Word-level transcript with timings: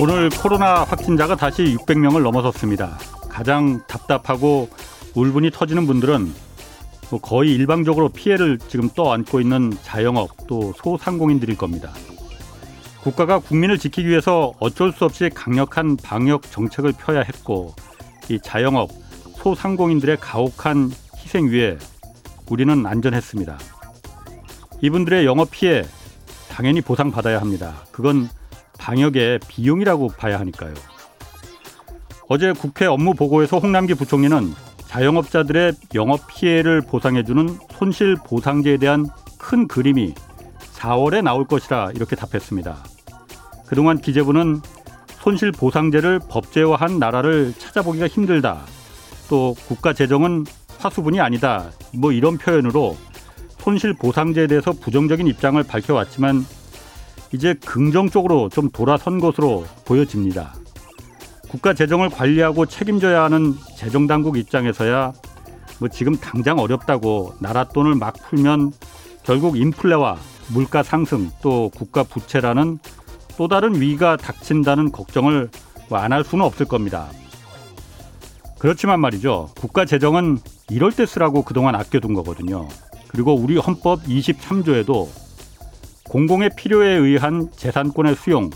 오늘 0.00 0.30
코로나 0.30 0.84
확진자가 0.84 1.34
다시 1.34 1.76
600명을 1.76 2.22
넘어섰습니다. 2.22 2.96
가장 3.28 3.84
답답하고 3.88 4.68
울분이 5.16 5.50
터지는 5.50 5.88
분들은 5.88 6.32
뭐 7.10 7.20
거의 7.20 7.52
일방적으로 7.52 8.08
피해를 8.08 8.58
지금 8.68 8.88
떠안고 8.90 9.40
있는 9.40 9.72
자영업 9.82 10.46
또 10.46 10.72
소상공인들일 10.76 11.56
겁니다. 11.56 11.90
국가가 13.02 13.40
국민을 13.40 13.76
지키기 13.76 14.08
위해서 14.08 14.52
어쩔 14.60 14.92
수 14.92 15.04
없이 15.04 15.30
강력한 15.34 15.96
방역 15.96 16.48
정책을 16.48 16.92
펴야 16.92 17.22
했고 17.22 17.74
이 18.28 18.38
자영업 18.40 18.90
소상공인들의 19.38 20.18
가혹한 20.20 20.92
희생 21.16 21.48
위에 21.48 21.76
우리는 22.48 22.86
안전했습니다. 22.86 23.58
이분들의 24.80 25.26
영업 25.26 25.50
피해 25.50 25.82
당연히 26.48 26.82
보상받아야 26.82 27.40
합니다. 27.40 27.82
그건 27.90 28.28
방역의 28.78 29.40
비용이라고 29.48 30.08
봐야 30.16 30.38
하니까요. 30.40 30.74
어제 32.28 32.52
국회 32.52 32.86
업무 32.86 33.14
보고에서 33.14 33.58
홍남기 33.58 33.94
부총리는 33.94 34.52
자영업자들의 34.86 35.72
영업 35.94 36.26
피해를 36.28 36.80
보상해주는 36.80 37.58
손실 37.72 38.16
보상제에 38.16 38.78
대한 38.78 39.06
큰 39.38 39.68
그림이 39.68 40.14
4월에 40.74 41.22
나올 41.22 41.46
것이라 41.46 41.92
이렇게 41.94 42.16
답했습니다. 42.16 42.76
그동안 43.66 43.98
기재부는 43.98 44.60
손실 45.20 45.52
보상제를 45.52 46.20
법제화한 46.28 46.98
나라를 46.98 47.52
찾아보기가 47.58 48.08
힘들다. 48.08 48.62
또 49.28 49.54
국가 49.66 49.92
재정은 49.92 50.46
화수분이 50.78 51.20
아니다. 51.20 51.70
뭐 51.92 52.12
이런 52.12 52.38
표현으로 52.38 52.96
손실 53.58 53.92
보상제에 53.92 54.46
대해서 54.46 54.72
부정적인 54.72 55.26
입장을 55.26 55.62
밝혀왔지만 55.62 56.46
이제 57.32 57.54
긍정 57.54 58.08
적으로 58.08 58.48
좀 58.48 58.70
돌아선 58.70 59.20
것으로 59.20 59.66
보여집니다. 59.84 60.54
국가 61.48 61.74
재정을 61.74 62.10
관리하고 62.10 62.66
책임져야 62.66 63.24
하는 63.24 63.54
재정 63.76 64.06
당국 64.06 64.36
입장에서야 64.36 65.12
뭐 65.78 65.88
지금 65.88 66.16
당장 66.16 66.58
어렵다고 66.58 67.34
나라 67.40 67.64
돈을 67.64 67.94
막 67.94 68.14
풀면 68.28 68.72
결국 69.22 69.56
인플레와 69.58 70.18
물가 70.48 70.82
상승 70.82 71.30
또 71.42 71.70
국가 71.74 72.02
부채라는 72.02 72.78
또 73.36 73.48
다른 73.48 73.80
위기가 73.80 74.16
닥친다는 74.16 74.90
걱정을 74.90 75.48
뭐 75.88 75.98
안할 75.98 76.24
수는 76.24 76.44
없을 76.44 76.66
겁니다. 76.66 77.08
그렇지만 78.58 79.00
말이죠. 79.00 79.50
국가 79.56 79.84
재정은 79.84 80.38
이럴 80.70 80.92
때 80.92 81.06
쓰라고 81.06 81.42
그동안 81.42 81.74
아껴둔 81.74 82.14
거거든요. 82.14 82.68
그리고 83.08 83.34
우리 83.34 83.56
헌법 83.56 84.02
23조에도 84.02 85.08
공공의 86.08 86.50
필요에 86.56 86.88
의한 86.88 87.48
재산권의 87.54 88.16
수용 88.16 88.50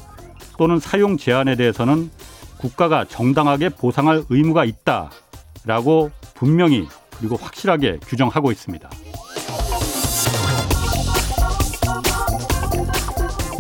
또는 0.59 0.79
사용 0.79 1.17
제한에 1.17 1.57
대해서는 1.57 2.11
국가가 2.59 3.05
정당하게 3.05 3.69
보상할 3.71 4.23
의무가 4.29 4.65
있다라고 4.65 6.11
분명히 6.35 6.87
그리고 7.19 7.37
확실하게 7.37 7.99
규정하고 8.07 8.51
있습니다. 8.51 8.89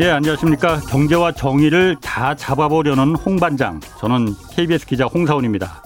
예, 0.00 0.10
안녕하십니까. 0.10 0.80
경제와 0.88 1.32
정의를 1.32 1.96
다 2.02 2.34
잡아보려는 2.34 3.14
홍반장. 3.14 3.80
저는 4.00 4.34
KBS 4.50 4.86
기자 4.86 5.04
홍사원입니다. 5.04 5.82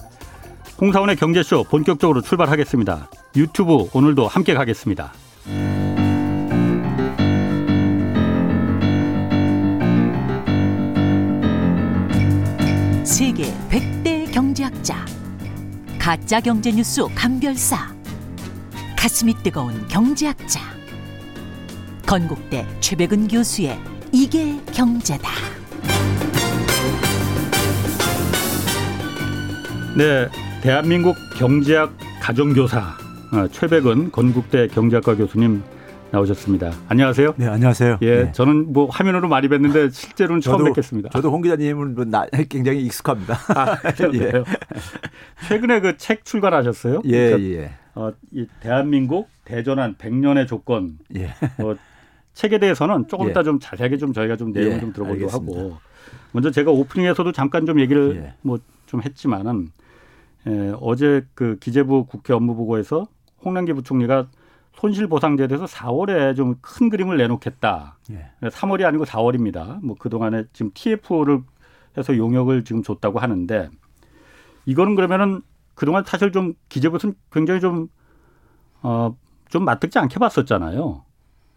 홍사원의 0.79 1.17
경제쇼 1.17 1.65
본격적으로 1.65 2.21
출발하겠습니다. 2.21 3.09
유튜브 3.35 3.89
오늘도 3.93 4.27
함께 4.27 4.53
가겠습니다. 4.53 5.11
세계 13.17 13.45
100대 13.71 14.31
경제학자. 14.31 15.03
가짜 15.97 16.39
경제 16.39 16.71
뉴스 16.71 17.01
감별사. 17.15 17.91
가슴이 18.95 19.33
뜨거운 19.41 19.87
경제학자. 19.87 20.59
건국대 22.05 22.63
최백은 22.79 23.27
교수의 23.27 23.79
이게 24.11 24.61
경제다. 24.71 25.31
네, 29.97 30.29
대한민국 30.61 31.15
경제학 31.39 31.97
가정교사 32.21 32.97
어, 33.33 33.47
최백은 33.51 34.11
건국대 34.11 34.67
경제학과 34.67 35.15
교수님 35.15 35.63
나오셨습니다. 36.11 36.71
안녕하세요. 36.87 37.33
네, 37.37 37.47
안녕하세요. 37.47 37.97
예, 38.01 38.23
네. 38.23 38.31
저는 38.31 38.71
뭐 38.71 38.87
화면으로 38.89 39.27
많이 39.27 39.47
뵀는데 39.49 39.91
실제로는 39.91 40.41
처음 40.41 40.63
뵙겠습니다. 40.63 41.09
저도 41.09 41.31
홍 41.31 41.41
기자님은 41.41 41.95
뭐 41.95 42.05
나, 42.05 42.25
굉장히 42.49 42.81
익숙합니다. 42.85 43.37
아, 43.53 43.75
그래요? 43.91 44.43
최근에 45.49 45.81
그 45.81 45.97
책 45.97 46.23
출간하셨어요? 46.23 47.01
예, 47.05 47.29
그러니까, 47.31 47.61
예. 47.63 47.71
어, 47.95 48.11
이 48.31 48.45
대한민국 48.61 49.29
대전환 49.43 49.95
100년의 49.95 50.47
조건. 50.47 50.97
예. 51.15 51.33
뭐 51.59 51.75
책에 52.33 52.57
대해서는 52.59 53.07
조금 53.09 53.27
예. 53.27 53.31
이따 53.31 53.43
좀 53.43 53.59
자세하게 53.59 53.97
좀 53.97 54.13
저희가 54.13 54.37
좀 54.37 54.51
내용을 54.53 54.77
예, 54.77 54.79
좀 54.79 54.93
들어보기로 54.93 55.25
알겠습니다. 55.27 55.59
하고 55.59 55.77
먼저 56.31 56.51
제가 56.51 56.71
오프닝에서도 56.71 57.31
잠깐 57.33 57.65
좀 57.65 57.79
얘기를 57.81 58.15
예. 58.23 58.33
뭐좀 58.43 59.01
했지만은 59.03 59.69
에, 60.47 60.71
어제 60.79 61.25
그 61.33 61.57
기재부 61.59 62.05
국회 62.05 62.33
업무보고에서 62.33 63.07
홍남기 63.43 63.73
부총리가 63.73 64.27
손실보상제에 64.77 65.47
대해서 65.47 65.65
4월에 65.65 66.35
좀 66.35 66.55
큰 66.61 66.89
그림을 66.89 67.17
내놓겠다. 67.17 67.97
예. 68.11 68.29
3월이 68.41 68.85
아니고 68.85 69.05
4월입니다. 69.05 69.79
뭐 69.83 69.95
그동안에 69.97 70.45
지금 70.53 70.71
TFO를 70.73 71.41
해서 71.97 72.15
용역을 72.15 72.63
지금 72.63 72.83
줬다고 72.83 73.19
하는데 73.19 73.69
이거는 74.65 74.95
그러면은 74.95 75.41
그동안 75.73 76.03
사실 76.05 76.31
좀 76.31 76.53
기재부에서는 76.69 77.15
굉장히 77.31 77.59
좀, 77.59 77.87
어, 78.81 79.15
좀 79.49 79.65
맞듣지 79.65 79.97
않게 79.99 80.19
봤었잖아요. 80.19 81.03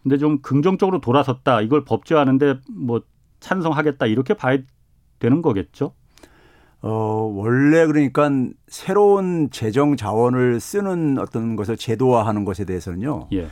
근데 0.03 0.17
좀 0.19 0.41
긍정적으로 0.41 1.01
돌아섰다. 1.01 1.61
이걸 1.61 1.85
법제화하는데 1.85 2.61
뭐 2.71 3.03
찬성하겠다. 3.41 4.07
이렇게 4.07 4.35
봐야 4.35 4.59
되는 5.19 5.43
거겠죠? 5.43 5.95
어, 6.83 7.31
원래 7.35 7.87
그러니까 7.87 8.31
새로운 8.69 9.51
재정 9.51 9.97
자원을 9.97 10.61
쓰는 10.61 11.19
어떤 11.19 11.57
것을 11.57 11.77
제도화하는 11.77 12.45
것에 12.45 12.65
대해서는요. 12.65 13.29
예. 13.33 13.49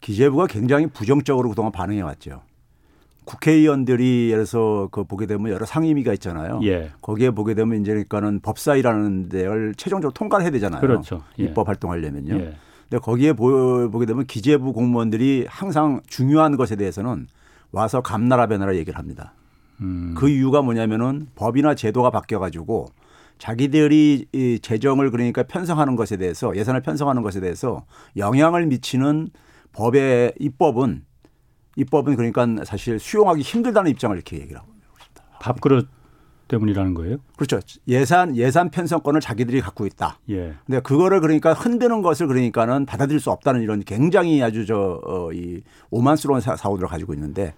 기재부가 0.00 0.46
굉장히 0.46 0.86
부정적으로 0.86 1.50
그동안 1.50 1.70
반응해 1.70 2.00
왔죠. 2.00 2.42
국회의원들이 3.24 4.30
예를 4.30 4.44
들어서 4.44 4.88
그 4.90 5.04
보게 5.04 5.26
되면 5.26 5.52
여러 5.52 5.64
상임위가 5.64 6.12
있잖아요. 6.14 6.60
예. 6.64 6.90
거기에 7.00 7.30
보게 7.30 7.54
되면 7.54 7.80
이제 7.80 7.92
그러니까는 7.92 8.40
법사위라는 8.40 9.28
데를 9.28 9.74
최종적으로 9.76 10.12
통과를 10.12 10.44
해야 10.44 10.50
되잖아요. 10.50 10.80
그렇죠. 10.80 11.22
예. 11.38 11.44
입법 11.44 11.68
활동하려면요. 11.68 12.34
예. 12.34 12.56
근데 12.88 13.00
거기에 13.00 13.32
보, 13.32 13.90
보게 13.90 14.06
되면 14.06 14.26
기재부 14.26 14.72
공무원들이 14.72 15.46
항상 15.48 16.00
중요한 16.06 16.56
것에 16.56 16.74
대해서는 16.76 17.26
와서 17.70 18.00
감나라 18.00 18.46
배나라 18.46 18.74
얘기를 18.74 18.98
합니다. 18.98 19.34
음. 19.82 20.14
그 20.16 20.28
이유가 20.28 20.62
뭐냐면은 20.62 21.28
법이나 21.34 21.74
제도가 21.74 22.10
바뀌어 22.10 22.38
가지고 22.38 22.88
자기들이 23.38 24.26
이 24.32 24.58
재정을 24.62 25.10
그러니까 25.10 25.42
편성하는 25.42 25.96
것에 25.96 26.16
대해서 26.16 26.54
예산을 26.56 26.80
편성하는 26.82 27.22
것에 27.22 27.40
대해서 27.40 27.84
영향을 28.16 28.66
미치는 28.66 29.30
법의 29.72 30.34
입법은 30.38 31.04
입법은 31.76 32.16
그러니까 32.16 32.46
사실 32.64 32.98
수용하기 32.98 33.40
힘들다는 33.42 33.90
입장을 33.90 34.14
이렇게 34.14 34.36
얘기를 34.38 34.58
하고 34.60 34.68
있습니다. 34.72 35.38
밥그릇 35.40 35.88
때문이라는 36.48 36.92
거예요? 36.94 37.16
그렇죠. 37.36 37.58
예산 37.88 38.36
예산 38.36 38.70
편성권을 38.70 39.20
자기들이 39.22 39.60
갖고 39.62 39.86
있다. 39.86 40.18
예. 40.28 40.54
근데 40.66 40.80
그거를 40.80 41.20
그러니까 41.20 41.54
흔드는 41.54 42.02
것을 42.02 42.26
그러니까는 42.26 42.84
받아들일 42.84 43.20
수 43.20 43.30
없다는 43.30 43.62
이런 43.62 43.80
굉장히 43.80 44.42
아주 44.42 44.66
저이 44.66 45.62
오만스러운 45.90 46.42
사- 46.42 46.56
사고들을 46.56 46.88
가지고 46.88 47.14
있는데 47.14 47.54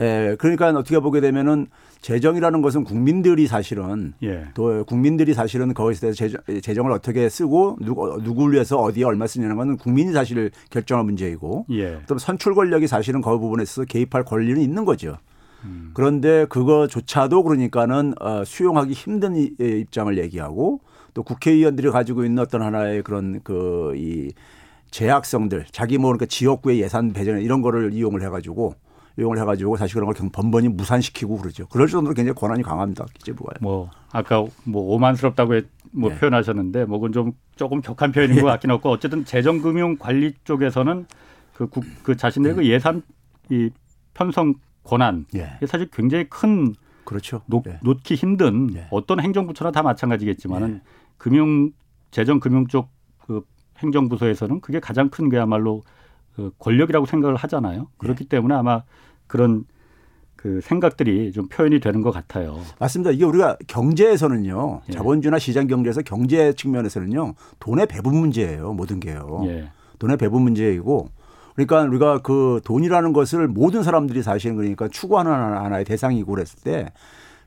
에 0.00 0.36
그러니까 0.36 0.68
어떻게 0.70 0.98
보게 1.00 1.20
되면은 1.20 1.66
재정이라는 2.00 2.62
것은 2.62 2.84
국민들이 2.84 3.48
사실은 3.48 4.12
예. 4.22 4.46
또 4.54 4.84
국민들이 4.84 5.34
사실은 5.34 5.74
거기에 5.74 5.98
대해서 5.98 6.16
재정, 6.16 6.40
재정을 6.62 6.92
어떻게 6.92 7.28
쓰고 7.28 7.78
누구 7.80 8.20
누구를 8.22 8.54
위해서 8.54 8.78
어디에 8.78 9.02
얼마 9.04 9.26
쓰냐는 9.26 9.56
것은 9.56 9.76
국민이 9.76 10.12
사실 10.12 10.52
결정할 10.70 11.04
문제이고 11.04 11.66
예. 11.72 11.98
또 12.06 12.16
선출 12.18 12.54
권력이 12.54 12.86
사실은 12.86 13.20
그 13.20 13.36
부분에 13.38 13.64
있어서 13.64 13.84
개입할 13.86 14.24
권리는 14.24 14.60
있는 14.60 14.84
거죠. 14.84 15.16
음. 15.64 15.90
그런데 15.94 16.46
그거조차도 16.48 17.42
그러니까는 17.42 18.14
어, 18.20 18.44
수용하기 18.44 18.92
힘든 18.92 19.34
이- 19.34 19.50
이 19.60 19.64
입장을 19.80 20.16
얘기하고 20.18 20.80
또 21.14 21.24
국회의원들이 21.24 21.90
가지고 21.90 22.24
있는 22.24 22.40
어떤 22.44 22.62
하나의 22.62 23.02
그런 23.02 23.40
그 23.42 23.92
이 23.96 24.30
제약성들 24.92 25.66
자기 25.70 25.98
뭐 25.98 26.08
그러니까 26.10 26.26
지역구의 26.26 26.80
예산 26.80 27.12
배정 27.12 27.40
이런 27.40 27.60
거를 27.60 27.92
이용을 27.92 28.22
해가지고 28.22 28.74
이용을 29.18 29.38
해가지고 29.40 29.76
사실 29.76 29.94
그런 29.94 30.06
걸 30.06 30.14
경- 30.14 30.30
번번이 30.30 30.68
무산시키고 30.68 31.38
그러죠. 31.38 31.66
그럴 31.68 31.88
정도로 31.88 32.14
굉장히 32.14 32.34
권한이 32.34 32.62
강합니다. 32.62 33.04
기재부가요. 33.14 33.56
뭐 33.60 33.90
아까 34.12 34.44
뭐 34.64 34.94
오만스럽다고 34.94 35.56
해- 35.56 35.62
뭐 35.92 36.10
예. 36.12 36.16
표현하셨는데 36.18 36.84
뭐 36.84 36.98
그건 36.98 37.12
좀 37.12 37.32
조금 37.56 37.80
격한 37.80 38.12
표현인 38.12 38.40
것 38.40 38.46
같긴 38.46 38.70
하고 38.70 38.90
어쨌든 38.90 39.24
재정금융관리 39.24 40.34
쪽에서는 40.44 41.06
그, 41.54 41.66
국, 41.66 41.84
그 42.04 42.16
자신의 42.16 42.54
그 42.54 42.66
예산 42.66 43.02
이 43.50 43.70
편성 44.14 44.54
권한 44.84 45.26
예. 45.34 45.52
이게 45.56 45.66
사실 45.66 45.88
굉장히 45.92 46.28
큰 46.28 46.74
그렇죠. 47.04 47.42
놓, 47.46 47.64
예. 47.66 47.80
놓기 47.82 48.14
힘든 48.14 48.72
예. 48.74 48.86
어떤 48.90 49.18
행정부처나 49.20 49.72
다 49.72 49.82
마찬가지겠지만은 49.82 50.80
금융 51.16 51.72
재정 52.10 52.38
금융 52.40 52.66
쪽 52.68 52.88
그 53.26 53.42
행정부서에서는 53.78 54.60
그게 54.60 54.80
가장 54.80 55.08
큰 55.10 55.28
그야말로 55.28 55.82
그 56.34 56.50
권력이라고 56.58 57.04
생각을 57.06 57.36
하잖아요. 57.36 57.88
그렇기 57.98 58.24
예. 58.24 58.28
때문에 58.28 58.54
아마 58.54 58.82
그런 59.28 59.64
그 60.36 60.60
생각들이 60.62 61.32
좀 61.32 61.48
표현이 61.48 61.80
되는 61.80 62.00
것 62.00 62.10
같아요. 62.12 62.60
맞습니다. 62.78 63.10
이게 63.10 63.24
우리가 63.24 63.56
경제에서는요. 63.66 64.82
예. 64.88 64.92
자본주의나 64.92 65.38
시장 65.38 65.66
경제에서 65.66 66.02
경제 66.02 66.52
측면에서는요. 66.52 67.34
돈의 67.60 67.86
배분 67.86 68.16
문제예요. 68.16 68.72
모든 68.72 69.00
게요. 69.00 69.42
예. 69.46 69.68
돈의 69.98 70.16
배분 70.16 70.42
문제이고 70.42 71.08
그러니까 71.54 71.82
우리가 71.82 72.18
그 72.22 72.60
돈이라는 72.64 73.12
것을 73.12 73.48
모든 73.48 73.82
사람들이 73.82 74.22
사실은 74.22 74.56
그러니까 74.56 74.86
추구하는 74.88 75.30
하나- 75.32 75.64
하나의 75.64 75.84
대상이고 75.84 76.32
그랬을 76.32 76.60
때 76.62 76.92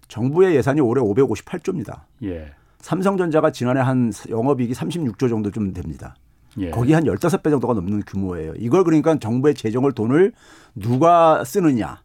정부의 0.09 0.55
예산이 0.55 0.81
올해 0.81 1.01
558조입니다. 1.01 2.01
예. 2.23 2.51
삼성전자가 2.79 3.51
지난해 3.51 3.79
한 3.79 4.11
영업이익이 4.29 4.73
36조 4.73 5.29
정도 5.29 5.49
좀 5.51 5.71
됩니다. 5.71 6.15
예. 6.59 6.69
거기 6.69 6.93
한 6.93 7.03
15배 7.05 7.49
정도가 7.49 7.73
넘는 7.73 8.03
규모예요. 8.05 8.53
이걸 8.57 8.83
그러니까 8.83 9.17
정부의 9.17 9.55
재정을 9.55 9.93
돈을 9.93 10.33
누가 10.75 11.43
쓰느냐, 11.43 12.01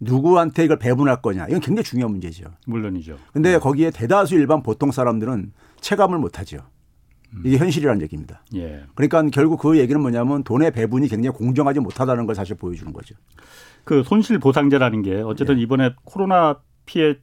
누구한테 0.00 0.64
이걸 0.64 0.78
배분할 0.78 1.22
거냐. 1.22 1.46
이건 1.46 1.60
굉장히 1.60 1.84
중요한 1.84 2.12
문제죠. 2.12 2.46
물론이죠. 2.66 3.16
근데 3.32 3.58
거기에 3.58 3.90
대다수 3.90 4.34
일반 4.34 4.62
보통 4.62 4.90
사람들은 4.90 5.52
체감을 5.80 6.18
못 6.18 6.38
하죠. 6.38 6.58
이게 7.44 7.56
현실이라는 7.56 8.02
얘기입니다. 8.02 8.42
예. 8.54 8.84
그러니까 8.94 9.22
결국 9.32 9.58
그 9.58 9.78
얘기는 9.78 9.98
뭐냐면 10.00 10.44
돈의 10.44 10.70
배분이 10.72 11.08
굉장히 11.08 11.36
공정하지 11.36 11.80
못하다는 11.80 12.26
걸 12.26 12.34
사실 12.34 12.56
보여주는 12.56 12.92
거죠. 12.92 13.14
그 13.84 14.02
손실 14.04 14.38
보상제라는 14.38 15.02
게 15.02 15.16
어쨌든 15.22 15.58
예. 15.58 15.62
이번에 15.62 15.94
코로나 16.04 16.60
피해로 16.84 17.16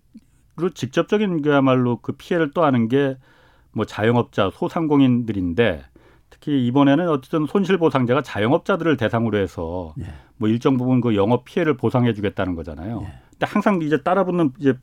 직접적인 0.73 1.41
그야말로 1.41 1.99
그 2.01 2.13
피해를 2.13 2.51
또하는 2.51 2.87
게뭐 2.87 3.85
자영업자, 3.87 4.49
소상공인들인데 4.53 5.83
특히 6.29 6.65
이번에는 6.67 7.09
어쨌든 7.09 7.45
손실 7.47 7.77
보상제가 7.77 8.21
자영업자들을 8.21 8.97
대상으로 8.97 9.37
해서 9.37 9.93
예. 9.99 10.05
뭐 10.37 10.47
일정 10.49 10.77
부분 10.77 11.01
그 11.01 11.15
영업 11.15 11.45
피해를 11.45 11.75
보상해 11.75 12.13
주겠다는 12.13 12.55
거잖아요. 12.55 13.01
예. 13.03 13.13
근데 13.31 13.45
항상 13.45 13.81
이제 13.81 14.01
따라붙는 14.01 14.53
이제 14.59 14.73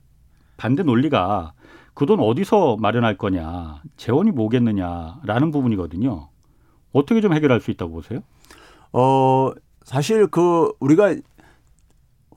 반대 0.57 0.83
논리가 0.83 1.53
그 1.97 2.05
돈 2.05 2.21
어디서 2.21 2.77
마련할 2.79 3.17
거냐, 3.17 3.81
재원이 3.97 4.31
뭐겠느냐라는 4.33 5.51
부분이거든요. 5.51 6.29
어떻게 6.93 7.23
좀 7.23 7.33
해결할 7.33 7.59
수 7.63 7.71
있다고 7.71 7.93
보세요? 7.93 8.21
어, 8.93 9.51
사실 9.83 10.27
그 10.27 10.73
우리가 10.79 11.15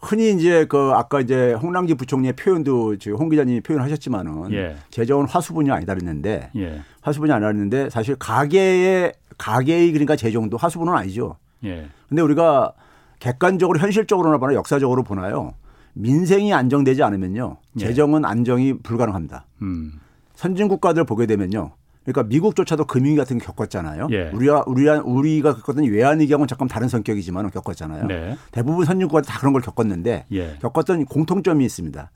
흔히 0.02 0.32
이제 0.32 0.66
그 0.66 0.92
아까 0.94 1.20
이제 1.20 1.54
홍남기 1.54 1.94
부총리의 1.96 2.34
표현도 2.34 2.98
지금 2.98 3.18
홍 3.18 3.30
기자님이 3.30 3.62
표현하셨지만은 3.62 4.54
예. 4.54 4.76
재정은 4.90 5.26
화수분이 5.28 5.70
아니다 5.72 5.94
그랬는데 5.94 6.52
예, 6.56 6.82
화수분이 7.02 7.32
아니라 7.32 7.52
그랬는데 7.52 7.90
사실 7.90 8.16
가계의 8.16 9.14
가계의 9.38 9.92
그러니까 9.92 10.16
재정도 10.16 10.58
화수분은 10.58 10.94
아니죠. 10.94 11.36
예, 11.66 11.88
근데 12.08 12.22
우리가 12.22 12.74
객관적으로 13.20 13.80
현실적으로나 13.80 14.38
보나 14.38 14.54
역사적으로 14.54 15.04
보나요. 15.04 15.54
민생이 15.94 16.54
안정되지 16.54 17.04
않으면요. 17.04 17.58
예. 17.80 17.80
재정은 17.80 18.24
안정이 18.24 18.80
불가능합니다. 18.80 19.46
음, 19.62 20.00
선진 20.34 20.70
국가들 20.70 21.04
보게 21.04 21.26
되면요. 21.26 21.72
그러니까 22.12 22.24
미국조차도 22.24 22.86
금융위 22.86 23.16
같은 23.16 23.38
거 23.38 23.46
겪었잖아요. 23.54 24.08
예. 24.12 24.30
우리가 24.34 24.64
우리가 24.66 25.02
우리가 25.06 25.56
겪었던 25.56 25.84
외환위기하고는 25.86 26.48
잠깐 26.48 26.68
다른 26.68 26.88
성격이지만 26.88 27.52
겪었잖아요. 27.52 28.08
네, 28.08 28.36
대부분 28.52 28.86
선진 28.86 29.08
국가들 29.08 29.30
다 29.30 29.38
그런 29.40 29.54
걸 29.54 29.62
겪었는데 29.62 30.26
예, 30.32 30.58
겪었던 30.62 31.06
공통점이 31.06 31.64
있습니다. 31.66 32.12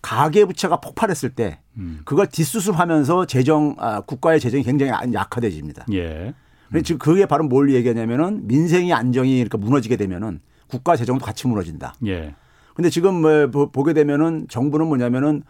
가계 0.00 0.44
부채가 0.44 0.80
폭발했을 0.80 1.30
때 1.30 1.60
음, 1.76 2.00
그걸 2.04 2.26
뒷수습하면서 2.26 3.26
재정 3.26 3.74
아, 3.78 4.00
국가의 4.00 4.40
재정이 4.40 4.62
굉장히 4.62 4.92
약화돼집니다. 5.12 5.86
예, 5.92 6.34
근데 6.68 6.82
지금 6.82 6.98
그게 6.98 7.26
바로 7.26 7.44
뭘 7.44 7.72
얘기하냐면은 7.74 8.46
민생이 8.46 8.92
안정이 8.92 9.34
그러니까 9.44 9.58
무너지게 9.58 9.96
되면은 9.96 10.40
국가 10.68 10.96
재정도 10.96 11.24
같이 11.24 11.46
무너진다. 11.48 11.94
예, 12.06 12.34
근데 12.74 12.90
지금 12.90 13.20
뭐 13.20 13.46
보- 13.50 13.70
보게 13.70 13.92
되면은 13.92 14.46
정부는 14.48 14.86
뭐냐면은 14.86 15.42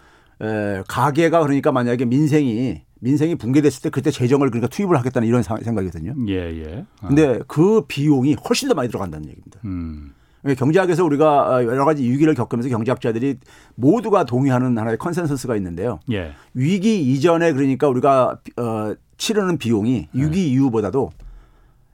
에, 0.42 0.82
가계가 0.88 1.40
그러니까 1.42 1.70
만약에 1.72 2.04
민생이 2.04 2.82
민생이 3.00 3.34
붕괴됐을 3.36 3.82
때 3.82 3.90
그때 3.90 4.10
재정을 4.10 4.48
그러니까 4.50 4.68
투입을 4.68 4.96
하겠다는 4.96 5.28
이런 5.28 5.42
사- 5.42 5.58
생각이거든요. 5.62 6.14
예, 6.28 6.34
예. 6.34 6.84
아, 7.00 7.08
근데 7.08 7.40
그 7.46 7.82
비용이 7.86 8.36
훨씬 8.48 8.68
더 8.68 8.74
많이 8.74 8.88
들어간다는 8.88 9.26
얘기입니다. 9.28 9.60
음, 9.64 10.12
그러니까 10.42 10.58
경제학에서 10.64 11.04
우리가 11.04 11.48
어, 11.56 11.64
여러 11.64 11.84
가지 11.84 12.02
위기를 12.08 12.34
겪으면서 12.34 12.68
경제학자들이 12.70 13.38
모두가 13.74 14.24
동의하는 14.24 14.78
하나의 14.78 14.96
consensus가 14.98 15.56
있는데요. 15.56 16.00
예, 16.12 16.32
위기 16.54 17.00
이전에 17.12 17.52
그러니까 17.52 17.88
우리가 17.88 18.38
어, 18.56 18.94
치르는 19.18 19.58
비용이 19.58 20.08
네. 20.12 20.22
위기 20.24 20.50
이후보다도 20.50 21.10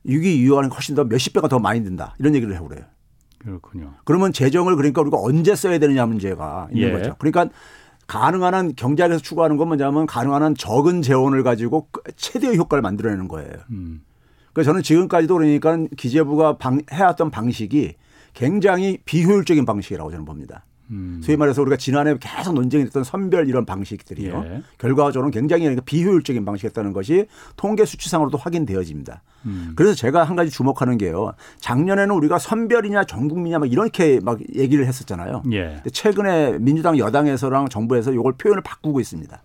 위기 0.04 0.36
이후와는 0.40 0.70
훨씬 0.70 0.94
더 0.94 1.04
몇십 1.04 1.32
배가 1.32 1.48
더 1.48 1.58
많이 1.58 1.82
든다. 1.84 2.14
이런 2.18 2.34
얘기를 2.34 2.54
해고 2.54 2.68
그래요. 2.68 2.84
그렇군요. 3.38 3.94
그러면 4.04 4.32
재정을 4.32 4.76
그러니까 4.76 5.00
우리가 5.00 5.16
언제 5.20 5.54
써야 5.54 5.78
되느냐 5.78 6.04
문제가 6.06 6.68
있는 6.72 6.88
예. 6.88 6.92
거죠. 6.92 7.16
그러니까 7.18 7.48
가능한 8.10 8.54
한 8.54 8.74
경제학에서 8.74 9.20
추구하는 9.20 9.56
건 9.56 9.68
뭐냐면 9.68 10.04
가능한 10.04 10.42
한 10.42 10.54
적은 10.56 11.00
재원을 11.00 11.44
가지고 11.44 11.86
그 11.92 12.02
최대의 12.16 12.56
효과를 12.56 12.82
만들어내는 12.82 13.28
거예요. 13.28 13.52
음, 13.70 14.02
그래서 14.52 14.70
저는 14.70 14.82
지금까지도 14.82 15.34
그러니까 15.34 15.86
기재부가 15.96 16.58
방, 16.58 16.80
해왔던 16.90 17.30
방식이 17.30 17.94
굉장히 18.34 18.98
비효율적인 19.04 19.64
방식이라고 19.64 20.10
저는 20.10 20.24
봅니다. 20.24 20.64
음, 20.90 21.20
소위 21.22 21.36
말해서 21.36 21.62
우리가 21.62 21.76
지난해 21.76 22.16
계속 22.18 22.54
논쟁이 22.54 22.84
됐던 22.84 23.04
선별 23.04 23.48
이런 23.48 23.64
방식들이요. 23.64 24.44
예. 24.44 24.62
결과적으로는 24.78 25.30
굉장히 25.30 25.62
그러니까 25.62 25.82
비효율적인 25.84 26.44
방식이었다는 26.44 26.92
것이 26.92 27.26
통계 27.56 27.84
수치상으로도 27.84 28.38
확인되어집니다. 28.38 29.22
음, 29.46 29.72
그래서 29.76 29.94
제가 29.94 30.24
한 30.24 30.36
가지 30.36 30.50
주목하는 30.50 30.98
게요. 30.98 31.32
작년에는 31.60 32.14
우리가 32.14 32.38
선별이냐 32.38 33.04
전국민이냐 33.04 33.60
막 33.60 33.70
이렇게 33.70 34.20
막 34.22 34.38
얘기를 34.54 34.86
했었잖아요. 34.86 35.42
예. 35.52 35.74
근데 35.76 35.90
최근에 35.90 36.58
민주당 36.58 36.98
여당에서랑 36.98 37.68
정부에서 37.68 38.12
이걸 38.12 38.32
표현을 38.32 38.62
바꾸고 38.62 39.00
있습니다. 39.00 39.42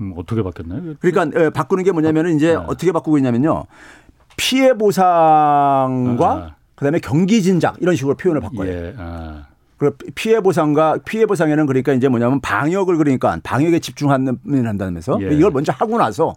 음, 0.00 0.12
어떻게 0.16 0.42
바뀌었나요? 0.42 0.94
그러니까 1.00 1.40
에, 1.40 1.50
바꾸는 1.50 1.84
게 1.84 1.92
뭐냐면은 1.92 2.36
이제 2.36 2.48
네. 2.48 2.54
어떻게 2.54 2.92
바꾸고 2.92 3.16
있냐면요. 3.18 3.64
피해 4.36 4.74
보상과 4.74 6.32
아. 6.32 6.56
그다음에 6.74 6.98
경기 6.98 7.42
진작 7.42 7.76
이런 7.80 7.94
식으로 7.96 8.16
표현을 8.16 8.40
바꿔요. 8.40 8.68
예, 8.68 8.94
아, 8.98 9.46
그 9.46 9.51
피해 10.14 10.40
보상과 10.40 10.98
피해 11.04 11.26
보상에는 11.26 11.66
그러니까 11.66 11.92
이제 11.92 12.08
뭐냐면 12.08 12.40
방역을 12.40 12.96
그러니까 12.96 13.38
방역에 13.42 13.78
집중하는 13.78 14.38
한다면서 14.46 15.18
예. 15.22 15.34
이걸 15.34 15.50
먼저 15.50 15.72
하고 15.72 15.98
나서 15.98 16.34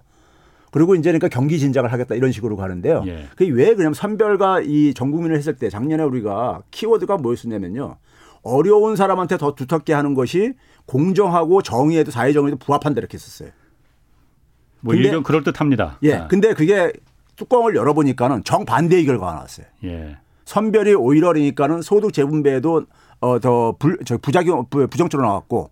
그리고 0.72 0.96
이제 0.96 1.10
그러니까 1.10 1.28
경기 1.30 1.60
진작을 1.60 1.92
하겠다 1.94 2.16
이런 2.16 2.32
식으로 2.32 2.58
가는데요. 2.58 3.04
예. 3.08 3.28
그게 3.36 3.52
왜 3.52 3.76
그냐면 3.76 3.94
선별과 3.94 4.62
이 4.62 4.94
전국민을 4.94 5.38
했을 5.38 5.56
때 5.56 5.70
작년에 5.70 6.04
우리가 6.04 6.62
키워드가 6.72 7.18
뭐였었냐면요. 7.18 7.98
어려운 8.42 8.96
사람한테 8.96 9.38
더 9.38 9.56
두텁게 9.56 9.94
하는 9.94 10.14
것이 10.14 10.54
공정하고 10.86 11.62
정의에도 11.62 12.12
사회 12.12 12.34
정의에도 12.34 12.58
부합한다 12.58 13.00
이렇게 13.00 13.16
했었어요. 13.16 13.50
뭐 14.82 14.94
근데- 14.94 15.08
일견 15.08 15.24
그럴 15.24 15.44
듯합니다. 15.44 15.98
예. 16.04 16.14
아, 16.14 16.28
근데 16.28 16.54
그게 16.54 16.92
뚜껑을 17.38 17.76
열어보니까는 17.76 18.44
정반대의 18.44 19.06
결과가 19.06 19.34
나왔어요. 19.34 19.66
예, 19.84 20.18
선별이 20.46 20.94
오히려 20.94 21.30
그러니까는 21.30 21.82
소득 21.82 22.14
재분배에도 22.14 22.86
어더 23.20 23.78
부작용 24.22 24.66
부- 24.70 24.88
부정적으로 24.88 25.28
나왔고 25.28 25.72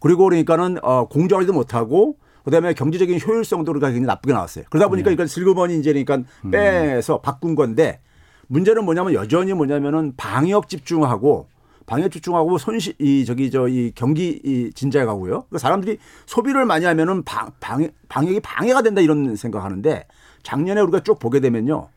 그리고 0.00 0.24
그러니까는 0.24 0.78
어 0.82 1.06
공정하지도 1.08 1.52
못하고 1.52 2.16
그다음에 2.44 2.74
경제적인 2.74 3.20
효율성도 3.20 3.72
그러니까 3.72 3.88
굉장히 3.88 4.06
나쁘게 4.06 4.32
나왔어요. 4.32 4.64
그러다 4.70 4.88
보니까 4.88 5.10
이건 5.10 5.26
슬그머니 5.26 5.78
이제 5.78 5.92
그러니까 5.92 6.28
빼서 6.50 7.20
바꾼 7.20 7.54
건데 7.54 8.00
문제는 8.48 8.84
뭐냐면 8.84 9.14
여전히 9.14 9.52
뭐냐면은 9.52 10.14
방역 10.16 10.68
집중하고 10.68 11.48
방역 11.86 12.10
집중하고 12.12 12.58
손실 12.58 12.94
이 13.00 13.24
저기 13.24 13.50
저 13.50 13.66
이 13.68 13.90
경기 13.94 14.40
이 14.44 14.70
진작에 14.72 15.04
가고요. 15.04 15.44
그 15.50 15.58
사람들이 15.58 15.98
소비를 16.26 16.64
많이 16.66 16.84
하면은 16.84 17.22
방, 17.24 17.50
방 17.60 17.88
방역이 18.08 18.40
방해가 18.40 18.82
된다 18.82 19.00
이런 19.00 19.34
생각하는데 19.36 20.06
작년에 20.44 20.80
우리가 20.80 21.00
쭉 21.00 21.18
보게 21.18 21.40
되면요. 21.40 21.88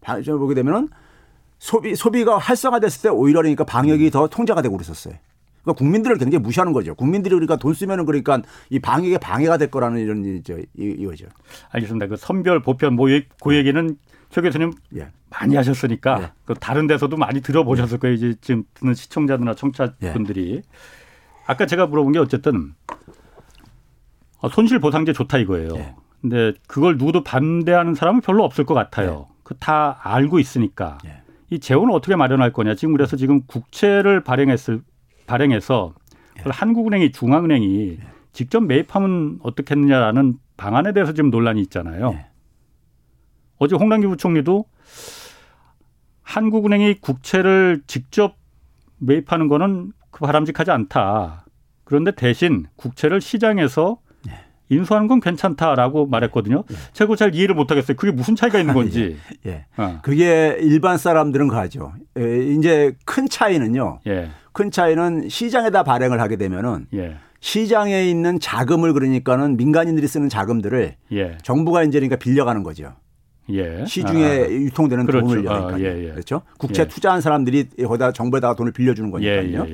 방, 0.00 0.20
좀 0.22 0.38
보게 0.40 0.54
되면은 0.54 0.88
소비 1.62 1.94
소비가 1.94 2.38
활성화됐을 2.38 3.02
때 3.02 3.08
오히려 3.08 3.40
그러니까 3.40 3.62
방역이 3.62 4.10
더 4.10 4.26
통제가 4.26 4.62
되고 4.62 4.76
그랬었어요. 4.76 5.14
그러니까 5.62 5.78
국민들을 5.78 6.18
굉장히 6.18 6.42
무시하는 6.42 6.72
거죠. 6.72 6.96
국민들이 6.96 7.36
그러니까 7.36 7.54
돈 7.54 7.72
쓰면은 7.72 8.04
그러니까 8.04 8.42
이 8.68 8.80
방역에 8.80 9.16
방해가 9.18 9.58
될 9.58 9.70
거라는 9.70 10.00
이런 10.00 10.24
이저 10.24 10.56
이거죠. 10.76 11.26
알겠습니다. 11.70 12.08
그 12.08 12.16
선별 12.16 12.62
보편 12.62 12.94
뭐 12.94 13.08
이- 13.10 13.26
그 13.40 13.54
얘기는 13.54 13.96
최 14.30 14.40
교수님 14.40 14.72
예. 14.96 15.12
많이 15.30 15.54
하셨으니까 15.54 16.22
예. 16.22 16.32
그 16.44 16.54
다른 16.54 16.88
데서도 16.88 17.16
많이 17.16 17.40
들어보셨을 17.40 17.98
거예요. 17.98 18.14
이제 18.16 18.34
지금 18.40 18.64
듣는 18.74 18.94
시청자들이나 18.94 19.54
청취자분들이 19.54 20.62
아까 21.46 21.66
제가 21.66 21.86
물어본 21.86 22.12
게 22.14 22.18
어쨌든 22.18 22.74
어, 24.40 24.48
손실 24.48 24.80
보상제 24.80 25.12
좋다 25.12 25.38
이거예요. 25.38 25.76
예. 25.76 25.94
근데 26.20 26.54
그걸 26.66 26.98
누구도 26.98 27.22
반대하는 27.22 27.94
사람은 27.94 28.20
별로 28.20 28.42
없을 28.42 28.64
것 28.66 28.74
같아요. 28.74 29.28
그 29.44 29.54
다 29.60 30.00
알고 30.02 30.38
있으니까 30.40 30.98
예. 31.04 31.21
이 31.52 31.58
재원을 31.58 31.94
어떻게 31.94 32.16
마련할 32.16 32.50
거냐. 32.50 32.74
지금 32.74 32.94
그래서 32.94 33.14
지금 33.14 33.42
국채를 33.46 34.24
발행했을 34.24 34.80
발행해서 35.26 35.92
그걸 36.38 36.50
한국은행이 36.50 37.12
중앙은행이 37.12 37.98
직접 38.32 38.60
매입하면 38.60 39.38
어떻겠느냐라는 39.42 40.38
방안에 40.56 40.94
대해서 40.94 41.12
지금 41.12 41.28
논란이 41.28 41.60
있잖아요. 41.60 42.12
예. 42.14 42.26
어제 43.58 43.76
홍남기 43.76 44.06
부총리도 44.06 44.64
한국은행이 46.22 46.94
국채를 47.02 47.82
직접 47.86 48.36
매입하는 48.96 49.48
거는 49.48 49.92
그 50.10 50.20
바람직하지 50.24 50.70
않다. 50.70 51.44
그런데 51.84 52.12
대신 52.12 52.64
국채를 52.76 53.20
시장에서 53.20 53.98
예. 54.01 54.01
인수하는 54.68 55.06
건 55.06 55.20
괜찮다라고 55.20 56.06
말했거든요. 56.06 56.64
제가 56.92 57.06
그걸 57.06 57.16
잘 57.16 57.34
이해를 57.34 57.54
못하겠어요. 57.54 57.96
그게 57.96 58.12
무슨 58.12 58.34
차이가 58.36 58.58
있는 58.58 58.74
건지. 58.74 59.16
예. 59.46 59.66
어. 59.76 59.98
그게 60.02 60.56
일반 60.60 60.96
사람들은 60.96 61.48
가죠. 61.48 61.92
예, 62.18 62.38
이제 62.54 62.92
큰 63.04 63.28
차이는요. 63.28 64.00
예, 64.06 64.30
큰 64.52 64.70
차이는 64.70 65.28
시장에다 65.28 65.82
발행을 65.82 66.20
하게 66.20 66.36
되면은 66.36 66.86
예, 66.94 67.16
시장에 67.40 68.04
있는 68.04 68.40
자금을 68.40 68.92
그러니까는 68.92 69.56
민간인들이 69.56 70.06
쓰는 70.06 70.28
자금들을 70.28 70.94
예, 71.12 71.38
정부가 71.42 71.82
이제 71.82 71.98
그러니까 71.98 72.16
빌려가는 72.16 72.62
거죠. 72.62 72.94
예. 73.50 73.84
시중에 73.84 74.24
아, 74.24 74.48
유통되는 74.48 75.04
그렇죠. 75.04 75.26
돈을 75.26 75.48
아, 75.50 75.66
그러니까 75.66 75.80
예, 75.80 76.04
예. 76.04 76.10
그렇죠. 76.12 76.42
국채 76.58 76.82
예. 76.82 76.88
투자한 76.88 77.20
사람들이 77.20 77.68
거기다 77.84 78.12
정부에다가 78.12 78.54
돈을 78.54 78.72
빌려주는 78.72 79.10
예, 79.22 79.36
거니까요. 79.42 79.66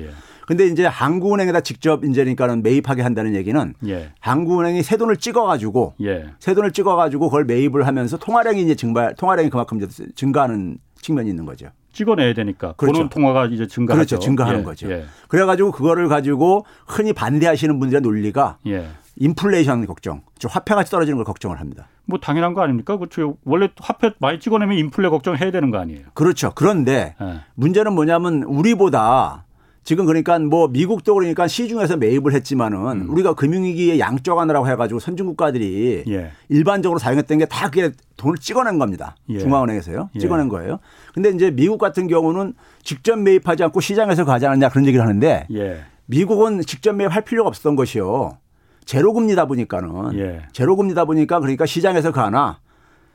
근데 0.49 0.65
이제 0.65 0.83
한국은행에다 0.83 1.61
직접 1.61 2.03
이제 2.03 2.23
그러니까는 2.23 2.63
매입하게 2.63 3.03
한다는 3.03 3.35
얘기는 3.35 3.73
예, 3.85 4.09
한국은행이 4.19 4.81
새 4.81 4.97
돈을 4.97 5.17
찍어가지고 5.17 5.93
예, 6.01 6.25
새 6.39 6.55
돈을 6.55 6.71
찍어가지고 6.71 7.29
그걸 7.29 7.45
매입을 7.45 7.85
하면서 7.85 8.17
통화량이 8.17 8.63
이제 8.63 8.73
증발, 8.73 9.13
통화량이 9.13 9.51
그만큼 9.51 9.79
이제 9.79 10.07
증가하는 10.15 10.79
측면이 10.95 11.29
있는 11.29 11.45
거죠. 11.45 11.67
찍어내야 11.93 12.33
되니까 12.33 12.73
그렇죠. 12.77 12.93
보는 12.97 13.09
통화가 13.09 13.45
이제 13.45 13.67
증가하죠. 13.67 13.97
그렇죠. 14.07 14.17
증가하는 14.17 14.61
예, 14.61 14.63
거죠. 14.63 14.89
예, 14.89 15.05
그래가지고 15.27 15.71
그거를 15.71 16.07
가지고 16.07 16.65
흔히 16.87 17.13
반대하시는 17.13 17.79
분들의 17.79 18.01
논리가 18.01 18.57
예. 18.65 18.87
인플레이션 19.17 19.85
걱정, 19.85 20.23
즉 20.39 20.49
화폐가 20.51 20.83
떨어지는 20.85 21.17
걸 21.17 21.25
걱정을 21.25 21.59
합니다. 21.59 21.89
뭐 22.05 22.17
당연한 22.19 22.55
거 22.55 22.63
아닙니까? 22.63 22.97
그렇죠. 22.97 23.37
원래 23.45 23.69
화폐 23.79 24.13
많이 24.17 24.39
찍어내면 24.39 24.79
인플레 24.79 25.09
걱정해야 25.09 25.51
되는 25.51 25.69
거 25.69 25.77
아니에요. 25.77 26.07
그렇죠. 26.15 26.53
그런데 26.55 27.13
예. 27.21 27.41
문제는 27.53 27.93
뭐냐면 27.93 28.41
우리보다 28.41 29.45
지금 29.89 30.05
그러니까 30.05 30.37
뭐 30.37 30.67
미국도 30.67 31.15
그러니까 31.15 31.47
시중에서 31.47 31.97
매입을 31.97 32.31
했지만은 32.33 33.07
우리가 33.07 33.33
금융위기에 33.33 33.97
양적 33.97 34.37
완화라고 34.37 34.67
해가지고 34.67 34.99
선진국가들이 34.99 36.03
음. 36.05 36.13
예. 36.13 36.31
일반적으로 36.47 36.99
사용했던 36.99 37.39
게 37.39 37.45
다 37.47 37.71
그게 37.71 37.89
돈을 38.15 38.37
찍어낸 38.37 38.77
겁니다. 38.77 39.15
예. 39.29 39.39
중앙은행에서요. 39.39 40.11
예. 40.13 40.19
찍어낸 40.19 40.47
거예요. 40.47 40.77
근데 41.15 41.29
이제 41.31 41.49
미국 41.49 41.79
같은 41.79 42.05
경우는 42.07 42.53
직접 42.83 43.17
매입하지 43.17 43.63
않고 43.63 43.81
시장에서 43.81 44.25
가지 44.25 44.45
않았냐 44.45 44.69
그런 44.69 44.85
얘기를 44.85 45.03
하는데 45.03 45.47
예. 45.51 45.79
미국은 46.05 46.61
직접 46.61 46.93
매입할 46.93 47.23
필요가 47.23 47.47
없었던 47.49 47.75
것이요. 47.75 48.37
제로금리다 48.85 49.47
보니까는 49.47 50.19
예. 50.19 50.41
제로금리다 50.53 51.05
보니까 51.05 51.39
그러니까 51.39 51.65
시장에서 51.65 52.11
가나 52.11 52.59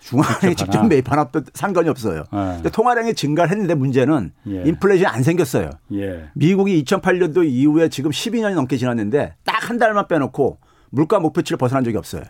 중앙은행이 0.08 0.54
직접 0.54 0.64
직접 0.66 0.78
가나. 0.78 0.88
매입하나 0.88 1.24
또 1.32 1.42
상관이 1.54 1.88
없어요. 1.88 2.24
예. 2.32 2.36
근데 2.56 2.70
통화량이 2.70 3.14
증가를 3.14 3.50
했는데 3.50 3.74
문제는 3.74 4.32
예. 4.48 4.62
인플레이션이 4.66 5.06
안 5.06 5.22
생겼어요. 5.22 5.70
예. 5.94 6.28
미국이 6.34 6.82
2008년도 6.84 7.44
이후에 7.48 7.88
지금 7.88 8.10
12년이 8.10 8.54
넘게 8.54 8.76
지났는데 8.76 9.34
딱 9.44 9.54
한 9.64 9.78
달만 9.78 10.08
빼놓고 10.08 10.58
물가 10.90 11.18
목표치를 11.20 11.56
벗어난 11.56 11.84
적이 11.84 11.96
없어요. 11.96 12.22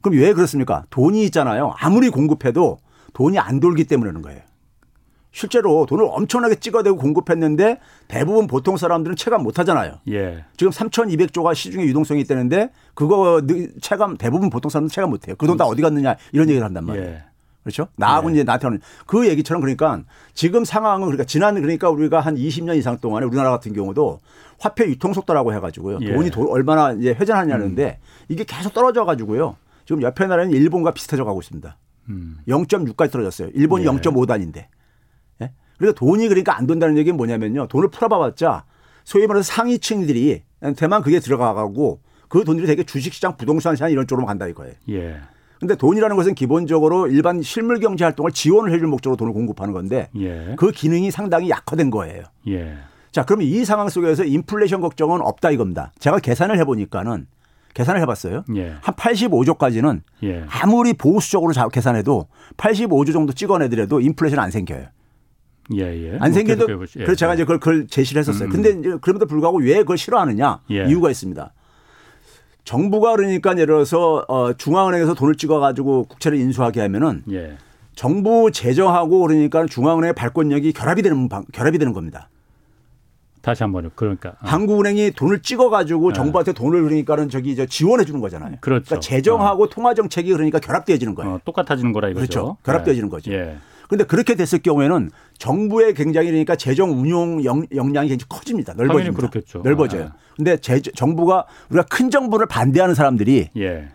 그럼 0.00 0.18
왜 0.18 0.32
그렇습니까? 0.32 0.84
돈이 0.88 1.24
있잖아요. 1.24 1.74
아무리 1.78 2.08
공급해도 2.08 2.78
돈이 3.12 3.38
안 3.38 3.60
돌기 3.60 3.84
때문에 3.84 4.10
그런 4.10 4.22
거예요. 4.22 4.40
실제로 5.42 5.86
돈을 5.86 6.04
엄청나게 6.10 6.56
찍어대고 6.56 6.96
공급했는데 6.96 7.78
대부분 8.08 8.48
보통 8.48 8.76
사람들은 8.76 9.14
체감 9.14 9.44
못 9.44 9.60
하잖아요. 9.60 10.00
예. 10.10 10.44
지금 10.56 10.72
3,200조가 10.72 11.54
시중에 11.54 11.84
유동성이 11.84 12.22
있다는데 12.22 12.70
그거 12.94 13.40
느- 13.46 13.68
체감 13.80 14.16
대부분 14.16 14.50
보통 14.50 14.68
사람들은 14.68 14.90
체감 14.92 15.10
못 15.10 15.28
해요. 15.28 15.36
그 15.38 15.46
돈 15.46 15.56
다 15.56 15.64
어디 15.66 15.80
갔느냐 15.80 16.16
이런 16.32 16.48
얘기를 16.48 16.64
한단 16.64 16.84
말이에요. 16.86 17.06
예. 17.08 17.22
그렇죠? 17.62 17.86
나하고 17.96 18.30
이제 18.30 18.42
나한테 18.42 18.66
하는 18.66 18.80
그 19.06 19.28
얘기처럼 19.28 19.60
그러니까 19.60 20.02
지금 20.34 20.64
상황은 20.64 21.02
그러니까 21.06 21.22
지난 21.24 21.54
그러니까 21.54 21.88
우리가 21.90 22.18
한 22.18 22.34
20년 22.34 22.76
이상 22.76 22.98
동안에 22.98 23.24
우리나라 23.26 23.50
같은 23.50 23.72
경우도 23.74 24.18
화폐 24.58 24.86
유통 24.86 25.12
속도라고 25.12 25.52
해가지고요. 25.54 25.98
예. 26.00 26.14
돈이 26.14 26.30
도- 26.30 26.50
얼마나 26.50 26.92
이제 26.92 27.10
회전하냐는데 27.10 28.00
이게 28.28 28.42
계속 28.42 28.74
떨어져 28.74 29.04
가지고요. 29.04 29.54
지금 29.86 30.02
옆에 30.02 30.26
나라는 30.26 30.50
일본과 30.50 30.90
비슷해져 30.90 31.24
가고 31.24 31.40
있습니다. 31.40 31.76
음. 32.08 32.38
0.6까지 32.48 33.12
떨어졌어요. 33.12 33.50
일본이 33.54 33.84
예. 33.84 33.88
0.5단인데. 33.88 34.64
예? 35.78 35.84
그러니까 35.86 35.98
돈이 35.98 36.28
그러니까 36.28 36.56
안 36.56 36.66
돈다는 36.66 36.96
얘기는 36.98 37.16
뭐냐면요. 37.16 37.66
돈을 37.68 37.88
풀어봐봤자 37.88 38.64
소위 39.04 39.26
말해서 39.26 39.52
상위층들이 39.52 40.42
대만 40.76 41.02
그게 41.02 41.20
들어가고 41.20 42.00
그 42.28 42.44
돈들이 42.44 42.66
되게 42.66 42.82
주식시장, 42.82 43.36
부동산 43.36 43.74
시장 43.74 43.90
이런 43.90 44.06
쪽으로 44.06 44.26
간다 44.26 44.46
이거예요. 44.46 44.74
예. 44.90 45.16
근데 45.60 45.74
돈이라는 45.74 46.14
것은 46.14 46.34
기본적으로 46.34 47.08
일반 47.08 47.42
실물 47.42 47.80
경제 47.80 48.04
활동을 48.04 48.30
지원을 48.32 48.72
해줄 48.72 48.86
목적으로 48.86 49.16
돈을 49.16 49.32
공급하는 49.32 49.72
건데 49.72 50.08
예. 50.16 50.54
그 50.56 50.70
기능이 50.70 51.10
상당히 51.10 51.48
약화된 51.50 51.90
거예요. 51.90 52.22
예. 52.48 52.76
자, 53.10 53.24
그러면 53.24 53.46
이 53.48 53.64
상황 53.64 53.88
속에서 53.88 54.24
인플레이션 54.24 54.80
걱정은 54.80 55.20
없다 55.22 55.50
이겁니다. 55.50 55.92
제가 55.98 56.18
계산을 56.18 56.58
해보니까는 56.60 57.26
계산을 57.74 58.00
해봤어요. 58.02 58.44
예. 58.56 58.74
한 58.82 58.94
85조까지는 58.94 60.00
예. 60.24 60.44
아무리 60.48 60.92
보수적으로 60.92 61.52
자- 61.52 61.68
계산해도 61.68 62.26
85조 62.56 63.12
정도 63.12 63.32
찍어내더라도 63.32 64.00
인플레이션 64.00 64.38
안 64.38 64.50
생겨요. 64.50 64.86
예. 65.74 65.80
예. 66.12 66.18
안뭐 66.18 66.32
생겨도 66.32 66.66
해보시- 66.66 67.00
예. 67.00 67.04
그래서 67.04 67.14
제가 67.16 67.34
이제 67.34 67.44
그걸, 67.44 67.58
그걸 67.58 67.86
제시를 67.86 68.20
했었어요. 68.20 68.48
근데 68.48 68.70
이제 68.70 68.96
그럼에도 69.00 69.26
불구하고 69.26 69.58
왜 69.58 69.78
그걸 69.78 69.98
싫어하느냐 69.98 70.60
예. 70.70 70.86
이유가 70.86 71.10
있습니다. 71.10 71.52
정부가 72.64 73.16
그러니까 73.16 73.52
예를 73.52 73.66
들어서 73.66 74.24
어, 74.28 74.52
중앙은행에서 74.52 75.14
돈을 75.14 75.36
찍어 75.36 75.58
가지고 75.58 76.04
국채를 76.04 76.38
인수하게 76.38 76.80
하면은 76.82 77.22
예. 77.32 77.56
정부 77.94 78.50
재정하고 78.52 79.20
그러니까 79.20 79.66
중앙은행의 79.66 80.14
발권력이 80.14 80.72
결합이 80.72 81.02
되는 81.02 81.28
방- 81.28 81.44
결합이 81.52 81.78
되는 81.78 81.92
겁니다. 81.92 82.28
다시 83.40 83.62
한번요. 83.62 83.90
그러니까 83.94 84.30
아. 84.40 84.50
한국은행이 84.50 85.12
돈을 85.12 85.40
찍어 85.40 85.70
가지고 85.70 86.12
정부한테 86.12 86.52
돈을 86.52 86.82
그러니까는 86.82 87.30
저기 87.30 87.56
저 87.56 87.64
지원해 87.66 88.04
주는 88.04 88.20
거잖아요. 88.20 88.50
네. 88.50 88.58
그렇죠. 88.60 88.94
러니까 88.94 89.00
재정하고 89.00 89.68
통화 89.68 89.94
정책이 89.94 90.30
그러니까 90.32 90.58
결합되어지는 90.58 91.14
거예요. 91.14 91.34
어, 91.34 91.40
똑같아지는 91.44 91.92
거라 91.92 92.08
이거죠. 92.10 92.26
그렇죠. 92.26 92.56
결합되어지는 92.64 93.08
예. 93.08 93.10
거죠. 93.10 93.30
예. 93.88 93.94
그런데 93.98 94.04
그렇게 94.04 94.34
됐을 94.34 94.58
경우에는 94.60 95.10
정부의 95.38 95.94
굉장히 95.94 96.28
그러니까 96.28 96.56
재정 96.56 96.90
운용 96.90 97.44
영, 97.44 97.64
역량이 97.74 98.08
굉장히 98.08 98.28
커집니다. 98.28 98.74
넓어집니다. 98.74 99.16
그렇겠죠. 99.16 99.62
넓어져요. 99.64 100.04
아. 100.04 100.12
근데 100.36 100.56
제, 100.58 100.80
정부가 100.80 101.46
우리가 101.70 101.86
큰 101.88 102.10
정부를 102.10 102.46
반대하는 102.46 102.94
사람들이 102.94 103.48
예. 103.56 103.88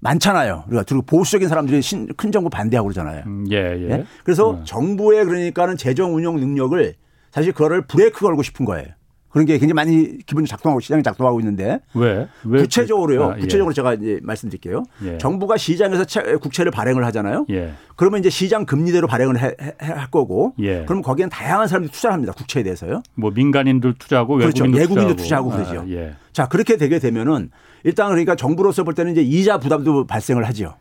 많잖아요. 0.00 0.64
우리가 0.68 0.84
그리고 0.86 1.02
보수적인 1.02 1.48
사람들이 1.48 1.82
신, 1.82 2.06
큰 2.16 2.30
정부 2.30 2.50
반대하고 2.50 2.88
그러잖아요. 2.88 3.24
음, 3.26 3.46
예. 3.50 3.56
예. 3.56 3.90
예? 3.90 4.04
그래서 4.22 4.50
어. 4.50 4.64
정부의 4.64 5.24
그러니까는 5.24 5.76
재정 5.76 6.14
운용 6.14 6.36
능력을 6.36 6.94
사실 7.32 7.52
그거를 7.52 7.82
브레이크 7.82 8.20
걸고 8.20 8.42
싶은 8.42 8.64
거예요. 8.64 8.86
그런 9.30 9.44
게 9.46 9.52
굉장히 9.58 9.74
많이 9.74 10.18
기본이 10.24 10.46
작동하고 10.46 10.80
시장이 10.80 11.02
작동하고 11.02 11.38
있는데 11.40 11.80
왜? 11.94 12.26
왜? 12.44 12.60
구체적으로요. 12.62 13.24
아, 13.24 13.34
예. 13.36 13.40
구체적으로 13.40 13.72
제가 13.74 13.94
이제 13.94 14.20
말씀드릴게요. 14.22 14.84
예. 15.04 15.18
정부가 15.18 15.56
시장에서 15.56 16.04
채- 16.04 16.36
국채를 16.36 16.72
발행을 16.72 17.04
하잖아요. 17.06 17.44
예. 17.50 17.72
그러면 17.96 18.20
이제 18.20 18.30
시장 18.30 18.64
금리대로 18.64 19.06
발행을 19.06 19.38
해- 19.40 19.54
해- 19.60 19.74
할 19.80 20.10
거고. 20.10 20.54
예. 20.60 20.84
그럼 20.86 21.02
거기엔 21.02 21.28
다양한 21.28 21.68
사람들이 21.68 21.92
투자를 21.92 22.14
합니다. 22.14 22.32
국채에 22.36 22.62
대해서요. 22.62 23.02
뭐 23.14 23.30
민간인들 23.30 23.94
투자하고 23.98 24.36
그렇죠. 24.36 24.64
외국인도 24.64 24.78
외국인도 24.78 25.16
투자하고, 25.16 25.50
투자하고 25.50 25.70
그러죠. 25.72 25.86
아, 25.86 25.94
예. 25.94 26.14
자 26.32 26.48
그렇게 26.48 26.76
되게 26.76 26.98
되면은 26.98 27.50
일단 27.84 28.08
그러니까 28.08 28.34
정부로서 28.34 28.82
볼 28.84 28.94
때는 28.94 29.12
이제 29.12 29.22
이자 29.22 29.58
부담도 29.58 30.06
발생을 30.06 30.46
하죠. 30.48 30.74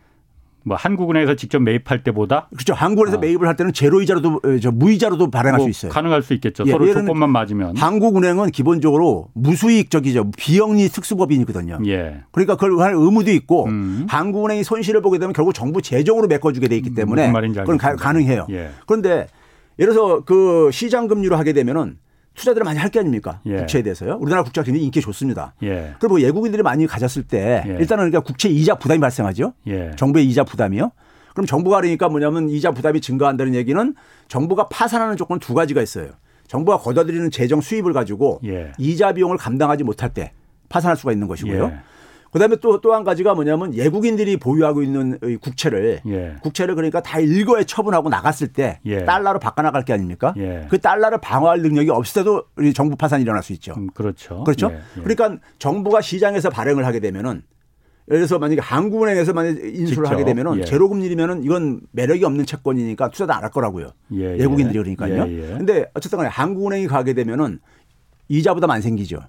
뭐 0.64 0.76
한국은행에서 0.76 1.36
직접 1.36 1.62
매입할 1.62 2.04
때보다 2.04 2.48
그렇죠. 2.52 2.74
한국에서 2.74 3.18
아. 3.18 3.20
매입을 3.22 3.48
할 3.48 3.56
때는 3.56 3.72
제로 3.72 4.02
이자로도 4.02 4.42
어, 4.44 4.60
저 4.62 4.70
무이자로도 4.72 5.32
발행할 5.32 5.60
뭐 5.60 5.66
수 5.66 5.70
있어요. 5.70 5.92
가능할 5.92 6.22
수 6.22 6.34
있겠죠. 6.34 6.64
예, 6.68 6.72
서로 6.72 6.92
조건만 6.92 7.30
맞으면. 7.32 7.78
한국은행은 7.78 8.52
기본적으로 8.52 9.30
무수익적이죠. 9.34 10.32
비영리 10.38 10.90
특수법인이거든요. 10.90 11.80
예. 11.88 12.22
그러니까 12.32 12.56
그걸 12.58 12.80
할 12.82 12.94
의무도 12.96 13.32
있고 13.32 13.66
음. 13.68 14.06
한국은행이 14.10 14.64
손실을 14.66 15.02
보게 15.02 15.20
되면 15.20 15.32
결국 15.32 15.54
정부 15.54 15.82
재정으로 15.82 16.28
메꿔주게 16.28 16.68
돼 16.68 16.76
있기 16.78 16.94
때문에 16.94 17.22
무슨 17.24 17.34
말인지 17.34 17.60
그건 17.62 17.78
가. 17.78 17.96
가능해요. 17.96 18.48
예. 18.50 18.72
그런데 18.86 19.28
예를 19.80 19.94
들어서 19.94 20.22
그 20.26 20.70
시장 20.74 21.08
금리로 21.08 21.38
하게 21.38 21.54
되면은 21.54 21.98
투자들을 22.38 22.64
많이 22.64 22.80
할 22.80 22.88
게 22.88 23.00
아닙니까? 23.00 23.42
예. 23.46 23.58
국채에 23.58 23.82
대해서요. 23.82 24.18
우리나라 24.22 24.44
국채가 24.44 24.64
굉장히 24.64 24.86
인기 24.86 25.02
좋습니다. 25.02 25.54
예. 25.64 25.96
그리고 26.00 26.16
외국인들이 26.16 26.64
많이 26.64 26.88
가졌을 26.88 27.24
때 27.24 27.64
예. 27.68 27.72
일단은 27.72 28.10
그러니까 28.10 28.22
국채 28.22 28.48
이자 28.48 28.76
부담이 28.76 29.02
발생하죠. 29.02 29.54
예. 29.68 29.92
정부의 29.98 30.26
이자 30.28 30.44
부담이요. 30.46 30.92
그럼 31.34 31.46
정부가 31.46 31.82
그러니까 31.82 32.08
뭐냐면 32.08 32.50
이자 32.50 32.72
부담이 32.72 33.02
증가한다는 33.02 33.54
얘기는 33.56 33.94
정부가 34.30 34.68
파산하는 34.70 35.18
조건 35.18 35.40
두 35.40 35.54
가지가 35.54 35.82
있어요. 35.82 36.12
정부가 36.48 36.78
걷어들이는 36.78 37.30
재정 37.32 37.60
수입을 37.60 37.92
가지고 37.92 38.40
예. 38.46 38.72
이자 38.78 39.12
비용을 39.14 39.38
감당하지 39.38 39.84
못할 39.84 40.14
때 40.14 40.32
파산할 40.70 40.96
수가 40.96 41.12
있는 41.12 41.28
것이고요. 41.28 41.72
예. 42.28 42.32
그다음에 42.32 42.56
또 42.58 42.80
또 42.82 42.94
한 42.94 43.04
가지가 43.04 43.34
뭐냐면 43.34 43.74
외국인들이 43.74 44.38
보유하고 44.38 44.84
있는 44.84 45.18
이 45.24 45.36
국채를 45.38 46.02
예. 46.08 46.36
국채를 46.42 46.76
그러니까 46.76 47.02
다 47.02 47.20
일거에 47.20 47.64
처분하고 47.64 48.10
나갔을 48.10 48.48
때 48.50 48.80
예. 48.86 49.04
달러로 49.06 49.40
바꿔 49.40 49.62
나갈 49.62 49.84
게 49.84 49.94
아닙니까? 49.94 50.34
예. 50.38 50.68
그 50.70 50.80
달러를 50.80 51.20
방어할 51.20 51.62
능력이 51.62 51.90
없을 51.90 52.22
때도 52.22 52.44
우리 52.56 52.74
정부 52.74 52.96
파산이 52.96 53.24
일어날 53.24 53.44
수 53.44 53.54
있죠. 53.54 53.74
음, 53.78 53.88
그렇죠. 53.94 54.44
그렇죠? 54.44 54.70
예, 54.72 54.80
예. 54.98 55.02
그러니까 55.04 55.38
정부가 55.60 56.02
시장에서 56.02 56.50
발행을 56.50 56.86
하게 56.86 57.00
되면은 57.00 57.42
예를 58.10 58.20
들어서 58.22 58.40
만약에 58.40 58.62
한국은행에서 58.62 59.34
만약 59.34 59.50
인수를 59.58 59.86
직접, 59.86 60.12
하게 60.12 60.24
되면은 60.24 60.60
예. 60.60 60.64
제로 60.64 60.88
금리면은 60.88 61.44
이건 61.44 61.82
매력이 61.92 62.24
없는 62.24 62.46
채권이니까 62.46 63.10
투자도 63.10 63.34
안 63.34 63.44
할 63.44 63.52
거라고요. 63.52 63.90
예, 64.14 64.24
예. 64.24 64.40
외국인들이 64.40 64.96
그러니까요. 64.96 65.28
예, 65.30 65.52
예. 65.54 65.58
근데 65.58 65.86
어쨌든 65.94 66.18
간에 66.18 66.30
한국은행이 66.30 66.88
가게 66.88 67.14
되면은 67.14 67.60
이자 68.30 68.54
부담 68.54 68.72
안 68.72 68.82
생기죠. 68.82 69.20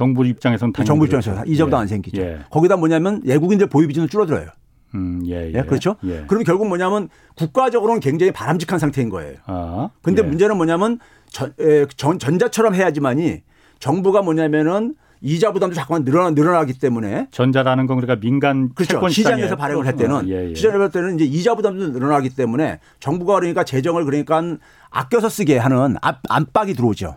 정부 0.00 0.24
입장에서는 0.24 0.72
당연히 0.72 0.86
정부 0.86 1.04
입장에서 1.04 1.32
그렇죠. 1.32 1.52
이자 1.52 1.66
부담 1.66 1.78
예. 1.78 1.82
안 1.82 1.86
생기죠. 1.86 2.22
예. 2.22 2.38
거기다 2.48 2.78
뭐냐면 2.78 3.20
외국인들 3.22 3.66
보유 3.66 3.86
비중은 3.86 4.08
줄어들어요. 4.08 4.46
음, 4.94 5.22
예, 5.26 5.50
예. 5.50 5.52
예, 5.54 5.60
그렇죠? 5.60 5.96
예. 6.04 6.24
그러면 6.26 6.44
결국 6.44 6.68
뭐냐면 6.68 7.10
국가적으로는 7.36 8.00
굉장히 8.00 8.32
바람직한 8.32 8.78
상태인 8.78 9.10
거예요. 9.10 9.34
아, 9.44 9.90
근데 10.00 10.22
예. 10.22 10.26
문제는 10.26 10.56
뭐냐면 10.56 10.98
전, 11.28 11.52
에, 11.60 11.84
전, 11.98 12.18
전자처럼 12.18 12.74
해야지만이 12.74 13.42
정부가 13.78 14.22
뭐냐면은 14.22 14.94
이자 15.20 15.52
부담도 15.52 15.74
자꾸만 15.74 16.04
늘어나, 16.04 16.30
늘어나기 16.30 16.78
때문에 16.78 17.28
전자라는 17.30 17.86
건 17.86 18.00
그러니까 18.00 18.18
민간 18.18 18.70
그렇죠. 18.74 18.94
채권 18.94 19.10
시장에서 19.10 19.48
시장에 19.48 19.58
발행을 19.58 19.86
할 19.86 19.96
때는 19.96 20.16
어, 20.16 20.22
예, 20.28 20.48
예. 20.48 20.54
시장에서 20.54 20.84
할 20.84 20.90
때는 20.90 21.16
이제 21.16 21.26
이자 21.26 21.54
부담도 21.54 21.88
늘어나기 21.88 22.30
때문에 22.30 22.80
정부가 23.00 23.34
그러니까 23.34 23.64
재정을 23.64 24.06
그러니까 24.06 24.56
아껴서 24.88 25.28
쓰게 25.28 25.58
하는 25.58 25.96
압, 26.00 26.20
압박이 26.26 26.72
들어오죠. 26.72 27.16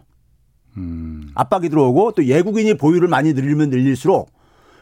음, 0.77 1.30
압박이 1.36 1.70
들어오고 1.70 2.13
또 2.13 2.22
외국인이 2.22 2.74
보유를 2.75 3.08
많이 3.08 3.34
늘리면 3.34 3.70
늘릴수록 3.70 4.32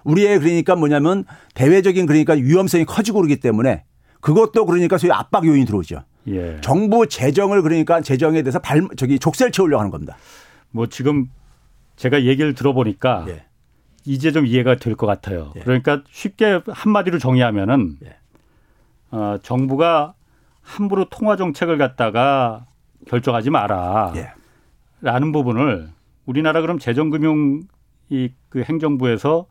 우리의 0.03 0.39
그러니까 0.39 0.75
뭐냐면 0.75 1.25
대외적인 1.53 2.05
그러니까 2.05 2.33
위험성이 2.33 2.85
커지고 2.85 3.19
그러기 3.19 3.39
때문에 3.39 3.83
그것도 4.21 4.65
그러니까 4.65 4.97
소위 4.97 5.11
압박 5.11 5.45
요인이 5.45 5.65
들어오죠. 5.65 6.03
예. 6.27 6.59
정부 6.61 7.07
재정을 7.07 7.61
그러니까 7.61 8.01
재정에 8.01 8.41
대해서 8.43 8.59
발 8.59 8.87
저기 8.95 9.17
족쇄를 9.19 9.51
채우려고 9.51 9.79
하는 9.79 9.91
겁니다. 9.91 10.15
뭐 10.71 10.87
지금 10.87 11.27
제가 11.95 12.23
얘기를 12.23 12.53
들어보니까 12.53 13.25
예. 13.27 13.45
이제 14.05 14.31
좀 14.31 14.45
이해가 14.45 14.75
될 14.75 14.95
것 14.95 15.05
같아요. 15.07 15.51
예. 15.55 15.59
그러니까 15.61 16.03
쉽게 16.09 16.61
한마디로 16.67 17.19
정의하면은 17.19 17.97
예. 18.05 18.15
어, 19.11 19.37
정부가 19.43 20.13
함부로 20.61 21.05
통화 21.09 21.35
정책을 21.35 21.77
갖다가 21.77 22.65
결정하지 23.07 23.49
마라. 23.49 24.13
예. 25.03 25.05
라는 25.07 25.31
부분을 25.31 25.89
우리나라 26.25 26.61
그럼 26.61 26.79
재정금융 26.79 27.61
이 28.09 28.29
그 28.49 28.61
행정부에서 28.63 29.47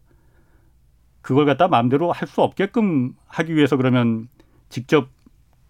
그걸 1.22 1.46
갖다 1.46 1.68
마음대로 1.68 2.12
할 2.12 2.28
수 2.28 2.42
없게끔 2.42 3.14
하기 3.26 3.54
위해서 3.54 3.76
그러면 3.76 4.28
직접 4.68 5.08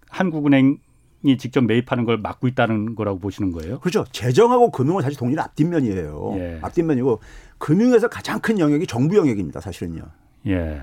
한국은행 0.09 0.79
이 1.23 1.37
직접 1.39 1.63
매입하는 1.63 2.05
걸 2.05 2.19
막고 2.19 2.49
있다는 2.49 2.95
거라고 2.97 3.19
보시는 3.19 3.53
거예요? 3.53 3.79
그렇죠. 3.81 4.05
재정하고 4.11 4.71
금융은 4.71 5.03
사실 5.03 5.19
동일 5.19 5.39
앞뒷면이에요. 5.39 6.33
예. 6.37 6.59
앞뒷면이고 6.63 7.21
금융에서 7.59 8.09
가장 8.09 8.41
큰 8.41 8.59
영역이 8.59 8.87
정부 8.87 9.17
영역입니다. 9.17 9.61
사실은요. 9.61 10.03
예. 10.49 10.81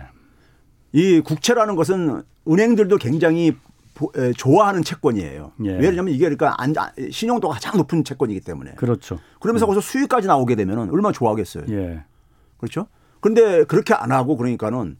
이 0.93 1.19
국채라는 1.21 1.75
것은 1.75 2.21
은행들도 2.47 2.97
굉장히 2.97 3.53
좋아하는 4.35 4.83
채권이에요. 4.83 5.53
예. 5.65 5.71
왜냐하면 5.71 6.13
이게 6.13 6.25
그러니까 6.25 6.55
안- 6.61 6.73
안- 6.77 6.91
신용도가 7.11 7.55
가장 7.55 7.77
높은 7.77 8.03
채권이기 8.03 8.41
때문에. 8.41 8.71
그렇죠. 8.75 9.19
그러면서 9.39 9.65
거기서 9.65 9.81
수익까지 9.81 10.27
나오게 10.27 10.55
되면 10.55 10.89
얼마나 10.89 11.11
좋아하겠어요. 11.11 11.65
예. 11.69 12.03
그렇죠? 12.57 12.87
근데 13.19 13.63
그렇게 13.63 13.93
안 13.93 14.11
하고 14.11 14.37
그러니까는 14.37 14.97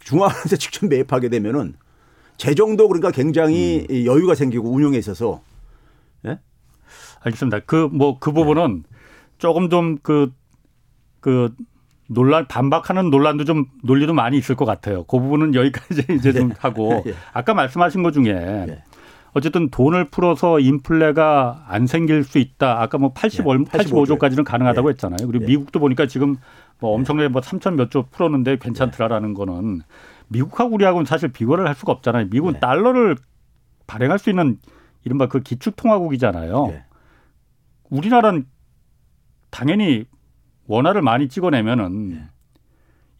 중앙은행에서 0.00 0.56
직접 0.56 0.86
매입하게 0.86 1.28
되면은 1.28 1.74
재정도 2.36 2.88
그러니까 2.88 3.10
굉장히 3.10 3.86
음. 3.88 3.94
이 3.94 4.06
여유가 4.06 4.34
생기고 4.34 4.70
운용에 4.70 4.98
있어서 4.98 5.42
예? 6.26 6.38
알겠습니다. 7.20 7.60
그 7.66 7.88
뭐그 7.92 8.32
부분은 8.32 8.84
조금 9.38 9.70
좀그그 9.70 11.54
논란 12.08 12.46
반박하는 12.46 13.10
논란도 13.10 13.44
좀 13.44 13.66
논리도 13.82 14.12
많이 14.12 14.36
있을 14.36 14.54
것 14.56 14.64
같아요. 14.64 15.04
그 15.04 15.18
부분은 15.18 15.54
여기까지 15.54 16.04
이제 16.14 16.32
좀 16.32 16.52
하고 16.58 17.02
예. 17.06 17.14
아까 17.32 17.54
말씀하신 17.54 18.02
것 18.02 18.12
중에 18.12 18.26
예. 18.28 18.82
어쨌든 19.34 19.70
돈을 19.70 20.10
풀어서 20.10 20.60
인플레가 20.60 21.64
안 21.66 21.86
생길 21.86 22.22
수 22.22 22.38
있다. 22.38 22.82
아까 22.82 22.98
뭐 22.98 23.12
80, 23.14 23.40
예, 23.40 23.44
85조까지는 23.44 24.44
가능하다고 24.44 24.88
예. 24.88 24.92
했잖아요. 24.92 25.26
그리고 25.26 25.44
예. 25.44 25.46
미국도 25.48 25.80
보니까 25.80 26.06
지금 26.06 26.36
뭐 26.80 26.94
엄청나게 26.94 27.28
뭐 27.28 27.40
3천 27.40 27.74
몇 27.74 27.90
조 27.90 28.04
풀었는데 28.10 28.58
괜찮더라라는 28.58 29.32
거는 29.32 29.80
미국하고 30.28 30.74
우리하고는 30.74 31.06
사실 31.06 31.30
비교를 31.30 31.66
할 31.66 31.74
수가 31.74 31.92
없잖아요. 31.92 32.26
미국은 32.30 32.56
예. 32.56 32.60
달러를 32.60 33.16
발행할 33.86 34.18
수 34.18 34.28
있는 34.28 34.58
이른바 35.04 35.28
그 35.28 35.40
기축통화국이잖아요. 35.40 36.68
예. 36.72 36.84
우리나라는 37.90 38.44
당연히 39.50 40.04
원화를 40.72 41.02
많이 41.02 41.28
찍어내면은 41.28 42.12
예. 42.12 42.22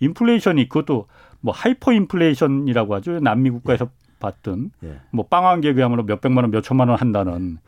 인플레이션이 0.01 0.69
그것도 0.69 1.07
뭐 1.41 1.53
하이퍼 1.53 1.93
인플레이션이라고 1.93 2.95
하죠. 2.97 3.21
남미 3.21 3.51
국가에서 3.51 3.91
봤던 4.21 4.71
예. 4.85 5.01
뭐 5.11 5.27
빵한개 5.27 5.75
그야말로 5.75 6.05
몇 6.05 6.21
백만 6.21 6.45
원, 6.45 6.51
몇 6.51 6.63
천만 6.63 6.89
원 6.89 6.99
한다는 6.99 7.59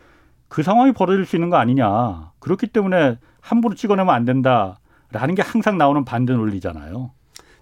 그 0.49 0.63
상황이 0.63 0.93
벌어질 0.93 1.27
수 1.27 1.37
있는 1.37 1.51
거 1.51 1.57
아니냐. 1.57 2.33
그렇기 2.39 2.69
때문에 2.69 3.19
함부로 3.41 3.75
찍어내면 3.75 4.15
안 4.15 4.25
된다라는 4.25 5.35
게 5.37 5.43
항상 5.43 5.77
나오는 5.77 6.05
반대 6.05 6.33
논리잖아요. 6.33 7.11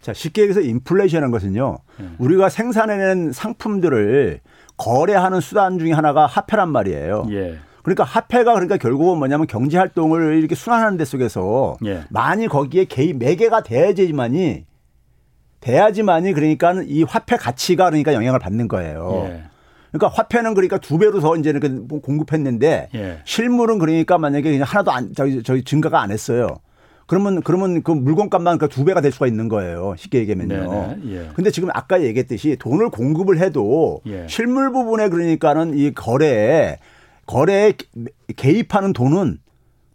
자, 0.00 0.12
쉽게 0.12 0.42
얘기해서 0.42 0.60
인플레이션이라는 0.60 1.32
것은요. 1.32 1.78
예. 2.00 2.10
우리가 2.18 2.48
생산해낸 2.48 3.32
상품들을 3.32 4.40
거래하는 4.76 5.40
수단 5.40 5.78
중에 5.78 5.92
하나가 5.92 6.26
화폐란 6.26 6.70
말이에요. 6.70 7.26
예. 7.30 7.58
그러니까 7.82 8.04
화폐가 8.04 8.54
그러니까 8.54 8.76
결국은 8.76 9.18
뭐냐면 9.18 9.46
경제 9.46 9.76
활동을 9.76 10.38
이렇게 10.38 10.54
순환하는 10.54 10.96
데 10.96 11.04
속에서 11.04 11.76
예. 11.84 12.04
많이 12.10 12.46
거기에 12.46 12.84
개입 12.84 13.18
매개가 13.18 13.62
돼야지만이 13.64 14.64
돼야지만이 15.60 16.32
그러니까 16.32 16.74
이 16.84 17.02
화폐 17.02 17.36
가치가 17.36 17.86
그러니까 17.86 18.14
영향을 18.14 18.38
받는 18.38 18.68
거예요. 18.68 19.24
예. 19.26 19.42
그러니까 19.90 20.08
화폐는 20.08 20.54
그러니까 20.54 20.78
두 20.78 20.98
배로 20.98 21.20
더 21.20 21.36
이제는 21.36 21.60
그 21.60 22.00
공급했는데 22.00 22.88
예. 22.94 23.18
실물은 23.24 23.78
그러니까 23.78 24.16
만약에 24.16 24.50
그냥 24.50 24.66
하나도 24.66 24.90
안 24.90 25.12
저기 25.14 25.42
저기 25.42 25.64
증가가 25.64 26.00
안 26.00 26.10
했어요. 26.10 26.48
그러면 27.06 27.42
그러면 27.42 27.82
그 27.82 27.90
물건값만 27.90 28.58
그러니까 28.58 28.74
두 28.74 28.84
배가 28.84 29.00
될 29.00 29.12
수가 29.12 29.26
있는 29.26 29.48
거예요. 29.48 29.94
쉽게 29.98 30.20
얘기하면요. 30.20 30.70
네네. 30.70 30.98
예. 31.08 31.28
근데 31.34 31.50
지금 31.50 31.68
아까 31.74 32.02
얘기했듯이 32.02 32.56
돈을 32.58 32.90
공급을 32.90 33.38
해도 33.38 34.00
예. 34.06 34.26
실물 34.28 34.72
부분에 34.72 35.08
그러니까는 35.08 35.76
이 35.76 35.92
거래에 35.92 36.78
거래에 37.26 37.74
개입하는 38.36 38.92
돈은 38.92 39.38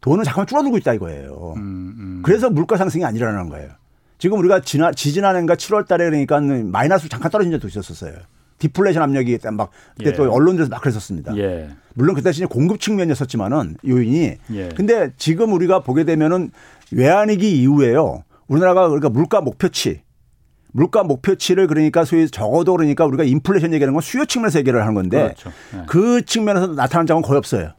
돈은 0.02 0.24
잠깐 0.24 0.46
줄어들고 0.48 0.78
있다 0.78 0.94
이거예요. 0.94 1.54
음, 1.58 1.96
음. 1.98 2.22
그래서 2.24 2.50
물가 2.50 2.78
상승이 2.78 3.04
아니라는 3.04 3.50
거예요. 3.50 3.70
지금 4.18 4.40
우리가 4.40 4.62
지난 4.62 4.94
지지난해인가 4.96 5.56
7월 5.56 5.88
달에 5.88 6.06
그러니까 6.06 6.40
마이너스 6.40 7.10
잠깐 7.10 7.30
떨어진 7.30 7.52
적도 7.52 7.68
있었어요. 7.68 8.14
디플레이션 8.60 9.04
압력이 9.04 9.38
막 9.54 9.70
그때 9.96 10.10
예. 10.10 10.14
또 10.14 10.32
언론들에서 10.32 10.70
막 10.70 10.82
그랬었습니다. 10.82 11.38
예. 11.38 11.70
물론 11.94 12.16
그 12.16 12.24
대신에 12.24 12.48
공급 12.48 12.80
측면이었었지만은 12.80 13.78
요인이 13.88 14.38
예. 14.54 14.70
근데 14.70 15.12
지금 15.18 15.54
우리가 15.54 15.82
보게 15.82 16.04
되면은 16.04 16.52
외환위기 16.92 17.62
이후에요. 17.62 18.24
우리나라가 18.48 18.88
그러니까 18.88 19.10
물가 19.10 19.42
목표치 19.42 20.02
물가 20.78 21.04
목표치를 21.04 21.66
그러니까 21.66 22.06
소위 22.06 22.30
적어도 22.30 22.74
그러니까 22.74 23.04
우리가 23.06 23.24
인플레이션 23.24 23.74
얘기하는 23.74 23.94
건 23.94 24.02
수요 24.02 24.26
측면에서 24.26 24.60
얘기를 24.60 24.80
하는 24.80 24.94
건데 24.94 25.24
그렇죠. 25.24 25.52
예. 25.74 25.84
그 25.88 26.24
측면에서 26.24 26.68
나타난 26.68 27.08
적은 27.08 27.24
거의 27.24 27.40
없어요. 27.40 27.72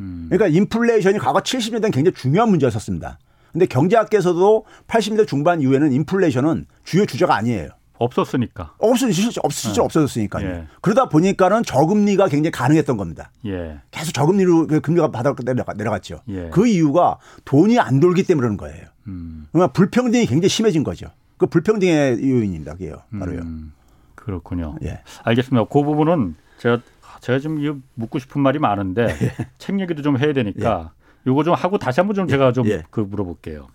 음. 0.00 0.26
그러니까 0.28 0.58
인플레이션이 0.58 1.18
과거 1.20 1.38
70년대는 1.38 1.92
굉장히 1.92 2.12
중요한 2.12 2.50
문제였었습니다. 2.50 3.20
근데 3.52 3.66
경제학계에서도 3.66 4.64
80년대 4.88 5.28
중반 5.28 5.60
이후에는 5.60 5.92
인플레이션은 5.92 6.66
주요 6.82 7.06
주제가 7.06 7.36
아니에요. 7.36 7.68
없었으니까. 7.98 8.74
없어지 8.78 9.12
실제 9.12 9.40
없 9.44 9.52
실제 9.52 9.80
없어졌으니까요. 9.80 10.48
예. 10.48 10.64
그러다 10.80 11.08
보니까는 11.08 11.62
저금리가 11.62 12.26
굉장히 12.26 12.50
가능했던 12.50 12.96
겁니다. 12.96 13.30
예. 13.46 13.78
계속 13.92 14.12
저금리로 14.12 14.66
그 14.66 14.80
금리가 14.80 15.12
바닥 15.12 15.36
내려가, 15.44 15.72
내려갔죠. 15.74 16.22
예. 16.30 16.48
그 16.50 16.66
이유가 16.66 17.18
돈이 17.44 17.78
안 17.78 18.00
돌기 18.00 18.24
때문에 18.24 18.44
그런 18.44 18.56
거예요. 18.56 18.86
음. 19.06 19.46
그러니까 19.52 19.72
불평등이 19.72 20.26
굉장히 20.26 20.48
심해진 20.48 20.82
거죠. 20.82 21.06
그 21.40 21.46
불평등의 21.46 22.18
요인입니다. 22.22 22.72
그게요. 22.74 22.96
바로요. 23.18 23.38
음, 23.40 23.72
그렇군요. 24.14 24.76
예. 24.82 25.00
알겠습니다. 25.24 25.64
그 25.70 25.82
부분은 25.82 26.36
제가 26.58 26.80
제가 27.20 27.38
지금 27.38 27.82
묻고 27.94 28.18
싶은 28.18 28.42
말이 28.42 28.58
많은데 28.58 29.06
책 29.56 29.80
얘기도 29.80 30.02
좀 30.02 30.18
해야 30.18 30.34
되니까 30.34 30.92
요거 31.26 31.44
좀 31.44 31.54
하고 31.54 31.78
다시 31.78 31.98
한번 32.00 32.14
좀 32.14 32.28
제가 32.28 32.52
좀 32.52 32.66
예. 32.66 32.82
그 32.90 33.00
물어볼게요. 33.00 33.68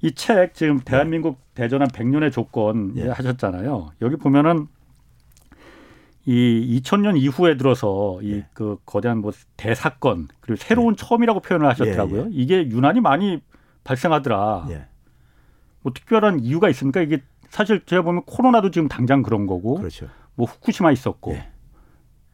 이 0.00 0.12
책 0.14 0.54
지금 0.54 0.80
대한민국 0.80 1.40
대전한 1.54 1.88
100년의 1.88 2.32
조건 2.32 2.94
예. 2.96 3.08
하셨잖아요. 3.10 3.90
여기 4.00 4.16
보면은 4.16 4.66
이 6.24 6.80
2000년 6.82 7.18
이후에 7.20 7.58
들어서 7.58 8.18
이 8.22 8.32
예. 8.32 8.46
그 8.54 8.78
거대한 8.86 9.18
뭐 9.18 9.30
대사건 9.58 10.28
그리고 10.40 10.56
새로운 10.56 10.96
처음이라고 10.96 11.40
표현을 11.40 11.68
하셨더라고요. 11.68 12.22
예, 12.22 12.28
이게 12.30 12.66
유난히 12.66 13.00
많이 13.02 13.42
발생하더라. 13.84 14.68
예. 15.82 15.84
뭐 15.84 15.92
특별한 15.92 16.40
이유가 16.40 16.68
있습니까? 16.70 17.00
이게 17.02 17.22
사실 17.50 17.82
제가 17.84 18.02
보면 18.02 18.22
코로나도 18.24 18.70
지금 18.70 18.88
당장 18.88 19.22
그런 19.22 19.46
거고 19.46 19.74
그렇죠. 19.74 20.06
뭐 20.34 20.46
후쿠시마 20.46 20.92
있었고 20.92 21.32
예. 21.34 21.48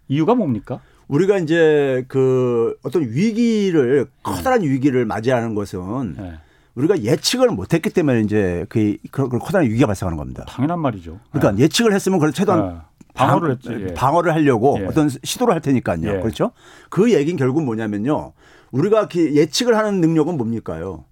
이유가 0.09 0.35
뭡니까? 0.35 0.81
우리가 1.09 1.39
이제 1.39 2.05
그 2.09 2.77
어떤 2.83 3.03
위기를 3.03 4.07
커다란 4.23 4.63
위기를 4.63 5.05
맞이하는 5.07 5.55
것은 5.55 6.17
예. 6.21 6.35
우리가 6.75 7.03
예측을 7.03 7.49
못했기 7.49 7.91
때문에 7.91 8.21
이제 8.21 8.65
그 8.69 8.97
그런 9.11 9.29
그런 9.29 9.41
커다란 9.41 9.67
위기가 9.69 9.87
발생하는 9.87 10.17
겁니다. 10.17 10.45
당연한 10.47 10.79
말이죠. 10.81 11.19
그러니까 11.33 11.61
예. 11.63 11.69
측을 11.69 11.93
했으면 11.93 12.19
그걸 12.19 12.33
최대한 12.33 12.77
예. 12.77 13.05
방어를 13.15 13.53
했지. 13.53 13.69
방- 13.71 13.81
예. 13.81 13.95
방어를 13.95 14.33
하려고 14.35 14.79
예. 14.81 14.85
어떤 14.87 15.09
시도를 15.09 15.55
할 15.55 15.61
테니까요. 15.61 16.01
예. 16.07 16.21
그렇죠? 16.21 16.53
그 16.91 17.13
얘기는 17.13 17.37
결국 17.37 17.65
뭐냐면요. 17.65 18.33
우리가 18.71 19.09
그 19.09 19.35
예측을 19.35 19.77
하는 19.77 20.01
능력은 20.01 20.37
뭡니까요? 20.37 21.05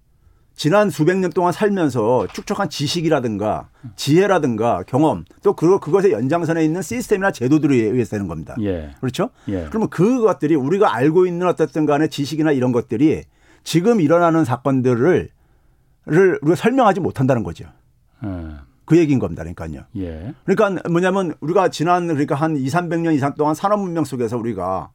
지난 0.56 0.88
수백 0.88 1.18
년 1.18 1.30
동안 1.30 1.52
살면서 1.52 2.28
축적한 2.32 2.70
지식이라든가 2.70 3.68
지혜라든가 3.94 4.82
경험 4.86 5.24
또 5.42 5.52
그, 5.52 5.78
그것의 5.78 6.12
연장선에 6.12 6.64
있는 6.64 6.80
시스템이나 6.80 7.30
제도들에 7.30 7.76
의해서 7.76 8.12
되는 8.12 8.26
겁니다. 8.26 8.56
예. 8.62 8.94
그렇죠? 9.00 9.28
예. 9.48 9.66
그러면 9.68 9.90
그것들이 9.90 10.54
우리가 10.54 10.94
알고 10.94 11.26
있는 11.26 11.46
어쨌든 11.46 11.84
간에 11.84 12.08
지식이나 12.08 12.52
이런 12.52 12.72
것들이 12.72 13.24
지금 13.64 14.00
일어나는 14.00 14.44
사건들을 14.44 15.28
를 16.06 16.38
우리가 16.40 16.54
설명하지 16.54 17.00
못한다는 17.00 17.42
거죠. 17.42 17.66
예. 18.24 18.28
그 18.86 18.96
얘기인 18.96 19.18
겁니다. 19.18 19.42
그러니까요. 19.42 19.82
예. 19.96 20.32
그러니까 20.44 20.88
뭐냐면 20.88 21.34
우리가 21.40 21.68
지난 21.68 22.06
그러니까 22.06 22.36
한 22.36 22.56
2, 22.56 22.64
300년 22.66 23.14
이상 23.14 23.34
동안 23.34 23.54
산업 23.54 23.80
문명 23.80 24.04
속에서 24.04 24.38
우리가 24.38 24.90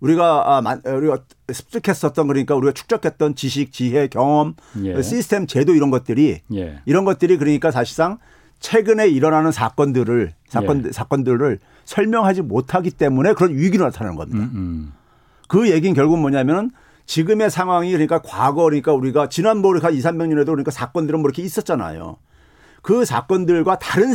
우리가 0.00 0.56
아, 0.56 0.62
만- 0.62 0.82
우리가 0.84 1.18
습득했었던 1.52 2.26
그러니까 2.26 2.54
우리가 2.54 2.72
축적했던 2.72 3.34
지식, 3.34 3.72
지혜, 3.72 4.08
경험, 4.08 4.54
예. 4.84 5.00
시스템, 5.02 5.46
제도 5.46 5.74
이런 5.74 5.90
것들이 5.90 6.40
예. 6.54 6.80
이런 6.84 7.04
것들이 7.04 7.38
그러니까 7.38 7.70
사실상 7.70 8.18
최근에 8.60 9.08
일어나는 9.08 9.52
사건들을 9.52 10.32
사건 10.48 10.86
예. 10.86 10.92
사건들을 10.92 11.58
설명하지 11.84 12.42
못하기 12.42 12.90
때문에 12.92 13.32
그런 13.34 13.54
위기로 13.54 13.84
나타나는 13.84 14.16
겁니다. 14.16 14.38
음, 14.44 14.50
음. 14.54 14.92
그 15.48 15.70
얘기는 15.70 15.94
결국 15.94 16.18
뭐냐면은 16.18 16.70
지금의 17.06 17.50
상황이 17.50 17.92
그러니까 17.92 18.20
과거 18.20 18.64
그러니까 18.64 18.92
우리가 18.92 19.28
지난 19.28 19.58
뭐한 19.58 19.94
2, 19.94 19.98
300년에도 20.00 20.46
그러니까 20.46 20.72
사건들은 20.72 21.20
뭐 21.20 21.28
이렇게 21.28 21.42
있었잖아요. 21.42 22.16
그 22.86 23.04
사건들과 23.04 23.80
다른 23.80 24.12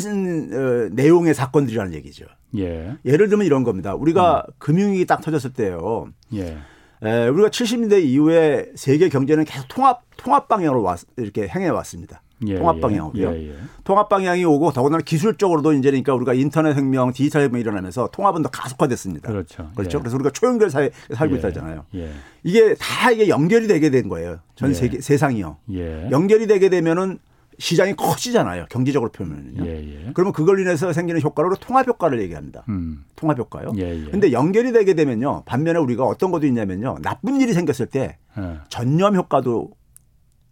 어, 0.53 0.89
내용의 0.93 1.33
사건들이라는 1.33 1.93
얘기죠. 1.93 2.23
예. 2.57 2.95
예를 3.03 3.27
들면 3.27 3.45
이런 3.45 3.65
겁니다. 3.65 3.93
우리가 3.95 4.45
금융위기 4.59 5.05
딱 5.05 5.19
터졌을 5.19 5.51
때요. 5.51 6.07
예. 6.33 6.57
에, 7.03 7.27
우리가 7.27 7.49
70년대 7.49 8.01
이후에 8.01 8.67
세계 8.75 9.09
경제는 9.09 9.43
계속 9.43 9.67
통합 9.67 10.03
통합 10.15 10.47
방향으로 10.47 10.83
왔, 10.83 11.01
이렇게 11.17 11.49
행해 11.49 11.67
왔습니다. 11.67 12.21
예. 12.47 12.55
통합 12.55 12.77
예. 12.77 12.79
방향으로요. 12.79 13.31
예. 13.33 13.49
예. 13.49 13.55
통합 13.83 14.07
방향이 14.07 14.45
오고 14.45 14.71
더군다나 14.71 15.03
기술적으로도 15.03 15.73
이제 15.73 15.89
그러니까 15.89 16.13
우리가 16.13 16.33
인터넷 16.33 16.73
혁명, 16.73 17.11
디지털 17.11 17.41
혁명이 17.41 17.59
일어나면서 17.59 18.07
통합은 18.13 18.41
더 18.41 18.47
가속화됐습니다. 18.47 19.29
그렇죠. 19.29 19.69
그렇죠. 19.75 19.97
예. 19.97 19.99
그래서 19.99 20.15
우리가 20.15 20.29
초연결 20.29 20.69
사회에 20.69 20.91
살고 21.13 21.35
예. 21.35 21.39
있다잖아요. 21.39 21.83
예. 21.95 22.09
이게 22.43 22.73
다 22.75 23.11
이게 23.11 23.27
연결이 23.27 23.67
되게 23.67 23.89
된 23.89 24.07
거예요. 24.07 24.39
전 24.55 24.69
예. 24.69 24.73
세계 24.73 25.01
세상이요. 25.01 25.57
예. 25.73 26.07
연결이 26.09 26.47
되게 26.47 26.69
되면은 26.69 27.19
시장이 27.61 27.95
커지잖아요. 27.95 28.65
경제적으로 28.69 29.11
표현은요. 29.11 29.63
예. 29.67 30.07
예. 30.07 30.11
그러면 30.15 30.33
그걸 30.33 30.59
인해서 30.59 30.91
생기는 30.93 31.21
효과로 31.21 31.55
통합 31.57 31.87
효과를 31.87 32.19
얘기합니다. 32.23 32.63
음. 32.69 33.05
통합 33.15 33.37
효과요. 33.37 33.71
예, 33.77 33.83
예. 33.83 34.05
근데 34.09 34.31
연결이 34.31 34.71
되게 34.71 34.95
되면요. 34.95 35.43
반면에 35.45 35.77
우리가 35.77 36.03
어떤 36.03 36.31
것도 36.31 36.47
있냐면요. 36.47 36.97
나쁜 37.03 37.39
일이 37.39 37.53
생겼을 37.53 37.85
때 37.85 38.17
예. 38.39 38.57
전염 38.69 39.15
효과도 39.15 39.69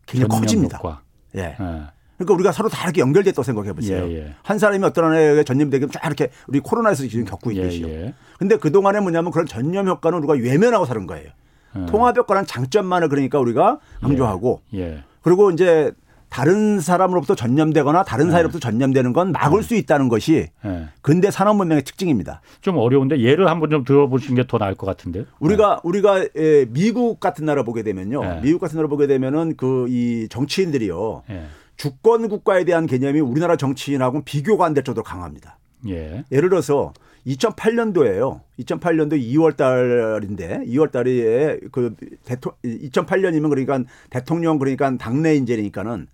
굉장히 0.06 0.30
전염 0.30 0.42
커집니다. 0.42 0.78
효과. 0.78 1.02
예. 1.36 1.40
예. 1.40 1.56
그러니까 1.58 2.34
우리가 2.36 2.52
서로 2.52 2.70
다 2.70 2.84
이렇게 2.84 3.02
연결됐다고 3.02 3.42
생각해 3.42 3.74
보세요. 3.74 4.06
예, 4.08 4.18
예. 4.18 4.36
한 4.44 4.60
사람이 4.60 4.84
어떤 4.84 5.06
하나에 5.06 5.44
전염되면 5.44 5.90
쫙 5.90 6.06
이렇게 6.06 6.30
우리 6.48 6.60
코로나에서 6.60 7.08
지금 7.08 7.26
겪고 7.26 7.56
예, 7.56 7.62
있듯이요. 7.62 7.88
예. 7.88 8.14
근데 8.38 8.56
그동안에 8.58 9.00
뭐냐면 9.00 9.32
그런 9.32 9.48
전염 9.48 9.88
효과는 9.88 10.20
우리가 10.20 10.34
외면하고 10.34 10.86
사는 10.86 11.08
거예요. 11.08 11.30
예. 11.76 11.86
통합 11.88 12.16
효과라는 12.16 12.46
장점만을 12.46 13.10
그러니까 13.10 13.40
우리가 13.40 13.80
강조하고 14.02 14.62
예. 14.76 15.04
그리고 15.24 15.50
이제 15.50 15.92
다른 16.30 16.80
사람으로부터 16.80 17.36
전염되거나 17.36 18.04
다른 18.04 18.26
네. 18.28 18.32
사회로부터 18.32 18.60
전염되는 18.60 19.14
건 19.14 19.32
막을 19.32 19.64
수 19.64 19.76
있다는 19.76 20.10
것이 20.10 20.48
예. 20.66 20.88
근대 21.02 21.32
산업 21.32 21.56
문명의 21.58 21.84
특징입니다. 21.84 22.42
좀 22.62 22.78
어려운데 22.78 23.20
예를 23.20 23.48
한번 23.50 23.70
좀 23.72 23.84
들어보시는 23.84 24.36
게 24.36 24.48
더 24.48 24.58
나을 24.58 24.76
것 24.76 24.86
같은데. 24.86 25.26
우리가 25.40 25.82
우리가 25.84 26.26
에, 26.36 26.66
미국 26.70 27.20
같은 27.20 27.46
나라 27.46 27.64
보게 27.64 27.84
되면요. 27.84 28.22
네. 28.24 28.40
미국 28.42 28.60
같은 28.60 28.78
나라 28.78 28.88
보게 28.88 29.08
되면은 29.08 29.58
그 29.58 29.88
이 29.90 30.28
정치인들이요. 30.30 31.24
예. 31.32 31.44
주권 31.78 32.28
국가에 32.30 32.64
대한 32.66 32.86
개념이 32.86 33.20
우리나라 33.22 33.56
정치인하고는 33.56 34.24
비교가 34.24 34.66
안 34.66 34.74
될 34.74 34.84
정도로 34.84 35.04
강합니다. 35.04 35.58
예. 35.88 36.24
예를 36.32 36.50
들어서 36.50 36.94
2008년도에요. 37.26 38.42
2008년도 38.60 39.14
2월 39.34 39.56
달인데 39.58 40.62
2월 40.68 40.92
달에 40.92 41.60
그 41.72 41.96
대통 42.26 42.52
2008년이면 42.64 43.50
그러니까 43.50 43.80
대통령 44.10 44.60
그러니까 44.60 44.96
당내 44.98 45.36
인재니까는 45.36 46.08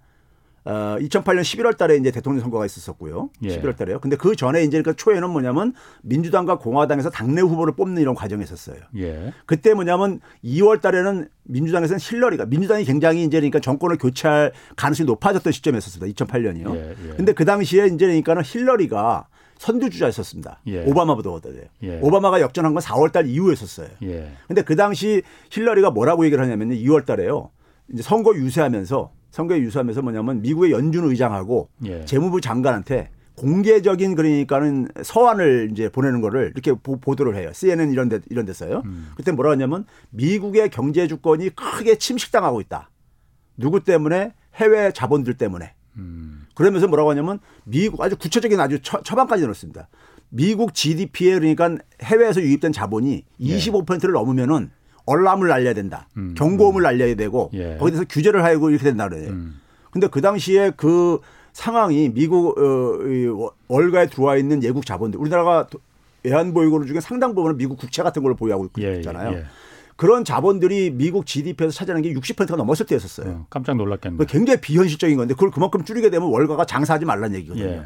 어 0.65 0.97
2008년 0.99 1.41
11월 1.41 1.77
달에 1.77 1.95
이제 1.95 2.09
대통령 2.09 2.41
선거가 2.41 2.65
있었었고요. 2.65 3.29
예. 3.43 3.49
11월 3.49 3.77
달에요. 3.77 3.99
근데 3.99 4.15
그 4.15 4.35
전에 4.35 4.63
이제 4.63 4.81
그 4.81 4.95
초에는 4.95 5.29
뭐냐면 5.29 5.73
민주당과 6.01 6.57
공화당에서 6.57 7.11
당내 7.11 7.41
후보를 7.41 7.75
뽑는 7.75 8.01
이런 8.01 8.15
과정이 8.15 8.43
있었어요. 8.43 8.77
예. 8.97 9.31
그때 9.45 9.75
뭐냐면 9.75 10.21
2월 10.43 10.81
달에는 10.81 11.29
민주당에서는 11.43 11.99
힐러리가 11.99 12.47
민주당이 12.47 12.83
굉장히 12.85 13.23
이제 13.23 13.37
그러니까 13.37 13.59
정권을 13.59 13.97
교체할 13.97 14.53
가능성이 14.75 15.05
높아졌던 15.05 15.53
시점이었습니다. 15.53 16.25
2008년이요. 16.25 16.75
예, 16.75 16.89
예. 16.89 17.15
근데 17.15 17.33
그 17.33 17.45
당시에 17.45 17.85
이제 17.85 18.05
그러니까는 18.07 18.41
힐러리가 18.43 19.27
선두주자였었습니다. 19.59 20.61
예. 20.67 20.83
오바마보다 20.83 21.29
더요. 21.41 21.61
예. 21.83 21.99
오바마가 22.01 22.41
역전한 22.41 22.73
건 22.73 22.81
4월 22.81 23.11
달 23.11 23.27
이후였었어요. 23.27 23.87
예. 24.03 24.31
근데 24.47 24.63
그 24.63 24.75
당시 24.75 25.21
힐러리가 25.51 25.91
뭐라고 25.91 26.25
얘기를 26.25 26.43
하냐면요. 26.43 26.75
2월 26.75 27.05
달에요. 27.05 27.51
이제 27.91 28.01
선거 28.01 28.35
유세하면서 28.35 29.11
선거에 29.31 29.59
유세하면서 29.59 30.01
뭐냐면 30.01 30.41
미국의 30.41 30.71
연준 30.71 31.09
의장하고 31.09 31.69
예. 31.85 32.05
재무부 32.05 32.39
장관한테 32.39 33.09
공개적인 33.35 34.15
그러니까는 34.15 34.87
서한을 35.03 35.69
이제 35.71 35.89
보내는 35.89 36.21
거를 36.21 36.53
이렇게 36.55 36.73
보, 36.73 37.15
도를 37.15 37.35
해요. 37.35 37.51
CNN 37.53 37.91
이런 37.91 38.07
데 38.07 38.19
이런 38.29 38.45
데서요. 38.45 38.81
음. 38.85 39.11
그때 39.17 39.31
뭐라 39.33 39.51
하냐면 39.51 39.85
미국의 40.11 40.69
경제 40.69 41.05
주권이 41.07 41.49
크게 41.49 41.97
침식당하고 41.97 42.61
있다. 42.61 42.89
누구 43.57 43.83
때문에 43.83 44.33
해외 44.55 44.91
자본들 44.93 45.33
때문에. 45.35 45.73
음. 45.97 46.45
그러면서 46.55 46.87
뭐라고 46.87 47.09
하냐면 47.09 47.39
미국 47.65 48.01
아주 48.01 48.15
구체적인 48.15 48.57
아주 48.59 48.79
처, 48.81 49.01
처방까지 49.01 49.43
넣었습니다. 49.43 49.89
미국 50.29 50.73
GDP에 50.73 51.37
그러니까 51.39 51.77
해외에서 52.01 52.41
유입된 52.41 52.71
자본이 52.71 53.25
예. 53.41 53.57
25%를 53.57 54.13
넘으면은 54.13 54.71
얼람을 55.05 55.47
날려야 55.47 55.73
된다. 55.73 56.07
음. 56.17 56.33
경고음을 56.37 56.81
날려야 56.81 57.15
되고 57.15 57.49
예. 57.53 57.77
거기에 57.77 57.91
대해서 57.91 58.05
규제를 58.09 58.43
하고 58.43 58.69
이렇게 58.69 58.83
된다 58.83 59.07
그래요. 59.07 59.29
음. 59.31 59.59
근데 59.91 60.07
그 60.07 60.19
당시에 60.21 60.71
그 60.75 61.19
상황이 61.53 62.09
미국 62.13 62.57
어, 62.57 62.61
월- 62.61 63.51
월가에 63.67 64.07
들어와 64.07 64.35
있는 64.37 64.61
외국 64.61 64.85
자본들 64.85 65.19
우리나라가 65.19 65.67
도- 65.67 65.79
외환보유고 66.23 66.85
중에 66.85 66.99
상당 66.99 67.35
부분은 67.35 67.57
미국 67.57 67.77
국채 67.77 68.01
같은 68.03 68.23
걸 68.23 68.35
보유하고 68.35 68.67
예, 68.79 68.97
있잖아요. 68.97 69.31
예, 69.33 69.37
예. 69.37 69.43
그런 69.95 70.25
자본들이 70.25 70.91
미국 70.91 71.25
GDP에서 71.25 71.71
차지하는 71.71 72.01
게 72.01 72.13
60%가 72.13 72.57
넘었을 72.57 72.85
때였었어요. 72.87 73.29
어, 73.31 73.45
깜짝 73.49 73.77
놀랐겠네. 73.77 74.17
그 74.17 74.25
굉장히 74.25 74.59
비현실적인 74.59 75.15
건데 75.15 75.33
그걸 75.35 75.51
그만큼 75.51 75.85
줄이게 75.85 76.09
되면 76.09 76.27
월가가 76.29 76.65
장사하지 76.65 77.05
말라는 77.05 77.35
얘기거든요. 77.37 77.85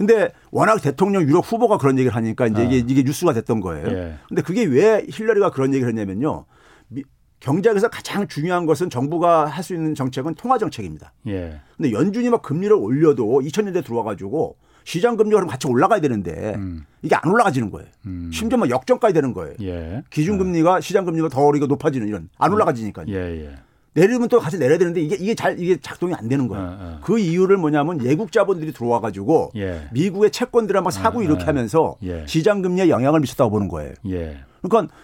예. 0.00 0.06
근데 0.06 0.32
워낙 0.50 0.80
대통령 0.80 1.22
유력 1.22 1.50
후보가 1.52 1.78
그런 1.78 1.98
얘기를 1.98 2.14
하니까 2.16 2.46
이제 2.46 2.60
아. 2.62 2.64
이게, 2.64 2.76
이게 2.78 3.02
뉴스가 3.02 3.32
됐던 3.34 3.60
거예요. 3.60 3.86
예. 3.88 4.14
근데 4.28 4.42
그게 4.42 4.64
왜 4.64 5.04
힐러리가 5.08 5.50
그런 5.50 5.74
얘기를 5.74 5.88
했냐면요. 5.88 6.46
미- 6.88 7.02
경제학에서 7.40 7.88
가장 7.88 8.26
중요한 8.28 8.66
것은 8.66 8.90
정부가 8.90 9.46
할 9.46 9.62
수 9.62 9.74
있는 9.74 9.94
정책은 9.94 10.34
통화 10.34 10.58
정책입니다. 10.58 11.12
예. 11.28 11.60
근데 11.76 11.92
연준이 11.92 12.28
막 12.30 12.42
금리를 12.42 12.74
올려도 12.74 13.40
2000년대 13.42 13.84
들어와 13.84 14.04
가지고 14.04 14.56
시장 14.84 15.16
금리가 15.16 15.36
그럼 15.36 15.48
같이 15.50 15.66
올라가야 15.68 16.00
되는데 16.00 16.54
음. 16.56 16.84
이게 17.02 17.14
안 17.14 17.30
올라가지는 17.30 17.70
거예요. 17.70 17.88
음. 18.06 18.30
심지어 18.32 18.58
막 18.58 18.68
역전까지 18.70 19.12
되는 19.14 19.32
거예요. 19.34 19.54
예. 19.62 20.02
기준 20.10 20.38
금리가 20.38 20.80
시장 20.80 21.04
금리가 21.04 21.28
더 21.28 21.42
우리가 21.44 21.66
높아지는 21.66 22.08
이런 22.08 22.28
안 22.38 22.52
올라가지니까요. 22.52 23.06
예, 23.08 23.14
예. 23.46 23.54
내리면 23.94 24.28
또 24.28 24.38
같이 24.38 24.58
내려야 24.58 24.78
되는데 24.78 25.00
이게 25.00 25.16
이게 25.16 25.34
잘 25.34 25.58
이게 25.58 25.76
작동이 25.80 26.14
안 26.14 26.28
되는 26.28 26.46
거예요. 26.46 26.64
어, 26.64 26.76
어. 26.78 26.98
그 27.02 27.18
이유를 27.18 27.56
뭐냐면 27.56 28.04
예국 28.04 28.30
자본들이 28.30 28.72
들어와 28.72 29.00
가지고 29.00 29.50
예. 29.56 29.88
미국의 29.92 30.30
채권들을 30.30 30.80
막 30.82 30.90
사고 30.90 31.20
어, 31.20 31.22
이렇게 31.22 31.44
어. 31.44 31.46
하면서 31.46 31.96
예. 32.02 32.24
시장 32.26 32.62
금리에 32.62 32.88
영향을 32.88 33.20
미쳤다고 33.20 33.50
보는 33.50 33.68
거예요. 33.68 33.94
예. 34.08 34.38
그러니까 34.62 34.94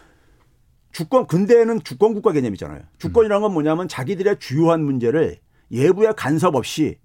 주권 0.92 1.26
근대에는 1.26 1.80
주권 1.82 2.14
국가 2.14 2.32
개념이잖아요. 2.32 2.80
주권이라는 2.98 3.42
건 3.42 3.52
뭐냐면 3.52 3.88
자기들의 3.88 4.38
주요한 4.38 4.82
문제를 4.84 5.38
예부의 5.72 6.14
간섭 6.16 6.54
없이 6.54 6.98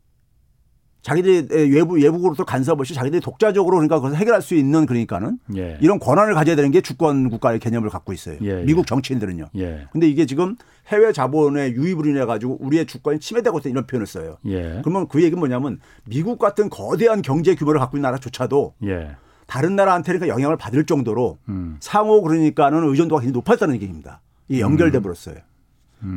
자기들이 1.02 1.72
외부 1.72 1.96
외국으로부터 1.96 2.44
간섭 2.44 2.80
없이 2.80 2.94
자기들이 2.94 3.22
독자적으로 3.22 3.78
그러니까 3.78 3.96
그것을 3.98 4.18
해결할 4.18 4.42
수 4.42 4.54
있는 4.56 4.86
그러니까는 4.86 5.40
예. 5.56 5.78
이런 5.82 6.00
권한을 6.00 6.36
가져야 6.36 6.56
되는 6.56 6.70
게 6.70 6.82
주권 6.82 7.30
국가의 7.30 7.60
개념을 7.60 7.90
갖고 7.90 8.14
있어요. 8.14 8.38
예, 8.44 8.60
예. 8.60 8.64
미국 8.64 8.86
정치인들은요. 8.86 9.48
예. 9.58 9.88
근데 9.92 10.08
이게 10.08 10.26
지금 10.26 10.56
해외 10.88 11.12
자본의 11.12 11.74
유입을 11.74 12.06
인해 12.06 12.26
가지고 12.26 12.58
우리의 12.62 12.86
주권이 12.86 13.20
침해되고 13.20 13.58
있다 13.60 13.70
이런 13.70 13.88
표현을 13.88 14.06
써요. 14.06 14.38
예. 14.46 14.82
그러면 14.84 15.08
그 15.08 15.24
얘기는 15.24 15.38
뭐냐면 15.38 15.80
미국 16.06 16.38
같은 16.38 16.70
거대한 16.70 17.22
경제 17.22 17.56
규모를 17.56 17.80
갖고 17.80 17.98
있는 17.98 18.04
나라조차도 18.04 18.76
예. 18.86 19.16
다른 19.48 19.76
나라한테 19.76 20.14
그러니까 20.14 20.28
영향을 20.34 20.56
받을 20.56 20.86
정도로 20.86 21.40
음. 21.50 21.78
상호 21.80 22.22
그러니까는 22.22 22.88
의존도가 22.88 23.22
굉장히 23.22 23.34
높았다는 23.34 23.76
얘기입니다. 23.76 24.22
이게 24.48 24.62
연결돼 24.62 25.00
버렸어요. 25.00 25.36
음. 25.36 25.51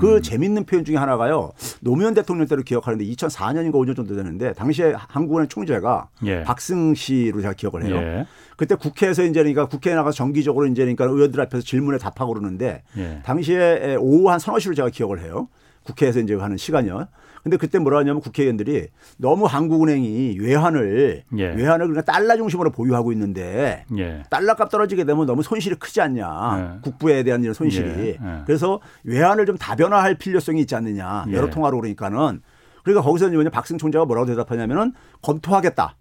그 0.01 0.21
재밌는 0.23 0.65
표현 0.65 0.85
중에 0.85 0.97
하나가요. 0.97 1.53
노무현 1.81 2.15
대통령 2.15 2.47
때를 2.47 2.65
기억하는데 2.65 3.05
2004년인가 3.05 3.75
5년 3.75 3.95
정도 3.95 4.17
되는데 4.17 4.53
당시에 4.53 4.95
한국은행 4.97 5.49
총재가 5.49 6.09
예. 6.27 6.43
박승 6.43 6.95
씨로 6.95 7.41
제가 7.43 7.53
기억을 7.55 7.85
해요. 7.85 7.97
예. 7.97 8.27
그때 8.57 8.75
국회에서 8.75 9.25
이제 9.25 9.41
그러니까 9.41 9.67
국회에 9.67 9.95
나가서 9.95 10.17
정기적으로 10.17 10.67
이제 10.67 10.83
그러니까 10.83 11.05
의원들 11.05 11.41
앞에서 11.41 11.63
질문에 11.63 11.99
답하고 11.99 12.33
그러는데 12.33 12.83
예. 12.97 13.21
당시에 13.25 13.97
오후 13.99 14.31
한 14.31 14.39
서너 14.39 14.59
시로 14.59 14.75
제가 14.75 14.91
기억을 14.91 15.21
해요. 15.21 15.49
국회에서 15.85 16.21
이제 16.21 16.35
하는 16.35 16.57
시간이요. 16.57 17.07
근데 17.43 17.59
그때 17.59 17.79
뭐라 17.79 17.99
하냐면 17.99 18.23
국회의원들이 18.23 18.89
너무 19.19 19.45
한국은행이 19.45 20.39
외환을 20.41 21.25
예. 21.37 21.45
외환을 21.45 21.89
그러니까 21.89 22.11
달러 22.11 22.37
중심으로 22.37 22.71
보유하고 22.71 23.13
있는데 23.13 23.85
예. 23.99 24.23
달러 24.31 24.55
값 24.55 24.71
떨어지게 24.71 25.05
되면 25.05 25.27
너무 25.27 25.43
손실이 25.43 25.77
크지 25.77 26.01
않냐. 26.01 26.57
네. 26.57 26.79
국부에 26.81 27.23
대한 27.23 27.43
이런 27.43 27.53
손실이. 27.53 27.89
예, 27.89 28.09
예. 28.09 28.43
그래서 28.47 28.81
외환을 29.05 29.45
좀 29.45 29.59
다변화할 29.59 30.17
필요성이 30.17 30.63
있지 30.63 30.75
않느냐. 30.75 31.27
예. 31.29 31.35
여러 31.35 31.51
통화로 31.51 31.79
그러니까는. 31.79 32.41
그러니까 32.83 33.03
거기서 33.03 33.29
이제 33.29 33.51
박승 33.51 33.77
총재가 33.77 34.07
뭐라고 34.07 34.27
대답하냐면은 34.27 34.95
검토하겠다. 35.21 35.97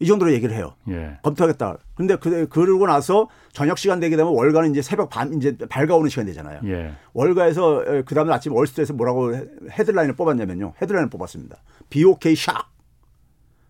이 0.00 0.06
정도로 0.06 0.32
얘기를 0.32 0.54
해요. 0.54 0.74
예. 0.88 1.18
검토하겠다. 1.22 1.78
근데 1.94 2.16
그, 2.16 2.46
그러고 2.48 2.86
나서 2.86 3.28
저녁 3.52 3.78
시간 3.78 3.98
되게 3.98 4.16
되면 4.16 4.32
월가는 4.32 4.70
이제 4.70 4.80
새벽 4.80 5.10
밤 5.10 5.32
이제 5.34 5.56
밝아오는 5.68 6.08
시간 6.08 6.26
되잖아요. 6.26 6.60
예. 6.66 6.92
월가에서 7.14 8.04
그 8.06 8.14
다음에 8.14 8.32
아침 8.32 8.54
월스트에서 8.54 8.92
뭐라고 8.94 9.34
헤드라인을 9.70 10.14
뽑았냐면요. 10.14 10.74
헤드라인을 10.80 11.10
뽑았습니다. 11.10 11.56
BOK 11.90 12.34
shock. 12.34 12.64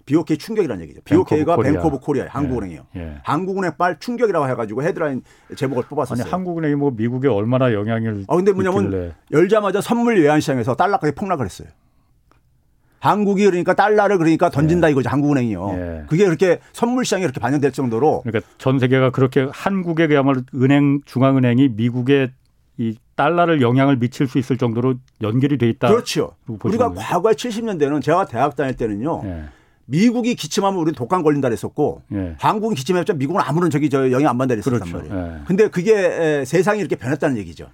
BOK 0.05 0.39
충격이라는 0.39 0.83
얘기죠. 0.85 1.01
BOK가 1.05 1.57
Bank 1.59 1.87
of 1.87 1.99
Korea. 2.01 2.27
한국은행이에요. 2.29 2.87
예. 2.97 3.19
한국은행발 3.23 3.99
충격이라고 3.99 4.49
해가지고 4.49 4.83
헤드라인 4.83 5.23
제목을 5.55 5.83
아니 5.83 5.89
뽑았었어요. 5.89 6.31
한국은행이 6.31 6.75
뭐 6.77 6.91
미국에 6.91 7.29
얼마나 7.29 7.73
영향을 7.73 8.25
아 8.27 8.37
근데 8.37 8.53
뭐냐면 8.53 8.85
있길래. 8.85 9.15
열자마자 9.33 9.81
선물 9.81 10.19
외환 10.21 10.41
시장에서 10.41 10.75
달러까지 10.75 11.15
폭락을 11.15 11.45
했어요. 11.45 11.69
한국이 13.01 13.45
그러니까 13.45 13.75
달러를 13.75 14.19
그러니까 14.19 14.51
던진다 14.51 14.89
이거죠 14.89 15.09
한국은행이요. 15.09 15.71
예. 15.75 16.03
그게 16.09 16.25
그렇게 16.25 16.59
선물 16.73 17.05
시장에 17.05 17.23
이렇게 17.25 17.41
반영될 17.41 17.73
정도로 17.73 18.23
그러니까 18.25 18.49
전 18.59 18.79
세계가 18.79 19.11
그렇게 19.11 19.47
한국에 19.53 20.07
그야말로 20.09 20.43
은행 20.55 21.01
중앙은행이 21.05 21.71
미국에 21.71 22.31
이 22.77 22.97
달러를 23.17 23.61
영향을 23.61 23.99
미칠 23.99 24.29
수 24.29 24.39
있을 24.39 24.57
정도로 24.57 24.95
연결이 25.23 25.59
돼 25.59 25.69
있다. 25.69 25.89
그렇죠. 25.89 26.35
우리가 26.47 26.89
거예요? 26.89 27.01
과거에 27.01 27.33
70년대는 27.35 28.03
제가 28.03 28.27
대학 28.27 28.55
다닐 28.57 28.75
때는요. 28.77 29.23
예. 29.25 29.45
미국이 29.87 30.35
기침하면 30.35 30.79
우리 30.79 30.93
독감 30.93 31.23
걸린다 31.23 31.49
그랬었고 31.49 32.03
예. 32.13 32.35
한국은 32.39 32.75
기침해봤자 32.75 33.15
미국은 33.15 33.41
아무런 33.43 33.71
저기 33.71 33.89
저 33.91 34.11
영향 34.11 34.31
안 34.31 34.39
받는다 34.39 34.63
그랬었단 34.63 34.93
그렇죠. 34.93 35.09
말이에요. 35.11 35.39
예. 35.41 35.45
근데 35.47 35.69
그게 35.69 35.95
에, 35.95 36.45
세상이 36.45 36.79
이렇게 36.79 36.95
변했다는 36.95 37.37
얘기죠. 37.39 37.69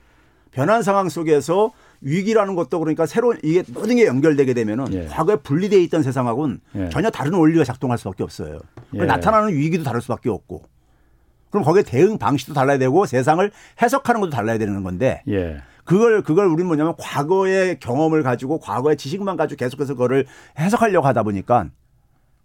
변한 0.53 0.83
상황 0.83 1.09
속에서 1.09 1.73
위기라는 2.05 2.55
것도 2.55 2.79
그러니까 2.79 3.07
새로운 3.07 3.39
이게 3.43 3.65
모든 3.73 3.97
게 3.97 4.07
연결되게 4.07 4.55
되면은 4.55 4.93
예. 4.93 5.07
과거에 5.07 5.37
분리되어 5.37 5.81
있던 5.81 6.03
세상하고는 6.03 6.61
예. 6.77 6.89
전혀 6.91 7.11
다른 7.11 7.33
원리가 7.35 7.65
작동할 7.65 7.99
수밖에 7.99 8.23
없어요. 8.23 8.55
예. 8.55 8.61
그러니까 8.91 9.17
나타나는 9.17 9.55
위기도 9.55 9.83
다를 9.83 10.01
수밖에 10.01 10.29
없고. 10.31 10.63
그럼 11.51 11.65
거기에 11.65 11.83
대응 11.83 12.19
방식도 12.19 12.53
달라야 12.53 12.79
되고 12.79 13.07
세상을 13.07 13.51
해석하는 13.81 14.21
것도 14.21 14.31
달라야 14.31 14.59
되는 14.59 14.83
건데 14.83 15.23
예. 15.29 15.63
그걸 15.85 16.23
그걸 16.23 16.47
우리는 16.47 16.67
뭐냐면 16.67 16.95
과거의 16.99 17.79
경험을 17.81 18.23
가지고 18.23 18.59
과거의 18.59 18.97
지식만 18.97 19.37
가지고 19.37 19.59
계속해서 19.59 19.95
그거를 19.95 20.27
해석하려고 20.59 21.07
하다 21.07 21.23
보니까 21.23 21.69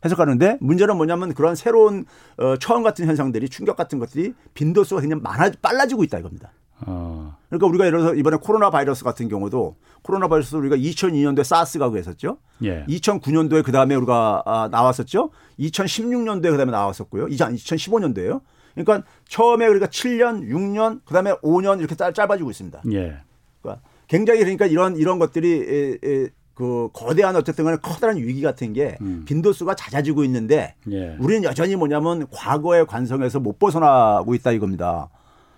해석하는데 0.05 0.57
문제는 0.61 0.95
뭐냐면 0.95 1.33
그런 1.33 1.55
새로운 1.55 2.05
어, 2.37 2.55
처음 2.57 2.83
같은 2.83 3.05
현상들이 3.07 3.49
충격 3.49 3.75
같은 3.75 3.99
것들이 3.99 4.33
빈도수가 4.53 5.01
그냥 5.01 5.21
많아 5.21 5.51
빨라지고 5.61 6.03
있다 6.03 6.19
이겁니다. 6.19 6.51
어. 6.85 7.35
그러니까 7.49 7.67
우리가 7.67 7.85
예를 7.85 7.99
들어서 7.99 8.15
이번에 8.15 8.37
코로나 8.37 8.69
바이러스 8.69 9.03
같은 9.03 9.27
경우도 9.27 9.75
코로나 10.01 10.27
바이러스 10.27 10.55
우리가 10.55 10.75
2002년도에 10.75 11.43
사스가 11.43 11.89
그랬었죠. 11.89 12.37
예. 12.63 12.85
2009년도에 12.87 13.63
그 13.63 13.71
다음에 13.71 13.95
우리가 13.95 14.43
아, 14.45 14.69
나왔었죠. 14.71 15.31
2016년도에 15.59 16.51
그 16.51 16.57
다음에 16.57 16.71
나왔었고요. 16.71 17.27
이제 17.27 17.43
2015년도에요. 17.43 18.41
그러니까 18.75 19.07
처음에 19.27 19.67
우리가 19.67 19.87
7년, 19.87 20.47
6년, 20.47 21.01
그 21.05 21.13
다음에 21.13 21.33
5년 21.37 21.79
이렇게 21.79 21.95
짧, 21.95 22.13
짧아지고 22.13 22.51
있습니다. 22.51 22.81
예. 22.91 23.17
그러니까 23.61 23.83
굉장히 24.07 24.39
그러니까 24.41 24.65
이런 24.67 24.95
이런 24.95 25.19
것들이 25.19 25.99
에, 26.03 26.07
에, 26.07 26.29
그 26.53 26.89
거대한 26.93 27.35
어쨌든 27.35 27.65
간에 27.65 27.77
커다란 27.81 28.17
위기 28.17 28.41
같은 28.41 28.73
게 28.73 28.97
빈도수가 29.25 29.75
잦아지고 29.75 30.25
있는데 30.25 30.75
예. 30.91 31.15
우리는 31.19 31.43
여전히 31.45 31.75
뭐냐면 31.75 32.27
과거의 32.29 32.85
관성에서 32.85 33.39
못 33.39 33.57
벗어나고 33.59 34.35
있다 34.35 34.51
이겁니다. 34.51 35.09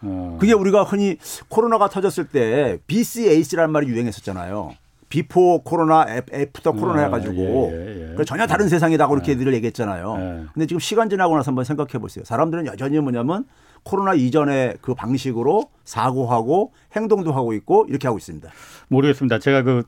어. 0.02 0.38
그게 0.40 0.54
우리가 0.54 0.84
흔히 0.84 1.18
코로나가 1.48 1.90
터졌을 1.90 2.28
때 2.28 2.80
BCAC라는 2.88 3.72
말이 3.72 3.88
유행했었잖아요. 3.88 4.76
before 5.12 5.62
코로나, 5.64 6.06
after 6.10 6.72
코로나 6.72 7.02
아, 7.02 7.06
해가지고 7.06 7.70
예, 7.74 7.76
예, 7.76 8.12
예. 8.12 8.16
그 8.16 8.24
전혀 8.24 8.48
다른 8.48 8.70
세상이다고 8.70 9.14
그렇게 9.14 9.36
늘 9.36 9.54
얘기했잖아요. 9.54 10.16
예. 10.18 10.46
근데 10.54 10.66
지금 10.66 10.80
시간 10.80 11.10
지나고 11.10 11.36
나서 11.36 11.52
한번 11.52 11.66
생각해 11.66 12.00
보세요. 12.00 12.24
사람들은 12.24 12.66
여전히 12.66 12.98
뭐냐면 13.00 13.44
코로나 13.84 14.14
이전의 14.14 14.78
그 14.82 14.96
방식으로 14.96 15.70
사고하고 15.84 16.72
행동도 16.96 17.34
하고 17.34 17.52
있고 17.54 17.86
이렇게 17.90 18.08
하고 18.08 18.18
있습니다. 18.18 18.50
모르겠습니다. 18.88 19.40
제가 19.40 19.64
그 19.64 19.84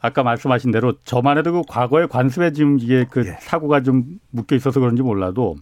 아까 0.00 0.22
말씀하신 0.22 0.70
대로 0.70 0.94
저만 1.04 1.36
해도 1.36 1.52
그 1.52 1.62
과거의 1.68 2.08
관습에 2.08 2.52
지금 2.52 2.78
이게 2.78 3.04
그 3.10 3.26
예. 3.26 3.36
사고가 3.40 3.82
좀 3.82 4.20
묶여 4.30 4.54
있어서 4.54 4.78
그런지 4.78 5.02
몰라도 5.02 5.56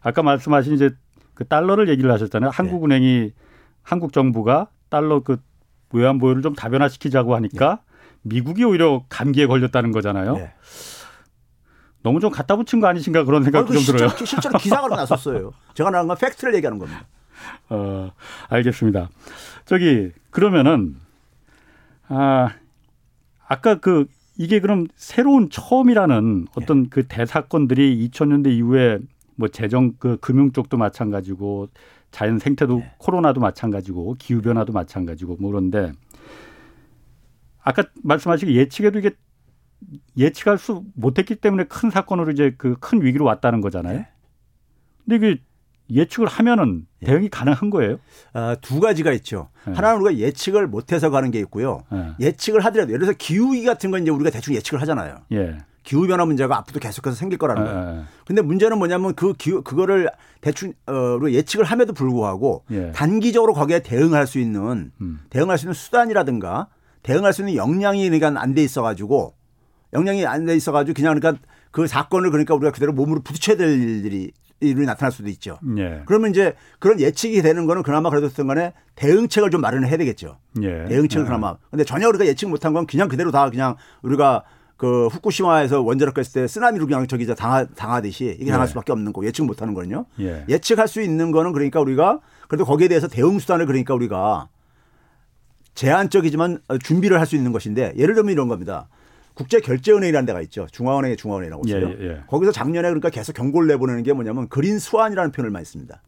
아까 0.00 0.22
말씀하신 0.22 0.74
이제 0.74 0.90
그 1.34 1.46
달러를 1.46 1.88
얘기를 1.88 2.10
하셨잖아요. 2.12 2.48
예. 2.48 2.56
한국은행이 2.56 3.32
한국 3.82 4.12
정부가 4.12 4.68
달러 4.88 5.20
그 5.20 5.38
외환 5.92 6.18
보유를 6.18 6.42
좀 6.42 6.54
다변화시키자고 6.54 7.34
하니까 7.36 7.80
미국이 8.22 8.64
오히려 8.64 9.04
감기에 9.08 9.46
걸렸다는 9.46 9.92
거잖아요. 9.92 10.36
예. 10.38 10.52
너무 12.02 12.20
좀 12.20 12.30
갖다 12.30 12.56
붙인 12.56 12.80
거 12.80 12.86
아니신가 12.86 13.24
그런 13.24 13.42
생각도 13.44 13.72
어, 13.72 13.76
그좀 13.76 13.94
들어요. 13.94 14.08
실제로, 14.10 14.26
실제로 14.26 14.58
기사가 14.58 14.88
났었어요. 14.94 15.52
제가 15.74 15.90
나간 15.90 16.08
건 16.08 16.16
팩트를 16.18 16.54
얘기하는 16.54 16.78
겁니다. 16.78 17.06
어, 17.70 18.12
알겠습니다. 18.48 19.08
저기 19.64 20.10
그러면은 20.30 20.96
아 22.08 22.50
아까 23.46 23.76
그 23.76 24.06
이게 24.36 24.60
그럼 24.60 24.86
새로운 24.96 25.48
처음이라는 25.48 26.48
어떤 26.56 26.90
그 26.90 27.06
대사건들이 27.06 28.08
2000년대 28.08 28.48
이후에 28.52 28.98
뭐 29.36 29.48
재정 29.48 29.94
그 29.98 30.16
금융 30.20 30.52
쪽도 30.52 30.76
마찬가지고 30.76 31.68
자연 32.10 32.38
생태도 32.38 32.82
코로나도 32.98 33.40
마찬가지고 33.40 34.16
기후 34.18 34.40
변화도 34.40 34.72
마찬가지고 34.72 35.36
뭐 35.40 35.50
그런데 35.50 35.92
아까 37.62 37.82
말씀하신 38.02 38.50
예측에도 38.50 38.98
이게 38.98 39.10
예측할 40.16 40.58
수 40.58 40.84
못했기 40.94 41.36
때문에 41.36 41.64
큰 41.64 41.90
사건으로 41.90 42.32
이제 42.32 42.54
그 42.56 42.76
큰 42.78 43.02
위기로 43.02 43.24
왔다는 43.24 43.60
거잖아요. 43.60 43.98
네. 43.98 44.08
근데 45.04 45.16
이게 45.16 45.40
예측을 45.90 46.26
하면은 46.28 46.86
대응이 47.00 47.28
가능한 47.28 47.68
거예요? 47.68 47.98
아, 48.32 48.56
두 48.62 48.80
가지가 48.80 49.12
있죠. 49.12 49.50
네. 49.66 49.72
하나는 49.74 50.00
우리가 50.00 50.18
예측을 50.18 50.66
못해서 50.66 51.10
가는 51.10 51.30
게 51.30 51.38
있고요. 51.40 51.84
예. 51.92 52.14
예측을 52.26 52.64
하더라도 52.64 52.90
예를 52.92 53.00
들어서 53.06 53.16
기후위기 53.18 53.66
같은 53.66 53.90
건 53.90 54.00
이제 54.02 54.10
우리가 54.10 54.30
대충 54.30 54.54
예측을 54.54 54.80
하잖아요. 54.80 55.18
예. 55.32 55.58
기후 55.84 56.06
변화 56.08 56.24
문제가 56.24 56.56
앞으로도 56.58 56.80
계속해서 56.80 57.14
생길 57.14 57.38
거라는 57.38 57.64
거예요. 57.64 57.98
예. 58.00 58.04
근데 58.26 58.42
문제는 58.42 58.78
뭐냐면 58.78 59.14
그 59.14 59.34
기후, 59.34 59.62
그거를 59.62 60.10
대충, 60.40 60.72
어, 60.86 61.18
예측을 61.28 61.64
함에도 61.64 61.92
불구하고 61.92 62.64
예. 62.72 62.90
단기적으로 62.92 63.52
거기에 63.54 63.80
대응할 63.80 64.26
수 64.26 64.38
있는, 64.40 64.90
음. 65.00 65.20
대응할 65.30 65.58
수 65.58 65.66
있는 65.66 65.74
수단이라든가 65.74 66.68
대응할 67.02 67.32
수 67.32 67.42
있는 67.42 67.54
역량이 67.54 68.08
그러니까 68.10 68.40
안 68.40 68.54
돼 68.54 68.64
있어 68.64 68.82
가지고 68.82 69.34
역량이 69.92 70.26
안 70.26 70.46
돼 70.46 70.56
있어 70.56 70.72
가지고 70.72 70.94
그냥 70.96 71.14
그러니까 71.20 71.40
그 71.70 71.86
사건을 71.86 72.30
그러니까 72.30 72.54
우리가 72.54 72.72
그대로 72.72 72.92
몸으로 72.92 73.20
부딪혀야 73.20 73.56
될 73.56 73.68
일들이 73.80 74.32
일이 74.60 74.86
나타날 74.86 75.12
수도 75.12 75.28
있죠. 75.28 75.58
예. 75.76 76.02
그러면 76.06 76.30
이제 76.30 76.54
그런 76.78 76.98
예측이 76.98 77.42
되는 77.42 77.66
거는 77.66 77.82
그나마 77.82 78.08
그래도 78.08 78.28
어떤 78.28 78.46
간에 78.46 78.72
대응책을 78.94 79.50
좀 79.50 79.60
마련을 79.60 79.88
해야 79.88 79.98
되겠죠. 79.98 80.38
예. 80.62 80.86
대응책을 80.86 81.24
예. 81.24 81.26
그나마. 81.26 81.56
근데 81.70 81.84
전혀 81.84 82.08
우리가 82.08 82.24
예측 82.24 82.48
못한 82.48 82.72
건 82.72 82.86
그냥 82.86 83.08
그대로 83.08 83.30
다 83.30 83.50
그냥 83.50 83.76
우리가 84.02 84.44
그 84.76 85.06
후쿠시마에서 85.06 85.82
원자력 85.82 86.18
했을 86.18 86.42
때 86.42 86.46
쓰나미로 86.48 86.86
그냥 86.86 87.06
저기 87.06 87.26
저 87.26 87.34
당하, 87.34 87.64
당하듯이 87.64 88.36
이게 88.40 88.50
당할 88.50 88.66
예. 88.66 88.68
수밖에 88.68 88.92
없는 88.92 89.12
거 89.12 89.24
예측 89.24 89.44
못하는 89.44 89.72
거는요. 89.74 90.06
예. 90.20 90.44
예측할 90.48 90.88
수 90.88 91.00
있는 91.00 91.30
거는 91.30 91.52
그러니까 91.52 91.80
우리가 91.80 92.20
그래도 92.48 92.64
거기에 92.64 92.88
대해서 92.88 93.06
대응 93.08 93.38
수단을 93.38 93.66
그러니까 93.66 93.94
우리가 93.94 94.48
제한적이지만 95.74 96.60
준비를 96.82 97.18
할 97.18 97.26
수 97.26 97.36
있는 97.36 97.52
것인데 97.52 97.94
예를 97.96 98.14
들면 98.14 98.32
이런 98.32 98.48
겁니다. 98.48 98.88
국제결제은행이라는 99.34 100.26
데가 100.26 100.40
있죠. 100.42 100.66
중앙은행의 100.70 101.16
중앙은행이라고 101.16 101.62
예, 101.66 101.70
있어요. 101.70 101.90
예, 102.00 102.10
예. 102.10 102.20
거기서 102.28 102.52
작년에 102.52 102.88
그러니까 102.88 103.10
계속 103.10 103.32
경고를 103.32 103.66
내보내는 103.68 104.02
게 104.02 104.12
뭐냐면 104.12 104.48
green 104.48 104.78
swan이라는 104.78 105.32
표현을 105.32 105.50
많이 105.50 105.64
씁니다. 105.64 106.02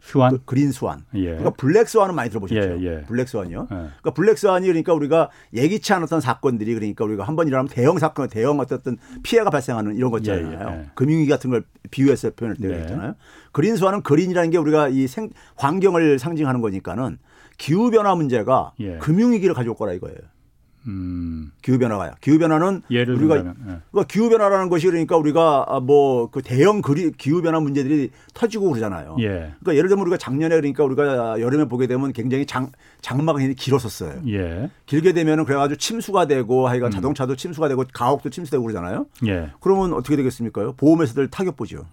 Swan. 0.00 0.30
그 0.30 0.44
green 0.44 0.72
swan. 0.72 1.04
예. 1.14 1.24
그러니까 1.24 1.50
black 1.50 1.88
swan은 1.88 2.14
많이 2.14 2.30
들어보셨죠. 2.30 2.60
예, 2.60 2.82
예. 2.82 3.02
black 3.06 3.28
swan이요. 3.28 3.62
예. 3.70 3.74
그러니까 3.74 4.10
black 4.14 4.38
swan이 4.38 4.66
그러니까 4.66 4.94
우리가 4.94 5.28
예기치 5.52 5.92
않았던 5.92 6.20
사건들이 6.20 6.74
그러니까 6.74 7.04
우리가 7.04 7.24
한 7.24 7.36
번 7.36 7.46
일어나면 7.48 7.68
대형 7.68 7.98
사건, 7.98 8.28
대형 8.28 8.58
어떤 8.60 8.96
피해가 9.22 9.50
발생하는 9.50 9.96
이런 9.96 10.10
거 10.10 10.18
있잖아요. 10.18 10.46
예, 10.76 10.80
예. 10.80 10.86
금융위 10.94 11.26
같은 11.26 11.50
걸 11.50 11.64
비유해서 11.90 12.30
표현할 12.30 12.56
때가 12.60 12.74
네. 12.74 12.80
있잖아요. 12.82 13.14
그린 13.52 13.76
스완은 13.76 14.02
그린이라는 14.02 14.50
게 14.50 14.58
우리가 14.58 14.88
이 14.88 15.06
생, 15.06 15.30
환경을 15.56 16.18
상징하는 16.18 16.60
거니까는 16.60 17.18
기후 17.58 17.90
변화 17.90 18.14
문제가 18.14 18.72
예. 18.80 18.98
금융위기를 18.98 19.54
가져올 19.54 19.76
거라 19.76 19.92
이거예요. 19.92 20.16
음. 20.88 21.52
기후 21.62 21.78
변화가요. 21.78 22.12
기후 22.20 22.38
변화는 22.38 22.82
우리가 23.14 23.36
예. 23.36 23.42
그러니까 23.90 24.04
기후 24.08 24.28
변화라는 24.28 24.68
것이 24.68 24.86
그러니까 24.86 25.16
우리가 25.16 25.80
뭐 25.82 26.28
그 26.30 26.42
대형 26.42 26.82
그리 26.82 27.10
기후 27.12 27.42
변화 27.42 27.60
문제들이 27.60 28.10
터지고 28.34 28.70
그러잖아요. 28.70 29.16
예. 29.20 29.52
그러니까 29.60 29.74
예를 29.76 29.88
들면 29.88 30.02
우리가 30.02 30.16
작년에 30.16 30.54
그러니까 30.56 30.84
우리가 30.84 31.40
여름에 31.40 31.64
보게 31.66 31.86
되면 31.86 32.12
굉장히 32.12 32.46
장 32.46 32.70
장마가 33.00 33.38
굉장히 33.38 33.54
길었었어요. 33.56 34.22
예. 34.28 34.70
길게 34.86 35.12
되면은 35.12 35.44
그래가지고 35.44 35.78
침수가 35.78 36.26
되고 36.26 36.64
음. 36.64 36.68
하여간 36.68 36.90
자동차도 36.90 37.36
침수가 37.36 37.68
되고 37.68 37.84
가옥도 37.92 38.30
침수되고 38.30 38.62
그러잖아요. 38.62 39.06
예. 39.26 39.50
그러면 39.60 39.92
어떻게 39.92 40.16
되겠습니까? 40.16 40.72
보험회사들 40.76 41.28
타격 41.28 41.56
보죠. 41.56 41.86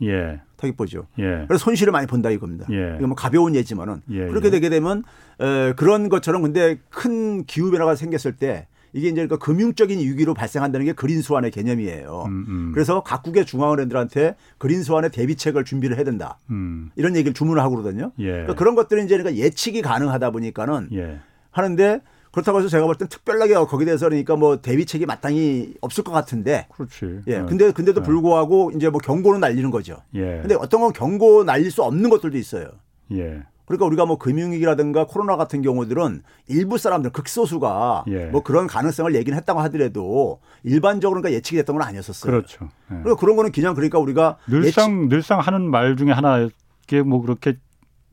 예. 0.56 0.62
타격 0.62 0.78
보죠. 0.78 1.08
예. 1.20 1.46
그래서 1.48 1.58
손실을 1.64 1.92
많이 1.92 2.08
본다 2.08 2.30
이겁니다. 2.30 2.66
예. 2.72 2.96
이거 2.98 3.08
뭐 3.08 3.16
가벼운 3.16 3.56
예지만은 3.56 4.02
예, 4.10 4.28
그렇게 4.28 4.48
예. 4.48 4.52
되게 4.52 4.70
되면 4.70 5.04
에, 5.40 5.74
그런 5.74 6.10
것처럼 6.10 6.42
근데 6.42 6.80
큰 6.90 7.44
기후 7.46 7.72
변화가 7.72 7.96
생겼을 7.96 8.36
때 8.38 8.68
이게 8.94 9.08
이제 9.08 9.16
그러니까 9.16 9.38
금융적인 9.38 10.00
위기로 10.00 10.34
발생한다는 10.34 10.86
게 10.86 10.94
그린 10.94 11.22
스완의 11.22 11.52
개념이에요. 11.52 12.24
음, 12.28 12.46
음. 12.48 12.72
그래서 12.74 13.04
각국의 13.04 13.46
중앙은행들한테 13.46 14.36
그린 14.58 14.84
스완의 14.84 15.12
대비책을 15.12 15.66
준비를 15.66 15.98
해야 15.98 16.06
된다. 16.06 16.38
음. 16.50 16.92
이런 16.96 17.18
얘기를 17.18 17.34
주문을 17.34 17.62
하고 17.62 17.76
그러거든요. 17.76 18.14
예. 18.20 18.32
그러니까 18.32 18.54
그런 18.56 18.76
것들은 18.76 19.04
이제 19.04 19.18
그러니까 19.18 19.44
예측이 19.44 19.82
가능하다 19.82 20.32
보니까는 20.32 20.90
예. 20.94 21.20
하는데 21.52 22.02
그렇다고 22.36 22.60
해서 22.60 22.68
제가 22.68 22.86
볼 22.86 22.96
땐 22.98 23.08
특별하게 23.08 23.54
거기에 23.54 23.86
대해서 23.86 24.08
그러니까 24.10 24.36
뭐 24.36 24.58
대비책이 24.62 25.06
마땅히 25.06 25.74
없을 25.80 26.04
것 26.04 26.12
같은데 26.12 26.68
그렇지. 26.76 27.22
예. 27.28 27.38
어. 27.38 27.46
근데 27.46 27.72
근데도 27.72 28.04
불구하고 28.04 28.72
이제 28.76 28.90
뭐 28.90 29.00
경고는 29.00 29.40
날리는 29.40 29.72
거죠. 29.72 29.98
예. 30.16 30.40
근데 30.42 30.56
어떤 30.56 30.82
건 30.82 30.92
경고 30.92 31.46
날릴 31.46 31.72
수 31.72 31.82
없는 31.84 32.10
것들도 32.10 32.38
있어요. 32.38 32.68
예. 33.14 33.44
그러니까 33.66 33.86
우리가 33.86 34.06
뭐 34.06 34.18
금융위기라든가 34.18 35.08
코로나 35.08 35.38
같은 35.38 35.62
경우들은 35.62 36.24
일부 36.48 36.78
사람들 36.78 37.12
극소수가 37.12 38.04
예. 38.10 38.26
뭐 38.26 38.44
그런 38.44 38.68
가능성을 38.68 39.16
얘기는 39.16 39.36
했다고 39.38 39.62
하더라도 39.62 40.42
일반적으로 40.64 41.22
그러니까 41.22 41.38
예측이 41.38 41.56
됐던 41.58 41.78
건 41.78 41.88
아니었었어요. 41.88 42.30
그렇죠. 42.32 42.66
예. 42.92 42.96
그러니까 43.02 43.16
그런 43.16 43.38
거는 43.38 43.54
그냥 43.54 43.76
그러니까 43.76 43.98
우리가 43.98 44.38
늘상 44.48 45.08
늘상 45.08 45.40
하는 45.40 45.72
말 45.72 45.96
중에 45.96 46.12
하나 46.12 46.50
이게 46.84 47.02
뭐 47.02 47.22
그렇게 47.22 47.58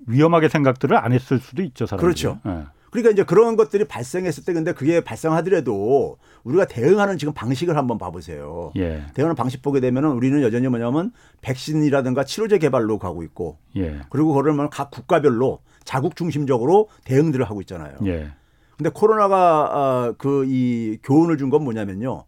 위험하게 0.06 0.48
생각들을 0.48 0.96
안 0.96 1.12
했을 1.12 1.38
수도 1.40 1.62
있죠, 1.62 1.86
사람들이. 1.86 2.06
그렇죠. 2.06 2.38
예. 2.46 2.66
그러니까 2.92 3.10
이제 3.10 3.24
그런 3.24 3.56
것들이 3.56 3.84
발생했을 3.86 4.44
때 4.44 4.52
근데 4.52 4.72
그게 4.72 5.00
발생하더라도 5.00 6.18
우리가 6.44 6.66
대응하는 6.66 7.16
지금 7.16 7.32
방식을 7.32 7.74
한번 7.74 7.96
봐보세요. 7.96 8.70
예. 8.76 9.02
대응하는 9.14 9.34
방식 9.34 9.62
보게 9.62 9.80
되면은 9.80 10.10
우리는 10.10 10.42
여전히 10.42 10.68
뭐냐면 10.68 11.10
백신이라든가 11.40 12.24
치료제 12.24 12.58
개발로 12.58 12.98
가고 12.98 13.22
있고 13.22 13.56
예. 13.76 14.00
그리고 14.10 14.34
그러면 14.34 14.68
각 14.68 14.90
국가별로 14.90 15.60
자국 15.84 16.16
중심적으로 16.16 16.90
대응들을 17.04 17.42
하고 17.46 17.62
있잖아요. 17.62 17.94
예. 18.04 18.30
근데 18.76 18.90
코로나가 18.92 20.12
그이 20.18 20.98
교훈을 21.02 21.38
준 21.38 21.48
건 21.48 21.64
뭐냐면요. 21.64 22.24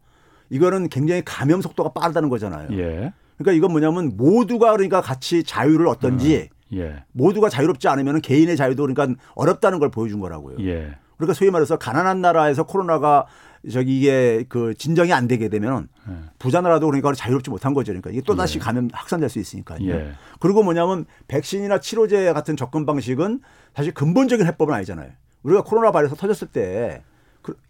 이거는 0.49 0.89
굉장히 0.89 1.23
감염 1.27 1.61
속도가 1.61 1.93
빠르다는 1.93 2.31
거잖아요. 2.31 2.69
예. 2.73 3.13
그러니까 3.37 3.53
이건 3.53 3.71
뭐냐면 3.73 4.17
모두가 4.17 4.73
그러니까 4.73 5.03
같이 5.03 5.45
자유를 5.45 5.87
얻던지 5.89 6.49
예. 6.73 7.05
모두가 7.13 7.49
자유롭지 7.49 7.89
않으면 7.89 8.21
개인의 8.21 8.57
자유도 8.57 8.87
그러니까 8.87 9.21
어렵다는 9.35 9.79
걸 9.79 9.91
보여준 9.91 10.21
거라고요. 10.21 10.57
예. 10.61 10.97
그러니까 11.17 11.35
소위 11.35 11.51
말해서 11.51 11.77
가난한 11.77 12.21
나라에서 12.21 12.65
코로나가 12.65 13.27
저기 13.71 13.99
이게 13.99 14.45
그 14.49 14.75
진정이 14.75 15.13
안 15.13 15.27
되게 15.27 15.49
되면 15.49 15.89
예. 16.09 16.13
부자 16.39 16.61
나라도 16.61 16.87
그러니까 16.87 17.13
자유롭지 17.13 17.51
못한 17.51 17.73
거죠. 17.75 17.93
그러니까 17.93 18.11
이게 18.11 18.21
또 18.27 18.35
다시 18.35 18.59
감염 18.59 18.89
확산될 18.93 19.29
수 19.29 19.39
있으니까요. 19.39 19.79
예. 19.89 20.13
그리고 20.41 20.63
뭐냐면 20.63 21.07
백신이나 21.29 21.81
치료제 21.81 22.33
같은 22.33 22.57
접근 22.57 22.85
방식은 22.87 23.41
사실 23.75 23.95
근본적인 23.95 24.47
해법은 24.47 24.75
아니잖아요. 24.75 25.11
우리가 25.43 25.63
코로나 25.63 25.93
바이러스 25.93 26.15
터졌을 26.17 26.49
때그 26.49 27.01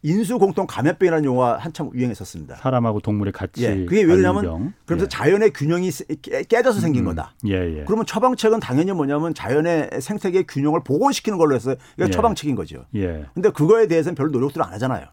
인수 0.02 0.38
공통 0.38 0.66
감염병이라는 0.66 1.24
용어가 1.24 1.58
한참 1.58 1.90
유행했었습니다. 1.94 2.56
사람하고 2.56 3.00
동물이 3.00 3.32
같이 3.32 3.64
예. 3.64 3.84
그게 3.84 4.00
알리병. 4.02 4.72
그러면서 4.87 5.04
예. 5.04 5.08
자연의 5.08 5.50
균형이 5.52 5.90
깨- 6.22 6.42
깨져서 6.44 6.80
생긴 6.80 7.04
거다. 7.04 7.34
예, 7.46 7.78
예. 7.80 7.84
그러면 7.84 8.06
처방책은 8.06 8.60
당연히 8.60 8.92
뭐냐면 8.92 9.34
자연의 9.34 9.90
생태계 10.00 10.44
균형을 10.44 10.82
복원시키는 10.84 11.38
걸로 11.38 11.54
해서 11.54 11.74
이게 11.96 12.04
예. 12.06 12.10
처방책인 12.10 12.54
거죠. 12.56 12.84
예. 12.94 13.26
근데 13.34 13.50
그거에 13.50 13.87
대해서는 13.87 14.14
별로 14.14 14.30
노력들을 14.30 14.64
안 14.64 14.72
하잖아요. 14.74 15.06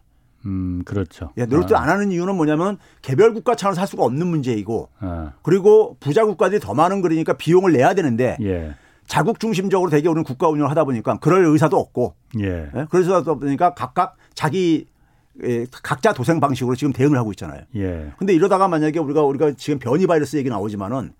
음, 0.44 0.82
그렇죠. 0.84 1.30
예, 1.38 1.44
노력들 1.46 1.76
아, 1.76 1.82
안 1.82 1.88
하는 1.88 2.10
이유는 2.10 2.34
뭐냐면 2.34 2.78
개별 3.00 3.32
국가 3.32 3.54
차원에서 3.54 3.80
할 3.80 3.86
수가 3.86 4.02
없는 4.04 4.26
문제이고 4.26 4.88
아, 4.98 5.32
그리고 5.42 5.96
부자 6.00 6.24
국가들이 6.24 6.60
더 6.60 6.74
많은 6.74 7.00
거니까 7.00 7.34
비용을 7.34 7.72
내야 7.72 7.94
되는데 7.94 8.36
예. 8.42 8.74
자국 9.12 9.38
중심적으로 9.38 9.90
되게 9.90 10.08
우리는 10.08 10.24
국가 10.24 10.48
운영을 10.48 10.70
하다 10.70 10.84
보니까 10.84 11.18
그럴 11.18 11.44
의사도 11.44 11.78
없고 11.78 12.14
예. 12.40 12.70
예? 12.74 12.86
그래서 12.88 13.22
보니까 13.22 13.74
각각 13.74 14.16
자기 14.32 14.86
예, 15.44 15.66
각자 15.70 16.14
도생 16.14 16.40
방식으로 16.40 16.76
지금 16.76 16.94
대응을 16.94 17.18
하고 17.18 17.30
있잖아요. 17.32 17.60
예. 17.76 18.10
근데 18.16 18.32
이러다가 18.32 18.68
만약에 18.68 18.98
우리가 18.98 19.20
우리가 19.20 19.52
지금 19.58 19.78
변이 19.78 20.06
바이러스 20.06 20.38
얘기 20.38 20.48
나오지만은 20.48 21.12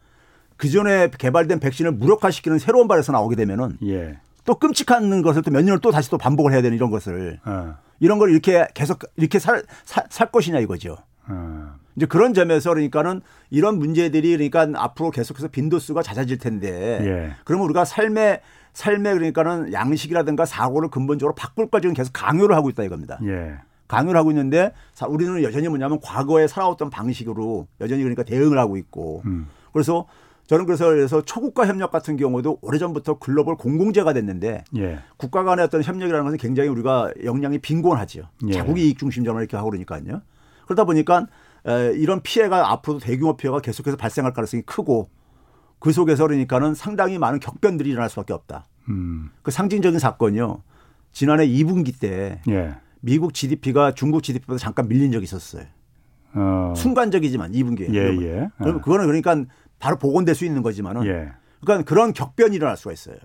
그 0.57 0.71
전에 0.71 1.11
개발된 1.11 1.61
백신을 1.61 1.93
무력화시키는 1.93 2.59
새로운 2.59 2.89
바이러스 2.89 3.11
나오게 3.11 3.37
되면은 3.37 3.77
예. 3.85 4.19
또 4.47 4.55
끔찍한 4.55 5.21
것을 5.21 5.43
또 5.43 5.51
몇 5.51 5.63
년을 5.63 5.81
또 5.81 5.91
다시 5.91 6.09
또 6.09 6.17
반복을 6.17 6.51
해야 6.55 6.63
되는 6.63 6.75
이런 6.75 6.91
것을 6.91 7.41
아, 7.45 7.77
이런 8.01 8.19
걸 8.19 8.31
이렇게 8.31 8.67
계속 8.73 9.01
이렇게 9.17 9.39
살, 9.39 9.65
살, 9.85 10.07
살 10.09 10.31
것이냐 10.31 10.61
이거죠. 10.61 10.97
아, 11.27 11.75
이제 11.97 12.07
그런 12.07 12.35
점에서 12.35 12.71
그러니까는 12.71 13.21
이런 13.51 13.79
문제들이 13.79 14.37
그러니까 14.51 14.81
앞으로 14.83 15.11
계속해서 15.11 15.49
빈도수가 15.49 16.03
잦아질 16.03 16.39
텐데 16.39 16.99
예. 17.03 17.33
그러면 17.45 17.67
우리가 17.67 17.85
삶의 17.85 18.41
삶의 18.73 19.15
그러니까는 19.15 19.73
양식이라든가 19.73 20.47
사고를 20.47 20.89
근본적으로 20.89 21.35
바꿀 21.35 21.69
까지 21.69 21.87
는 21.89 21.95
계속 21.95 22.13
강요를 22.13 22.57
하고 22.57 22.71
있다 22.71 22.83
이겁니다. 22.85 23.19
예. 23.25 23.57
강요를 23.89 24.19
하고 24.19 24.31
있는데 24.31 24.73
사- 24.95 25.07
우리는 25.07 25.43
여전히 25.43 25.69
뭐냐면 25.69 26.01
과거에 26.01 26.47
살아왔던 26.47 26.89
방식으로 26.89 27.67
여전히 27.83 28.03
그러니까 28.03 28.23
대응을 28.23 28.59
하고 28.59 28.79
있고 28.79 29.23
음. 29.27 29.49
그래서 29.73 30.07
저는 30.47 30.65
그래서 30.67 30.87
그래서 30.87 31.23
초국가 31.23 31.67
협력 31.67 31.91
같은 31.91 32.17
경우도 32.17 32.59
오래전부터 32.63 33.19
글로벌 33.19 33.57
공공재가 33.57 34.13
됐는데 34.15 34.65
예. 34.77 34.99
국가 35.19 35.45
간의 35.45 35.65
어떤 35.67 35.83
협력이라는 35.83 36.25
것은 36.25 36.39
굉장히 36.39 36.69
우리가 36.71 37.13
역량이 37.23 37.59
빈곤하죠. 37.59 38.23
예. 38.49 38.53
자국 38.53 38.79
이익 38.79 38.99
중심적으로 38.99 39.43
이렇게 39.43 39.57
하고 39.59 39.69
그러니까요. 39.71 40.23
그러다 40.65 40.85
보니까 40.85 41.27
에, 41.67 41.93
이런 41.95 42.23
피해가 42.23 42.73
앞으로도 42.73 43.05
대규모 43.05 43.37
피해가 43.37 43.61
계속해서 43.61 43.97
발생할 43.97 44.33
가능성이 44.33 44.63
크고 44.63 45.09
그 45.79 45.93
속에서 45.93 46.27
그러니까는 46.27 46.75
상당히 46.75 47.19
많은 47.19 47.41
격변들이 47.41 47.91
일어날 47.91 48.09
수밖에 48.09 48.33
없다. 48.33 48.67
음. 48.89 49.31
그 49.43 49.51
상징적인 49.51 49.99
사건이요. 49.99 50.63
지난해 51.13 51.47
2분기 51.47 51.99
때 51.99 52.41
예. 52.49 52.77
미국 53.01 53.35
GDP가 53.35 53.93
중국 53.93 54.23
GDP보다 54.23 54.59
잠깐 54.59 54.89
밀린 54.89 55.13
적이 55.13 55.25
있었어요. 55.25 55.65
어. 56.35 56.73
순간적이지만 56.77 57.53
2분기에. 57.53 57.95
예, 57.95 58.23
예. 58.23 58.49
그럼 58.59 58.81
그거는 58.81 59.07
그러니까 59.07 59.45
바로 59.79 59.99
복원될 59.99 60.35
수 60.35 60.45
있는 60.45 60.63
거지만은 60.63 61.05
예. 61.07 61.33
그러니까 61.61 61.85
그런 61.85 62.13
격변이 62.13 62.57
일어날 62.57 62.77
수가 62.77 62.93
있어요. 62.93 63.17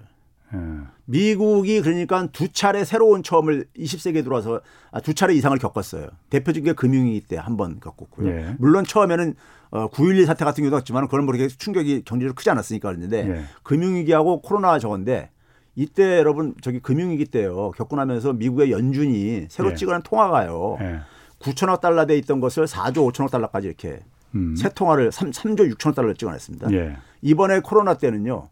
예. 0.54 0.58
미국이 1.06 1.82
그러니까 1.82 2.28
두 2.32 2.48
차례 2.52 2.84
새로운 2.86 3.24
처음을 3.24 3.66
20세기에 3.78 4.24
들어와서 4.24 4.62
아, 4.92 5.00
두 5.02 5.14
차례 5.14 5.34
이상을 5.34 5.58
겪었어요. 5.58 6.08
대표적인 6.30 6.64
게 6.66 6.74
금융위기 6.74 7.22
때 7.28 7.38
한 7.38 7.58
번 7.58 7.80
겪었고요. 7.80 8.30
예. 8.30 8.56
물론 8.60 8.84
처음에는 8.86 9.36
어, 9.72 9.90
9.11 9.90 10.26
사태 10.26 10.46
같은 10.46 10.64
경우도 10.64 10.78
있지만 10.80 11.06
그건 11.08 11.26
뭐 11.26 11.34
그렇게 11.34 11.48
충격이 11.54 12.04
경제적으로 12.06 12.34
크지 12.36 12.50
않았으니까 12.50 12.90
그랬는데 12.90 13.30
예. 13.30 13.44
금융위기하고 13.64 14.42
코로나 14.42 14.80
저건데 14.80 15.30
이때 15.76 16.18
여러분 16.18 16.56
저기 16.62 16.80
금융위기 16.80 17.26
때요 17.26 17.72
겪고 17.72 17.96
나면서 17.98 18.34
미국의 18.34 18.72
연준이 18.72 19.48
새로 19.50 19.72
예. 19.72 19.76
찍어낸 19.76 20.02
통화가요. 20.04 20.78
예. 20.82 21.00
9천억 21.40 21.82
달러 21.82 22.06
돼 22.06 22.18
있던 22.18 22.40
것을 22.40 22.66
4조 22.66 23.12
5천억 23.12 23.30
달러까지 23.32 23.68
이렇게 23.68 24.00
음. 24.36 24.56
새 24.56 24.70
통화를 24.70 25.12
3, 25.12 25.32
3조 25.32 25.72
6천억 25.76 25.94
달러를 25.96 26.16
찍어냈습니다. 26.16 26.72
예. 26.74 26.98
이번에 27.22 27.60
코로나 27.60 27.94
때는요. 27.96 28.50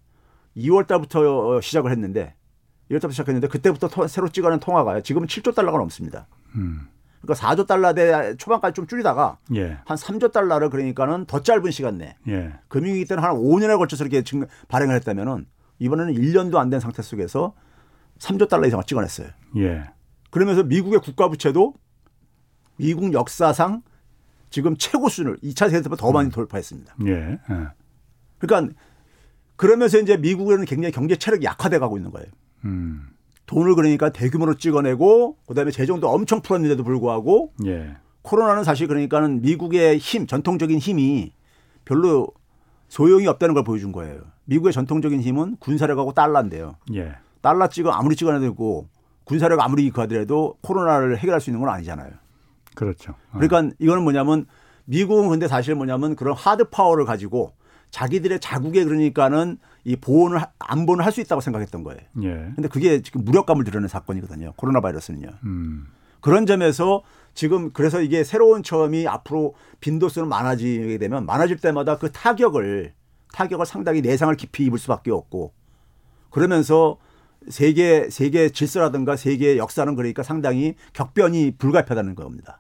2월 0.58 0.88
달부터 0.88 1.62
시작을 1.62 1.92
했는데 1.92 2.36
2월 2.90 3.02
달부터 3.02 3.12
시작했는데 3.12 3.48
그때부터 3.48 3.88
토- 3.88 4.08
새로 4.08 4.30
찍어낸 4.30 4.60
통화가요. 4.60 5.02
지금은 5.02 5.28
7조 5.28 5.54
달러가 5.56 5.78
넘습니다. 5.78 6.28
음. 6.56 6.88
그러니까 7.22 7.48
4조 7.48 7.66
달러대 7.68 8.36
초반까지 8.38 8.76
좀 8.76 8.86
줄이다가 8.88 9.40
예. 9.56 9.80
한 9.86 9.98
3조 9.98 10.32
달러를 10.32 10.70
그러니까는 10.70 11.26
더 11.26 11.42
짧은 11.42 11.72
시간 11.72 11.98
내 11.98 12.16
예. 12.28 12.54
금융위기 12.68 13.06
때는 13.06 13.24
한 13.24 13.36
5년에 13.36 13.78
걸쳐서 13.80 14.04
이렇게 14.04 14.24
증- 14.24 14.46
발행을 14.68 14.96
했다면은 14.96 15.48
이번에는 15.80 16.14
1년도 16.14 16.56
안 16.58 16.70
된 16.70 16.80
상태 16.80 17.02
속에서 17.02 17.54
3조 18.20 18.48
달러 18.48 18.68
이상을 18.68 18.84
찍어냈어요. 18.86 19.28
예. 19.58 19.84
그러면서 20.30 20.64
미국의 20.64 21.00
국가 21.00 21.28
부채도 21.28 21.74
미국 22.78 23.12
역사상 23.14 23.82
지금 24.52 24.78
최고 24.78 25.10
수준을 25.10 25.38
2차 25.38 25.70
세계대전 25.72 25.98
더 25.98 26.12
많이 26.12 26.30
돌파했습니다. 26.30 26.96
예. 27.08 27.12
예. 27.12 27.68
그러니까 28.38 28.74
그러면서 29.56 30.00
이제 30.00 30.18
미국에는 30.18 30.66
굉장히 30.66 30.92
경제 30.92 31.16
체력이 31.16 31.46
약화돼 31.46 31.80
가고 31.80 31.98
있는 31.98 32.12
거예요. 32.12 32.28
음. 32.66 33.08
돈을 33.46 33.76
그러니까 33.76 34.10
대규모로 34.10 34.56
찍어내고 34.56 35.38
그다음에 35.48 35.72
재정도 35.72 36.10
엄청 36.10 36.42
풀었는데도 36.42 36.84
불구하고 36.84 37.54
예. 37.66 37.96
코로나는 38.24 38.64
사실 38.64 38.88
그러니까는 38.88 39.42
미국의 39.44 40.00
힘, 40.00 40.26
전통적인 40.26 40.80
힘이 40.80 41.32
별로 41.86 42.28
소용이 42.88 43.28
없다는 43.28 43.54
걸 43.54 43.64
보여준 43.64 43.92
거예요. 43.92 44.22
미국의 44.46 44.74
전통적인 44.74 45.22
힘은 45.22 45.58
군사력하고 45.60 46.14
달러인데요. 46.14 46.76
예. 46.96 47.16
달러 47.42 47.68
찍어 47.68 47.92
아무리 47.92 48.16
찍어내도 48.16 48.88
군사력 49.26 49.60
아무리 49.60 49.90
그하더라도 49.92 50.58
코로나를 50.62 51.18
해결할 51.18 51.40
수 51.40 51.52
있는 51.52 51.62
건 51.62 51.70
아니잖아요. 51.70 52.12
그렇죠. 52.76 53.12
어. 53.32 53.40
그러니까 53.40 53.76
이거는 53.80 54.04
뭐냐면 54.04 54.46
미국은 54.86 55.30
근데 55.30 55.48
사실 55.48 55.76
뭐냐면 55.76 56.16
그런 56.16 56.36
하드 56.36 56.70
파워를 56.70 57.06
가지고 57.06 57.54
자기들의 57.96 58.42
자국에 58.42 58.84
그러니까는 58.84 59.58
이 59.86 59.96
보호를 59.96 60.42
하- 60.42 60.48
안보는 60.60 61.06
할 61.06 61.14
수 61.14 61.22
있다고 61.22 61.40
생각했던 61.40 61.84
거예요. 61.84 62.02
예. 62.24 62.52
근데 62.56 62.68
그게 62.68 63.02
지금 63.02 63.24
무력감을 63.24 63.64
드러낸 63.64 63.88
사건이거든요. 63.88 64.52
코로나 64.58 64.82
바이러스는요. 64.82 65.30
음. 65.46 65.86
그런 66.20 66.46
점에서 66.46 67.04
지금 67.34 67.72
그래서 67.72 68.02
이게 68.02 68.26
새로운 68.26 68.64
처음이 68.64 69.08
앞으로 69.08 69.56
빈도수는 69.80 70.28
많아지게 70.28 70.98
되면 70.98 71.26
많아질 71.26 71.56
때마다 71.58 71.98
그 71.98 72.12
타격을 72.12 72.92
타격을 73.32 73.66
상당히 73.66 74.02
내상을 74.02 74.36
깊이 74.36 74.66
입을 74.66 74.78
수밖에 74.78 75.12
없고 75.12 75.54
그러면서 76.32 76.98
세계 77.48 78.10
세계 78.10 78.50
질서라든가 78.50 79.16
세계 79.16 79.58
역사는 79.58 79.96
그러니까 79.96 80.22
상당히 80.22 80.76
격변이 80.92 81.56
불가피하다는 81.58 82.16
겁니다. 82.16 82.60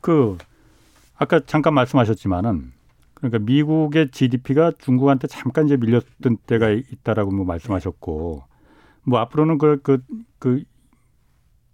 그 0.00 0.38
아까 1.16 1.38
잠깐 1.46 1.74
말씀하셨지만은 1.74 2.72
그러니까 3.22 3.38
미국의 3.38 4.10
GDP가 4.10 4.72
중국한테 4.78 5.28
잠깐 5.28 5.66
이제 5.66 5.76
밀렸던 5.76 6.38
때가 6.46 6.70
있다라고 6.70 7.30
뭐 7.30 7.44
말씀하셨고 7.44 8.42
뭐 9.04 9.18
앞으로는 9.20 9.58
그그 9.58 10.02
그 10.40 10.64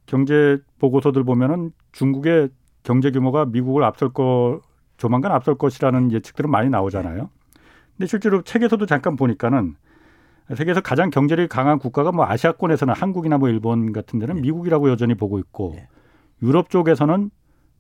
경제 0.05 0.59
보고서들 0.79 1.25
보면은 1.25 1.73
중국의 1.93 2.51
경제 2.83 3.11
규모가 3.11 3.47
미국을 3.47 3.83
앞설 3.85 4.11
거 4.13 4.61
조만간 4.99 5.33
앞설 5.33 5.57
것이라는 5.57 6.13
예측들은 6.13 6.51
많이 6.51 6.69
나오잖아요. 6.69 7.31
근데 7.97 8.07
실제로 8.07 8.43
책에서도 8.43 8.85
잠깐 8.85 9.17
보니까는 9.17 9.75
세계에서 10.55 10.83
가장 10.83 11.09
경제력이 11.11 11.49
강한 11.49 11.79
국가가 11.79 12.13
뭐 12.13 12.27
아시아권에서는 12.27 12.95
한국이나 12.95 13.39
뭐 13.39 13.49
일본 13.49 13.93
같은 13.93 14.19
데는 14.19 14.41
미국이라고 14.43 14.91
여전히 14.91 15.15
보고 15.15 15.39
있고 15.39 15.75
예. 15.77 15.89
유럽 16.43 16.69
쪽에서는 16.69 17.31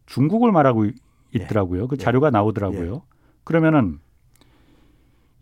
중국을 0.06 0.52
말하고 0.52 0.86
있- 0.86 0.96
있더라고요. 1.34 1.88
그 1.88 1.96
자료가 1.98 2.30
나오더라고요. 2.30 3.02
그러면은 3.48 3.98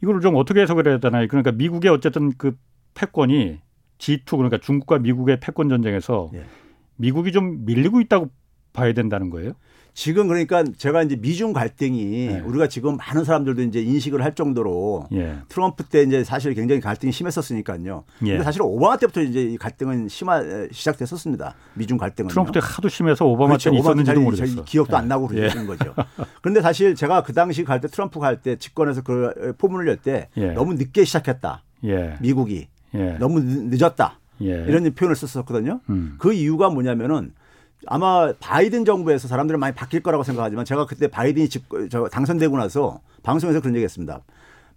이거를 0.00 0.20
좀 0.20 0.36
어떻게 0.36 0.60
해석을 0.60 0.86
해야 0.86 0.98
되나요? 0.98 1.26
그러니까 1.26 1.50
미국의 1.50 1.90
어쨌든 1.90 2.30
그 2.38 2.56
패권이 2.94 3.58
G2 3.98 4.36
그러니까 4.36 4.58
중국과 4.58 5.00
미국의 5.00 5.40
패권 5.40 5.68
전쟁에서 5.68 6.30
예. 6.34 6.44
미국이 6.94 7.32
좀 7.32 7.64
밀리고 7.64 8.00
있다고 8.00 8.30
봐야 8.72 8.92
된다는 8.92 9.28
거예요. 9.28 9.54
지금 9.96 10.28
그러니까 10.28 10.62
제가 10.76 11.02
이제 11.04 11.16
미중 11.16 11.54
갈등이 11.54 12.26
네. 12.26 12.40
우리가 12.40 12.68
지금 12.68 12.98
많은 12.98 13.24
사람들도 13.24 13.62
이제 13.62 13.80
인식을 13.80 14.22
할 14.22 14.34
정도로 14.34 15.06
예. 15.14 15.36
트럼프 15.48 15.84
때 15.84 16.02
이제 16.02 16.22
사실 16.22 16.52
굉장히 16.52 16.82
갈등이 16.82 17.10
심했었으니까요. 17.12 18.04
예. 18.26 18.30
근데 18.32 18.44
사실 18.44 18.60
오바마 18.62 18.98
때부터 18.98 19.22
이제 19.22 19.40
이 19.42 19.56
갈등은 19.56 20.08
심화 20.08 20.42
에, 20.42 20.68
시작됐었습니다. 20.70 21.54
미중 21.72 21.96
갈등은. 21.96 22.28
트럼프 22.28 22.52
때 22.52 22.60
하도 22.62 22.90
심해서 22.90 23.24
오바마 23.24 23.56
그렇죠. 23.56 23.70
때 23.70 23.78
있었는지도 23.78 24.14
잘- 24.14 24.22
모르겠어. 24.22 24.54
잘 24.56 24.64
기억도 24.66 24.98
안 24.98 25.04
예. 25.04 25.08
나고 25.08 25.30
예. 25.32 25.48
그러는 25.48 25.66
거죠. 25.66 25.94
그런데 26.42 26.60
사실 26.60 26.94
제가 26.94 27.22
그 27.22 27.32
당시 27.32 27.64
갈 27.64 27.80
때 27.80 27.88
트럼프 27.88 28.20
갈 28.20 28.42
때 28.42 28.56
집권해서 28.56 29.00
그 29.00 29.54
포문을 29.56 29.88
열때 29.88 30.28
예. 30.36 30.48
너무 30.52 30.74
늦게 30.74 31.04
시작했다. 31.04 31.62
예. 31.84 32.16
미국이 32.20 32.68
예. 32.94 33.12
너무 33.18 33.40
늦- 33.40 33.74
늦었다. 33.78 34.20
예. 34.42 34.48
이런 34.68 34.92
표현을 34.92 35.16
썼었거든요. 35.16 35.80
음. 35.88 36.16
그 36.18 36.34
이유가 36.34 36.68
뭐냐면은 36.68 37.32
아마 37.86 38.32
바이든 38.38 38.84
정부에서 38.84 39.28
사람들은 39.28 39.60
많이 39.60 39.74
바뀔 39.74 40.02
거라고 40.02 40.24
생각하지만 40.24 40.64
제가 40.64 40.86
그때 40.86 41.08
바이든이 41.08 41.48
집, 41.48 41.64
저 41.90 42.08
당선되고 42.08 42.56
나서 42.56 43.00
방송에서 43.22 43.60
그런 43.60 43.74
얘기 43.74 43.84
했습니다. 43.84 44.20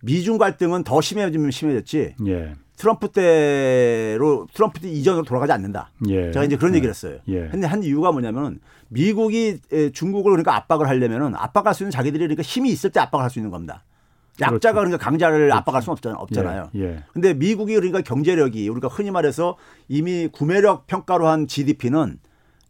미중 0.01 0.37
갈등은 0.37 0.83
더 0.83 1.01
심해지면 1.01 1.51
심해졌지 1.51 2.15
예. 2.27 2.53
트럼프 2.77 3.09
때로 3.09 4.47
트럼프 4.53 4.79
때 4.79 4.89
이전으로 4.89 5.23
돌아가지 5.23 5.51
않는다. 5.51 5.91
예. 6.07 6.31
제가 6.31 6.45
이제 6.45 6.55
그런 6.55 6.73
예. 6.73 6.77
얘기를 6.77 6.89
했어요. 6.89 7.17
예. 7.27 7.49
근데 7.49 7.67
한 7.67 7.83
이유가 7.83 8.11
뭐냐면 8.11 8.59
미국이 8.87 9.59
에, 9.71 9.91
중국을 9.91 10.31
그러니까 10.31 10.55
압박을 10.55 10.87
하려면은 10.87 11.35
압박할 11.35 11.73
수 11.73 11.83
있는 11.83 11.91
자기들이 11.91 12.19
그러니까 12.19 12.43
힘이 12.43 12.69
있을 12.69 12.89
때 12.89 12.99
압박할 13.01 13.29
수 13.29 13.39
있는 13.39 13.51
겁니다. 13.51 13.83
약자가 14.41 14.79
그러니까 14.79 14.97
강자를 14.97 15.51
압박할 15.51 15.81
수는 15.81 15.93
없잖아요. 15.93 16.17
없잖아요. 16.19 16.69
예. 16.75 16.81
예. 16.81 17.03
근데 17.11 17.33
미국이 17.33 17.75
그러니까 17.75 18.01
경제력이 18.01 18.69
우리가 18.69 18.87
흔히 18.87 19.11
말해서 19.11 19.57
이미 19.89 20.29
구매력 20.31 20.87
평가로 20.87 21.27
한 21.27 21.47
GDP는 21.47 22.19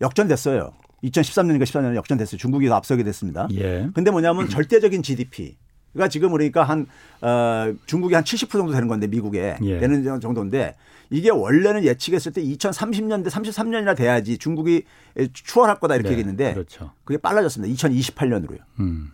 역전됐어요. 0.02 0.74
2013년인가 1.04 1.64
14년에 1.64 1.96
역전됐어요. 1.96 2.38
중국이 2.38 2.68
더 2.68 2.76
앞서게 2.76 3.04
됐습니다. 3.04 3.48
예. 3.54 3.90
근데 3.94 4.12
뭐냐면 4.12 4.50
절대적인 4.50 5.02
GDP가 5.02 6.08
지금 6.10 6.32
그러니까 6.32 6.64
한 6.64 6.88
어, 7.22 7.74
중국이 7.86 8.14
한 8.16 8.24
70% 8.24 8.52
정도 8.52 8.74
되는 8.74 8.88
건데 8.88 9.08
미국에 9.08 9.58
예. 9.62 9.80
되는 9.80 10.20
정도인데 10.20 10.76
이게 11.10 11.30
원래는 11.30 11.84
예측했을 11.84 12.34
때 12.34 12.44
2030년대 12.44 13.30
33년이나 13.30 13.96
돼야지 13.96 14.38
중국이 14.38 14.84
추월할 15.34 15.80
거다 15.80 15.96
이렇게 15.96 16.10
네, 16.10 16.14
얘기했는데 16.14 16.54
그렇죠. 16.54 16.92
그게 17.04 17.18
빨라졌습니다. 17.18 17.74
2028년으로요. 17.74 18.60
음. 18.80 19.12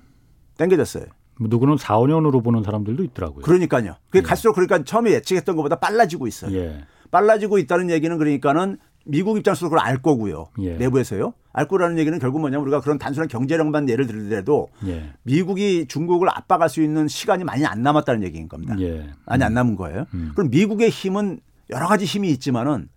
땡겨졌어요. 0.57 1.05
뭐 1.37 1.49
누구는 1.49 1.77
4, 1.77 1.97
5년으로 1.97 2.43
보는 2.43 2.63
사람들도 2.63 3.03
있더라고요. 3.03 3.43
그러니까요. 3.43 3.95
그게 4.09 4.21
갈수록 4.21 4.53
그러니까 4.53 4.83
처음에 4.83 5.11
예측했던 5.11 5.55
것보다 5.55 5.77
빨라지고 5.77 6.27
있어요. 6.27 6.55
예. 6.57 6.85
빨라지고 7.11 7.59
있다는 7.59 7.89
얘기는 7.89 8.17
그러니까는 8.17 8.77
미국 9.05 9.37
입장에서 9.37 9.67
그걸 9.67 9.79
알 9.79 10.01
거고요. 10.01 10.47
예. 10.59 10.75
내부에서요. 10.75 11.33
알 11.53 11.67
거라는 11.67 11.97
얘기는 11.97 12.17
결국 12.19 12.39
뭐냐면 12.39 12.63
우리가 12.63 12.81
그런 12.81 12.97
단순한 12.97 13.27
경제력만 13.29 13.87
예를 13.87 14.07
들더라도 14.07 14.67
예. 14.85 15.13
미국이 15.23 15.85
중국을 15.87 16.29
압박할 16.29 16.69
수 16.69 16.81
있는 16.81 17.07
시간이 17.07 17.43
많이 17.43 17.65
안 17.65 17.81
남았다는 17.81 18.23
얘기인 18.23 18.49
겁니다. 18.49 18.75
예. 18.79 19.09
많이 19.25 19.43
안 19.43 19.53
남은 19.53 19.75
거예요. 19.75 20.05
음. 20.13 20.31
그럼 20.35 20.49
미국의 20.49 20.89
힘은 20.89 21.39
여러 21.69 21.87
가지 21.87 22.05
힘이 22.05 22.29
있지만은 22.31 22.89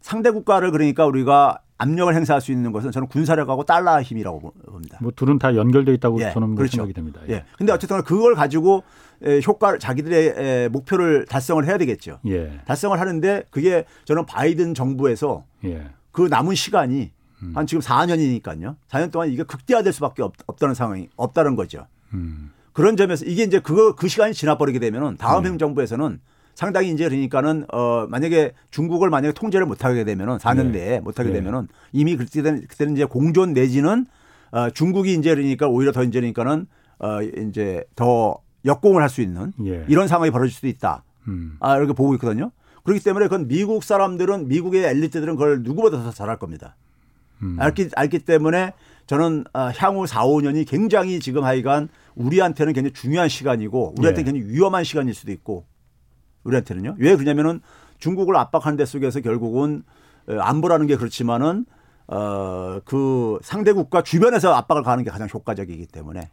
상대 0.00 0.30
국가를 0.30 0.70
그러니까 0.72 1.06
우리가 1.06 1.58
압력을 1.80 2.14
행사할 2.14 2.42
수 2.42 2.52
있는 2.52 2.72
것은 2.72 2.90
저는 2.90 3.08
군사력하고 3.08 3.64
달러 3.64 4.02
힘이라고 4.02 4.52
봅니다. 4.66 4.98
뭐 5.00 5.10
둘은 5.16 5.38
다 5.38 5.56
연결돼 5.56 5.94
있다고 5.94 6.20
예, 6.20 6.30
저는 6.32 6.48
뭐 6.48 6.56
그렇죠. 6.56 6.72
생각이 6.72 6.92
됩니다. 6.92 7.22
예. 7.30 7.44
근데 7.56 7.72
어쨌든 7.72 8.02
그걸 8.02 8.34
가지고 8.34 8.82
에, 9.22 9.40
효과를 9.46 9.78
자기들의 9.78 10.34
에, 10.36 10.68
목표를 10.68 11.24
달성을 11.24 11.64
해야 11.66 11.78
되겠죠. 11.78 12.18
예. 12.26 12.60
달성을 12.66 12.98
하는데 13.00 13.44
그게 13.50 13.86
저는 14.04 14.26
바이든 14.26 14.74
정부에서 14.74 15.44
예. 15.64 15.86
그 16.12 16.22
남은 16.22 16.54
시간이 16.54 17.12
음. 17.42 17.52
한 17.54 17.66
지금 17.66 17.80
4년이니까요. 17.80 18.76
4년 18.90 19.10
동안 19.10 19.30
이게 19.30 19.42
극대화될 19.42 19.94
수밖에 19.94 20.22
없, 20.22 20.34
없다는 20.46 20.74
상황이 20.74 21.08
없다는 21.16 21.56
거죠. 21.56 21.86
음. 22.12 22.50
그런 22.74 22.98
점에서 22.98 23.24
이게 23.24 23.42
이제 23.42 23.58
그거 23.58 23.96
그 23.96 24.06
시간이 24.06 24.34
지나버리게 24.34 24.78
되면은 24.80 25.16
다음 25.16 25.44
네. 25.44 25.48
행정부에서는 25.48 26.20
상당히 26.60 26.90
이제 26.90 27.08
그러니까는 27.08 27.64
어 27.72 28.06
만약에 28.10 28.52
중국을 28.70 29.08
만약에 29.08 29.32
통제를 29.32 29.64
못 29.64 29.82
하게 29.82 30.04
되면은 30.04 30.36
4년 30.36 30.72
네. 30.72 30.78
내에 30.78 31.00
못 31.00 31.18
하게 31.18 31.30
네. 31.30 31.36
되면은 31.36 31.68
이미 31.92 32.18
그때는 32.18 32.66
그때는 32.68 32.92
이제 32.92 33.06
공존 33.06 33.54
내지는 33.54 34.04
어 34.50 34.68
중국이 34.68 35.14
이제 35.14 35.34
그러니까 35.34 35.68
오히려 35.68 35.90
더 35.90 36.04
이제 36.04 36.20
그러니까는 36.20 36.66
어 36.98 37.22
이제 37.22 37.82
더 37.96 38.40
역공을 38.66 39.00
할 39.00 39.08
수 39.08 39.22
있는 39.22 39.54
예. 39.64 39.86
이런 39.88 40.06
상황이 40.06 40.30
벌어질 40.30 40.54
수도 40.54 40.68
있다. 40.68 41.02
음. 41.28 41.56
아 41.60 41.78
이렇게 41.78 41.94
보고 41.94 42.12
있거든요. 42.16 42.50
그렇기 42.84 43.02
때문에 43.02 43.28
그건 43.28 43.48
미국 43.48 43.82
사람들은 43.82 44.48
미국의 44.48 44.84
엘리트들은 44.84 45.36
그걸 45.36 45.62
누구보다 45.62 46.02
더 46.02 46.10
잘할 46.10 46.38
겁니다. 46.38 46.76
음. 47.40 47.56
알기, 47.58 47.88
알기 47.96 48.18
때문에 48.18 48.74
저는 49.06 49.44
아, 49.54 49.72
향후 49.78 50.06
4, 50.06 50.24
5년이 50.24 50.68
굉장히 50.68 51.20
지금 51.20 51.42
하여간 51.42 51.88
우리한테는 52.16 52.74
굉장히 52.74 52.92
중요한 52.92 53.30
시간이고 53.30 53.94
우리한테 53.96 54.20
예. 54.20 54.24
는 54.24 54.32
굉장히 54.34 54.54
위험한 54.54 54.84
시간일 54.84 55.14
수도 55.14 55.32
있고 55.32 55.64
우리한테는요. 56.44 56.96
왜 56.98 57.16
그러냐면은 57.16 57.60
중국을 57.98 58.36
압박하는 58.36 58.76
데 58.76 58.84
속에서 58.84 59.20
결국은 59.20 59.82
어, 60.28 60.38
안보라는 60.38 60.86
게 60.86 60.96
그렇지만은 60.96 61.66
어, 62.06 62.80
그 62.84 63.38
상대 63.42 63.72
국가 63.72 64.02
주변에서 64.02 64.52
압박을 64.54 64.82
가하는 64.82 65.04
게 65.04 65.10
가장 65.10 65.28
효과적이기 65.32 65.86
때문에 65.86 66.30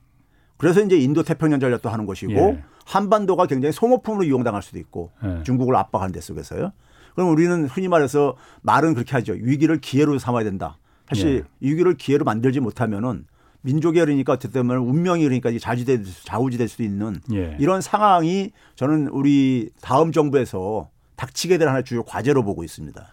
그래서 0.57 0.81
이제 0.81 0.97
인도 0.97 1.23
태평양 1.23 1.59
전략도 1.59 1.89
하는 1.89 2.05
것이고 2.05 2.33
예. 2.33 2.63
한반도가 2.85 3.45
굉장히 3.45 3.73
소모품으로 3.73 4.23
이용당할 4.23 4.63
수도 4.63 4.79
있고 4.79 5.11
예. 5.23 5.43
중국을 5.43 5.75
압박하는 5.75 6.11
데 6.11 6.19
속에서요. 6.19 6.71
그럼 7.13 7.29
우리는 7.29 7.65
흔히 7.65 7.87
말해서 7.87 8.35
말은 8.61 8.95
그렇게 8.95 9.11
하죠. 9.13 9.33
위기를 9.33 9.79
기회로 9.79 10.17
삼아야 10.17 10.43
된다. 10.43 10.77
사실 11.07 11.45
위기를 11.59 11.95
기회로 11.95 12.25
만들지 12.25 12.59
못하면은 12.59 13.25
민족이 13.67 13.99
그러니까 13.99 14.31
어쨌든 14.33 14.65
보면 14.65 14.83
운명이 14.83 15.23
그러니까 15.23 15.51
자주될 15.59 16.05
수- 16.05 16.25
좌우지될 16.25 16.69
수도 16.69 16.83
있는 16.83 17.17
예. 17.33 17.57
이런 17.59 17.81
상황이 17.81 18.51
저는 18.75 19.09
우리 19.09 19.69
다음 19.81 20.13
정부에서 20.13 20.89
닥치게 21.17 21.57
될 21.57 21.67
하나의 21.67 21.83
주요 21.83 22.03
과제로 22.03 22.43
보고 22.43 22.63
있습니다. 22.63 23.05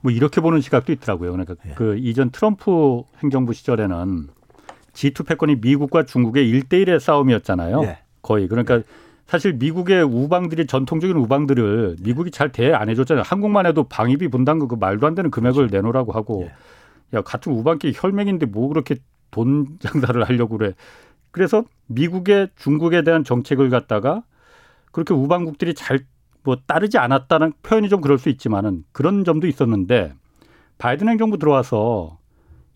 뭐 0.00 0.10
이렇게 0.10 0.40
보는 0.40 0.60
시각도 0.60 0.92
있더라고요. 0.92 1.30
그러니까 1.30 1.54
예. 1.68 1.74
그 1.74 1.96
이전 1.96 2.30
트럼프 2.30 3.02
행정부 3.22 3.52
시절에는 3.52 4.28
G2 4.94 5.26
패권이 5.26 5.56
미국과 5.56 6.04
중국의 6.06 6.52
1대1의 6.52 6.98
싸움이었잖아요. 6.98 7.82
예. 7.84 7.98
거의. 8.20 8.48
그러니까 8.48 8.82
사실 9.26 9.52
미국의 9.54 10.02
우방들이 10.02 10.66
전통적인 10.66 11.16
우방들을 11.16 11.96
미국이 12.00 12.30
잘 12.32 12.50
대해 12.50 12.72
안 12.72 12.88
해줬잖아요. 12.88 13.22
한국만 13.24 13.66
해도 13.66 13.84
방위비 13.84 14.28
분담금 14.28 14.66
그 14.68 14.74
말도 14.74 15.06
안 15.06 15.14
되는 15.14 15.30
금액을 15.30 15.68
내놓으라고 15.70 16.12
하고 16.12 16.42
예. 16.46 16.52
야 17.16 17.22
같은 17.22 17.52
우방끼리 17.52 17.92
혈맹인데 17.94 18.46
뭐 18.46 18.68
그렇게 18.68 18.96
돈 19.34 19.78
장사를 19.80 20.22
하려고 20.22 20.56
그래. 20.56 20.74
그래서 21.32 21.64
미국의 21.86 22.50
중국에 22.56 23.02
대한 23.02 23.24
정책을 23.24 23.68
갖다가 23.68 24.22
그렇게 24.92 25.12
우방국들이 25.12 25.74
잘 25.74 25.98
뭐 26.44 26.56
따르지 26.66 26.98
않았다는 26.98 27.54
표현이 27.62 27.88
좀 27.88 28.00
그럴 28.00 28.18
수 28.18 28.28
있지만은 28.28 28.84
그런 28.92 29.24
점도 29.24 29.48
있었는데 29.48 30.14
바이든 30.78 31.08
행정부 31.08 31.38
들어와서 31.38 32.18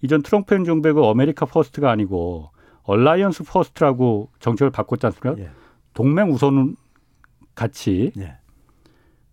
이전 0.03 0.23
트럼프 0.23 0.55
행정부의 0.55 0.95
그 0.95 1.05
America 1.05 1.47
First가 1.47 1.91
아니고 1.91 2.51
Alliance 2.85 3.45
First라고 3.45 4.31
정책을 4.41 4.71
바꿨지 4.71 5.07
않습니까? 5.07 5.43
예. 5.43 5.51
동맹 5.93 6.31
우선 6.31 6.77
같이 7.55 8.13
예. 8.17 8.39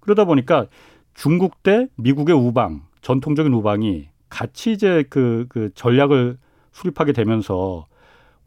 그러다 0.02 0.26
보니까 0.26 0.68
중국 1.14 1.64
대 1.64 1.88
미국의 1.96 2.36
우방 2.36 2.84
전통적인 3.02 3.54
우방이 3.54 4.10
같이 4.28 4.74
이제 4.74 5.06
그, 5.10 5.46
그 5.48 5.70
전략을 5.74 6.38
수립하게 6.76 7.14
되면서 7.14 7.86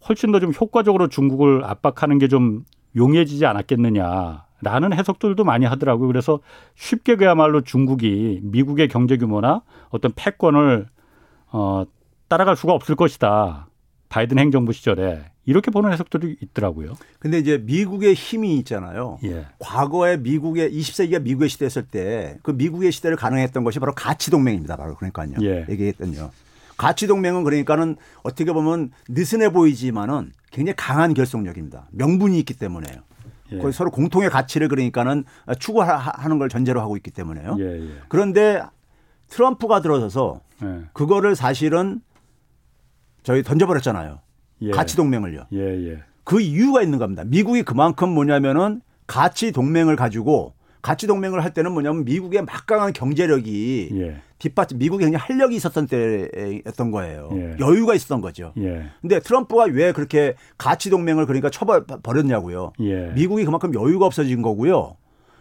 훨씬 0.09 0.31
더 0.33 0.39
좀 0.41 0.53
효과적으로 0.53 1.09
중국을 1.09 1.65
압박하는 1.65 2.19
게 2.19 2.29
좀 2.29 2.65
용이해지지 2.97 3.45
않았겠느냐라는 3.47 4.93
해석들도 4.93 5.45
많이 5.45 5.67
하더라고요. 5.67 6.09
그래서 6.09 6.41
쉽게 6.75 7.17
그야말로 7.17 7.61
중국이 7.61 8.41
미국의 8.43 8.89
경제 8.89 9.17
규모나 9.17 9.63
어떤 9.91 10.13
패권을 10.15 10.87
어, 11.53 11.85
따라갈 12.29 12.57
수가 12.57 12.73
없을 12.73 12.95
것이다. 12.97 13.69
바이든 14.09 14.39
행정부 14.39 14.73
시절에 14.73 15.25
이렇게 15.45 15.71
보는 15.71 15.93
해석들이 15.93 16.37
있더라고요. 16.43 16.95
근데 17.19 17.39
이제 17.39 17.59
미국의 17.59 18.15
힘이 18.15 18.57
있잖아요. 18.59 19.19
예. 19.25 19.47
과거에 19.59 20.17
미국의 20.19 20.71
20세기가 20.73 21.23
미국의 21.23 21.49
시대였을 21.49 21.87
때 21.87 22.39
그 22.43 22.51
미국의 22.51 22.93
시대를 22.93 23.17
가능했던 23.17 23.65
것이 23.65 23.79
바로 23.79 23.93
가치 23.95 24.31
동맹입니다. 24.31 24.77
바로 24.77 24.95
그러니까요. 24.97 25.33
예. 25.43 25.67
얘기했던요. 25.69 26.31
가치 26.79 27.07
동맹은 27.07 27.45
그러니까는 27.45 27.97
어떻게 28.23 28.53
보면 28.53 28.93
느슨해 29.09 29.51
보이지만은 29.53 30.33
굉장히 30.51 30.75
강한 30.77 31.13
결속력입니다. 31.13 31.89
명분이 31.91 32.39
있기 32.39 32.55
때문에요. 32.55 33.03
예. 33.53 33.59
거의 33.59 33.73
서로 33.73 33.91
공통의 33.91 34.31
가치를 34.31 34.69
그러니까는 34.69 35.25
추구하는 35.59 36.39
걸 36.39 36.49
전제로 36.49 36.81
하고 36.81 36.97
있기 36.97 37.11
때문에요. 37.11 37.57
예, 37.59 37.65
예. 37.65 37.91
그런데 38.09 38.63
트럼프가 39.29 39.83
들어서서 39.83 40.41
예. 40.63 40.85
그거를 40.93 41.35
사실은 41.35 42.01
저희 43.23 43.43
던져버렸잖아요. 43.43 44.21
예. 44.63 44.71
가치 44.71 44.97
동맹을요. 44.97 45.47
예, 45.53 45.59
예. 45.59 46.03
그 46.25 46.41
이유가 46.41 46.83
있는 46.83 46.99
겁니다. 46.99 47.25
미국이 47.27 47.63
그만큼 47.63 48.11
뭐냐면은 48.11 48.83
가치 49.07 49.51
동맹을 49.51 49.97
가지고 49.97 50.55
가치 50.83 51.07
동맹을 51.07 51.43
할 51.43 51.53
때는 51.53 51.73
뭐냐면 51.73 52.05
미국의 52.05 52.43
막강한 52.45 52.93
경제력이 52.93 53.91
예. 53.95 54.23
뒷받침 54.39 54.79
미국이 54.79 55.05
굉장히 55.05 55.23
활력이 55.25 55.57
있었던 55.57 55.87
때였던 55.87 56.91
거예요. 56.91 57.29
예. 57.33 57.57
여유가 57.59 57.95
있었던 57.95 58.21
거죠. 58.21 58.53
예. 58.59 58.85
근데 59.01 59.19
트럼프가 59.21 59.65
왜 59.65 59.93
그렇게 59.93 60.35
가치 60.57 60.91
동맹을 60.91 61.27
그러니까 61.27 61.51
쳐버 61.51 61.85
버렸냐고요. 62.03 62.73
예. 62.81 63.13
미국이 63.15 63.45
그만큼 63.45 63.75
여유가 63.75 64.07
없어진 64.07 64.43
거고요. 64.43 64.97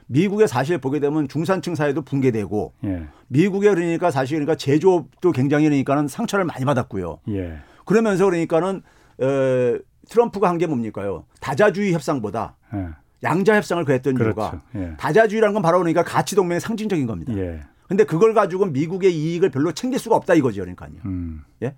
미국의 0.08 0.48
사실 0.48 0.78
보게 0.78 1.00
되면 1.00 1.28
중산층 1.28 1.76
사회도 1.76 2.02
붕괴되고 2.04 2.74
예. 2.86 3.04
미국의 3.28 3.76
그러니까 3.76 4.10
사실 4.10 4.38
그러니까 4.38 4.56
제조업도 4.56 5.32
굉장히 5.34 5.66
그러니까는 5.66 6.08
상처를 6.08 6.46
많이 6.46 6.66
받았고요. 6.66 7.20
예. 7.30 7.58
그러면서 7.86 8.26
그러니까는 8.26 8.82
에, 9.22 9.78
트럼프가 10.10 10.50
한 10.50 10.58
게 10.58 10.66
뭡니까요? 10.68 11.26
다자주의 11.42 11.94
협상보다 11.94 12.56
예. 12.74 12.88
양자 13.24 13.56
협상을 13.56 13.84
그랬던 13.86 14.16
그렇죠. 14.16 14.30
이유가 14.30 14.62
예. 14.76 14.96
다자주의라는 14.98 15.54
건 15.54 15.62
바로 15.64 15.80
그러니까 15.80 16.04
가치 16.04 16.36
동맹의 16.36 16.60
상징적인 16.62 17.06
겁니다. 17.08 17.36
예. 17.38 17.62
근데 17.88 18.04
그걸 18.04 18.34
가지고 18.34 18.66
미국의 18.66 19.16
이익을 19.16 19.50
별로 19.50 19.72
챙길 19.72 19.98
수가 20.00 20.16
없다 20.18 20.34
이거죠, 20.36 20.62
그러니까요. 20.62 20.92
음. 21.06 21.44
예? 21.64 21.74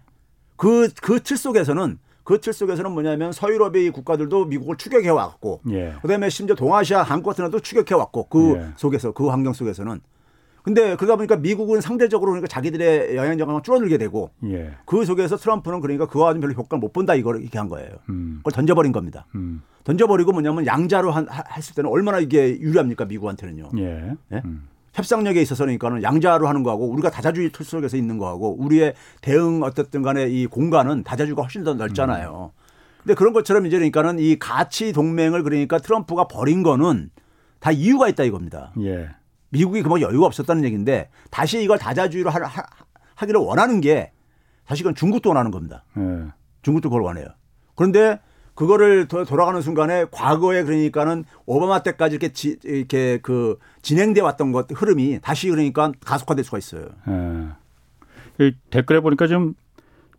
그, 0.57 0.89
그 1.01 1.19
틀 1.19 1.37
속에서는 1.37 1.99
그 2.23 2.39
틀 2.41 2.51
속에서는 2.53 2.91
뭐냐면 2.91 3.31
서유럽의 3.31 3.91
국가들도 3.91 4.45
미국을 4.45 4.75
추격해 4.77 5.09
왔고 5.09 5.61
예. 5.71 5.95
그다음에 6.01 6.29
심지어 6.29 6.55
동아시아 6.55 7.01
한국 7.03 7.29
같은 7.29 7.45
데도 7.45 7.59
추격해 7.59 7.95
왔고 7.99 8.27
그 8.27 8.55
예. 8.57 8.67
속에서 8.75 9.11
그 9.13 9.27
환경 9.27 9.53
속에서는 9.53 10.01
근데 10.69 10.95
그러다 10.95 11.15
보니까 11.15 11.35
미국은 11.35 11.81
상대적으로 11.81 12.29
그러니까 12.31 12.47
자기들의 12.47 13.15
영향력이 13.15 13.63
줄어들게 13.63 13.97
되고 13.97 14.29
예. 14.43 14.75
그 14.85 15.03
속에서 15.03 15.35
트럼프는 15.35 15.79
그러니까 15.81 16.05
그와 16.05 16.27
가지고 16.27 16.41
별로 16.41 16.53
효과를 16.53 16.79
못 16.79 16.93
본다 16.93 17.15
이걸 17.15 17.41
이렇게 17.41 17.57
한 17.57 17.69
거예요. 17.69 17.89
음. 18.09 18.35
그걸 18.37 18.51
던져버린 18.53 18.91
겁니다. 18.91 19.25
음. 19.33 19.63
던져버리고 19.83 20.31
뭐냐면 20.31 20.67
양자로 20.67 21.09
한, 21.09 21.27
하- 21.27 21.43
했을 21.55 21.73
때는 21.73 21.89
얼마나 21.89 22.19
이게 22.19 22.59
유리합니까 22.59 23.05
미국한테는요. 23.05 23.71
예. 23.79 24.11
예? 24.31 24.41
음. 24.45 24.67
협상력에 24.93 25.41
있어서니까는 25.41 26.03
양자로 26.03 26.47
하는 26.47 26.61
거하고 26.61 26.87
우리가 26.87 27.09
다자주의 27.09 27.49
틀 27.51 27.65
속에서 27.65 27.97
있는 27.97 28.19
거하고 28.19 28.55
우리의 28.59 28.93
대응 29.21 29.63
어쨌든 29.63 30.03
간에 30.03 30.27
이 30.27 30.45
공간은 30.45 31.03
다자주의가 31.03 31.41
훨씬 31.41 31.63
더 31.63 31.73
넓잖아요. 31.73 32.51
근데 33.01 33.15
그런 33.15 33.33
것처럼 33.33 33.65
이제 33.65 33.77
그러니까는 33.77 34.19
이 34.19 34.37
가치 34.37 34.93
동맹을 34.93 35.41
그러니까 35.41 35.79
트럼프가 35.79 36.27
버린 36.27 36.61
거는 36.61 37.09
다 37.59 37.71
이유가 37.71 38.07
있다 38.07 38.23
이겁니다. 38.23 38.71
예. 38.81 39.09
미국이 39.49 39.81
그만 39.81 40.01
여유가 40.01 40.25
없었다는 40.27 40.63
얘기인데 40.65 41.09
다시 41.31 41.61
이걸 41.61 41.77
다자주의로 41.77 42.29
하, 42.29 42.39
하, 42.39 42.63
하기를 43.15 43.39
원하는 43.39 43.81
게 43.81 44.11
사실 44.65 44.85
은 44.87 44.95
중국도 44.95 45.29
원하는 45.29 45.51
겁니다. 45.51 45.83
예. 45.97 46.27
중국도 46.61 46.89
그걸 46.89 47.01
원해요. 47.01 47.27
그런데 47.75 48.19
그거를 48.53 49.07
더 49.07 49.23
돌아가는 49.23 49.61
순간에 49.61 50.05
과거에 50.11 50.63
그러니까는 50.63 51.23
오바마 51.45 51.81
때까지 51.81 52.15
이렇게 52.15 52.33
지, 52.33 52.57
이렇게 52.63 53.19
그 53.21 53.57
진행돼 53.81 54.21
왔던 54.21 54.51
것 54.51 54.67
흐름이 54.69 55.19
다시 55.21 55.49
그러니까 55.49 55.91
가속화될 56.05 56.43
수가 56.43 56.57
있어요. 56.57 56.89
예. 57.07 58.45
이 58.45 58.53
댓글에 58.69 58.99
보니까 58.99 59.27
좀 59.27 59.55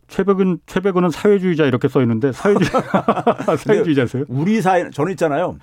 최백은 0.07 0.59
최백은은 0.65 1.09
사회주의자 1.09 1.65
이렇게 1.65 1.87
써 1.87 2.01
있는데 2.01 2.31
사회주의 2.31 2.67
사회주의자세요? 3.57 4.25
우리 4.27 4.61
사회 4.61 4.89
저는 4.89 5.11
있잖아요. 5.11 5.57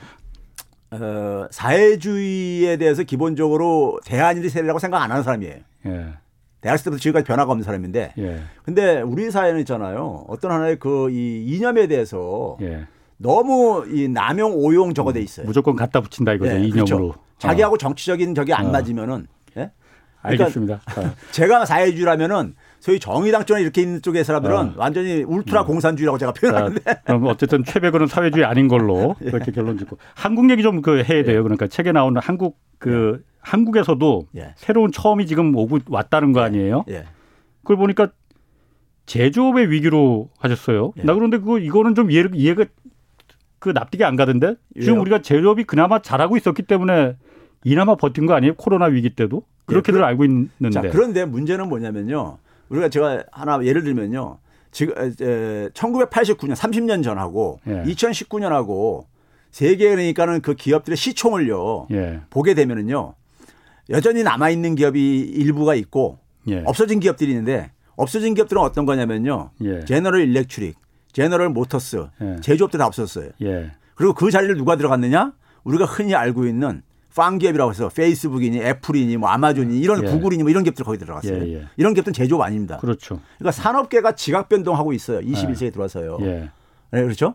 어, 0.91 1.47
사회주의에 1.51 2.77
대해서 2.79 3.03
기본적으로 3.03 4.01
대안일이 4.05 4.49
세례라고 4.49 4.79
생각 4.79 5.03
안 5.03 5.11
하는 5.11 5.23
사람이에요. 5.23 5.57
예. 5.87 6.07
대학생 6.61 6.85
때부터 6.85 7.01
지금까지 7.01 7.25
변화가 7.27 7.53
없는 7.53 7.63
사람인데 7.65 8.15
예. 8.19 8.41
근데 8.65 9.01
우리 9.03 9.31
사회는 9.31 9.61
있잖아요. 9.61 10.25
어떤 10.29 10.51
하나의 10.51 10.79
그 10.79 11.09
이 11.11 11.45
이념에 11.47 11.87
대해서 11.87 12.57
예. 12.63 12.87
너무 13.17 13.85
이 13.89 14.09
남용 14.09 14.53
오용 14.55 14.95
저거 14.95 15.13
돼 15.13 15.21
있어요. 15.21 15.47
무조건 15.47 15.77
갖다 15.77 16.01
붙인다 16.01 16.33
이거죠. 16.35 16.53
예, 16.53 16.61
이념으로. 16.65 16.85
그렇죠. 17.09 17.15
자기하고 17.39 17.75
어. 17.75 17.79
정치적인 17.79 18.35
적이 18.35 18.55
안 18.55 18.67
어. 18.67 18.71
맞으면은 18.71 19.27
예? 19.57 19.71
그러니까 20.23 20.45
알겠습니다. 20.45 20.75
어. 20.97 21.11
제가 21.33 21.65
사회주의라면은 21.65 22.55
소위 22.81 22.99
정의당 23.01 23.45
쪽에 23.45 23.61
이렇게 23.61 23.83
있는 23.83 24.01
쪽의 24.03 24.25
사람들은 24.25 24.57
어. 24.57 24.73
완전히 24.77 25.23
울트라 25.25 25.65
공산주의라고 25.65 26.17
제가 26.19 26.33
자, 26.33 26.41
표현하는데 26.41 26.81
그럼 27.05 27.25
어쨌든 27.27 27.65
최백은은 27.65 28.07
사회주의 28.07 28.45
아닌 28.45 28.69
걸로 28.69 29.17
이렇게 29.23 29.51
결론 29.53 29.79
짓고 29.79 29.99
한국 30.15 30.49
얘기 30.51 30.63
좀 30.63 30.81
그 30.83 31.03
해야 31.03 31.25
돼요. 31.25 31.43
그러니까 31.43 31.67
책에 31.67 31.91
나오는 31.93 32.21
한국 32.23 32.59
그 32.79 33.25
한국에서도 33.41 34.27
예. 34.37 34.53
새로운 34.57 34.93
처음이 34.93 35.27
지금 35.27 35.55
오고 35.57 35.81
왔다는 35.89 36.33
거 36.33 36.41
아니에요? 36.41 36.85
예. 36.89 37.05
그걸 37.63 37.77
보니까 37.79 38.09
제조업의 39.07 39.71
위기로 39.71 40.29
하셨어요. 40.39 40.93
예. 40.99 41.03
나 41.03 41.15
그런데 41.15 41.39
그거 41.39 41.59
이거는 41.59 41.95
좀 41.95 42.11
이해, 42.11 42.25
이해가 42.33 42.65
그 43.59 43.71
납득이 43.71 44.05
안 44.05 44.15
가던데 44.17 44.55
지금 44.79 44.95
왜요? 44.95 45.01
우리가 45.03 45.23
제조업이 45.23 45.65
그나마 45.65 46.01
잘하고 46.01 46.37
있었기 46.37 46.63
때문에 46.63 47.17
이나마 47.65 47.97
버틴 47.97 48.27
거 48.27 48.35
아니에요? 48.35 48.55
코로나 48.55 48.85
위기 48.87 49.11
때도 49.11 49.43
그렇게들 49.67 49.99
예, 49.99 50.03
그- 50.03 50.07
알고 50.07 50.25
있는데. 50.25 50.71
자, 50.71 50.83
그런데 50.83 51.25
문제는 51.25 51.69
뭐냐면요. 51.69 52.39
우리가 52.69 52.89
제가 52.89 53.25
하나 53.33 53.63
예를 53.65 53.83
들면요. 53.85 54.39
지금 54.71 54.95
에, 54.99 55.07
에, 55.07 55.69
1989년 55.71 56.55
30년 56.55 57.03
전하고 57.03 57.61
예. 57.67 57.83
2019년하고 57.85 59.05
세계 59.51 59.89
그러니까는 59.91 60.41
그 60.43 60.55
기업들의 60.55 60.97
시총을요. 60.97 61.89
예, 61.93 62.21
보게 62.31 62.55
되면은요. 62.55 63.15
여전히 63.91 64.23
남아 64.23 64.51
있는 64.51 64.75
기업이 64.75 65.21
일부가 65.21 65.75
있고 65.75 66.19
예, 66.49 66.63
없어진 66.67 67.01
기업들이 67.01 67.31
있는데 67.31 67.71
없어진 67.97 68.35
기업들은 68.35 68.61
어떤 68.63 68.85
거냐면요. 68.85 69.51
예. 69.63 69.85
제너럴 69.87 70.21
일렉트릭, 70.29 70.77
제너럴 71.13 71.49
모터스, 71.49 72.07
예. 72.21 72.37
제조업들 72.43 72.79
다 72.79 72.87
없었어요. 72.87 73.31
예, 73.43 73.73
그리고 73.95 74.13
그 74.13 74.31
자리를 74.31 74.57
누가 74.57 74.77
들어갔느냐? 74.77 75.33
우리가 75.65 75.87
흔히 75.87 76.15
알고 76.15 76.47
있는 76.47 76.83
FAANG 77.15 77.39
기업이라고 77.39 77.71
해서 77.71 77.89
페이스북이니 77.89 78.61
애플이니 78.61 79.17
뭐 79.17 79.29
아마존이니 79.31 79.81
이런 79.81 80.05
예. 80.05 80.11
구글이니 80.11 80.43
뭐 80.43 80.51
이런 80.51 80.63
기업들 80.63 80.85
거기 80.85 80.99
들어갔어요. 80.99 81.43
예, 81.47 81.55
예. 81.55 81.65
이런 81.77 81.95
기업들은 81.95 82.13
제조업 82.13 82.43
아닙니다. 82.43 82.79
그렇죠. 82.79 83.21
그러니까 83.39 83.53
산업계가 83.53 84.13
지각 84.13 84.49
변동하고 84.49 84.93
있어요. 84.93 85.21
21세기에 85.21 85.73
들어와서요. 85.73 86.19
예, 86.23 86.51
네, 86.93 87.03
그렇죠? 87.03 87.35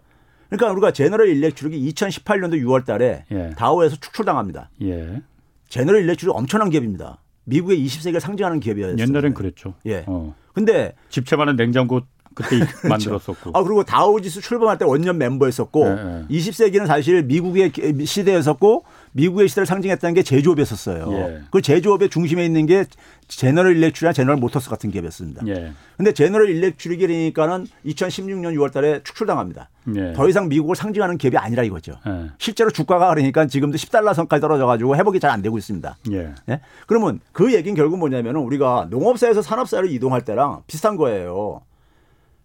그러니까 0.49 0.71
우리가 0.71 0.91
제너럴 0.91 1.27
일렉트릭이 1.29 1.91
2018년도 1.93 2.61
6월 2.63 2.85
달에 2.85 3.25
예. 3.31 3.49
다우에서 3.57 3.95
축출당합니다. 3.97 4.69
예. 4.83 5.21
제너럴 5.67 6.03
일렉트릭 6.03 6.35
엄청난 6.35 6.69
기업입니다. 6.69 7.19
미국의 7.45 7.83
20세기를 7.85 8.19
상징하는 8.19 8.59
기업이었어요. 8.59 8.97
옛날엔 8.97 9.33
그랬죠. 9.33 9.73
예. 9.85 10.05
어. 10.07 10.35
근데 10.53 10.93
집채만한 11.09 11.55
냉장고 11.55 12.01
그때 12.35 12.59
만들었었고. 12.87 13.51
아 13.53 13.63
그리고 13.63 13.83
다우지수 13.83 14.41
출범할 14.41 14.77
때 14.77 14.85
원년 14.85 15.17
멤버였었고 15.17 15.89
네, 15.89 15.95
네. 16.03 16.25
20세기는 16.29 16.87
사실 16.87 17.23
미국의 17.23 17.71
시대였었고 18.05 18.85
미국의 19.11 19.47
시대를 19.47 19.65
상징했다는 19.67 20.13
게 20.15 20.23
제조업이었었어요. 20.23 21.13
예. 21.13 21.41
그 21.51 21.61
제조업의 21.61 22.09
중심에 22.09 22.45
있는 22.45 22.65
게 22.65 22.85
제너럴 23.27 23.75
일렉트릭이나 23.75 24.11
제너럴 24.13 24.37
모터스 24.37 24.69
같은 24.69 24.89
기업이었습니다. 24.89 25.45
예. 25.47 25.71
근데 25.97 26.13
제너럴 26.13 26.49
일렉트릭이니까는 26.49 27.67
2016년 27.85 28.55
6월 28.55 28.71
달에 28.71 29.01
축출당합니다. 29.03 29.69
예. 29.95 30.13
더 30.13 30.27
이상 30.29 30.47
미국을 30.49 30.75
상징하는 30.75 31.17
기업이 31.17 31.37
아니라 31.37 31.63
이거죠. 31.63 31.99
예. 32.07 32.31
실제로 32.39 32.71
주가가 32.71 33.09
그러니까 33.09 33.45
지금도 33.45 33.77
10달러 33.77 34.13
선까지 34.13 34.41
떨어져 34.41 34.65
가지고 34.65 34.95
회복이 34.95 35.19
잘 35.19 35.33
안 35.33 35.41
되고 35.41 35.57
있습니다. 35.57 35.97
예. 36.11 36.31
예? 36.49 36.61
그러면 36.85 37.19
그 37.31 37.53
얘기는 37.55 37.75
결국 37.75 37.97
뭐냐면은 37.97 38.41
우리가 38.41 38.85
농업사에서 38.91 39.41
산업사회로 39.41 39.87
이동할 39.87 40.23
때랑 40.23 40.61
비슷한 40.67 40.95
거예요. 40.95 41.61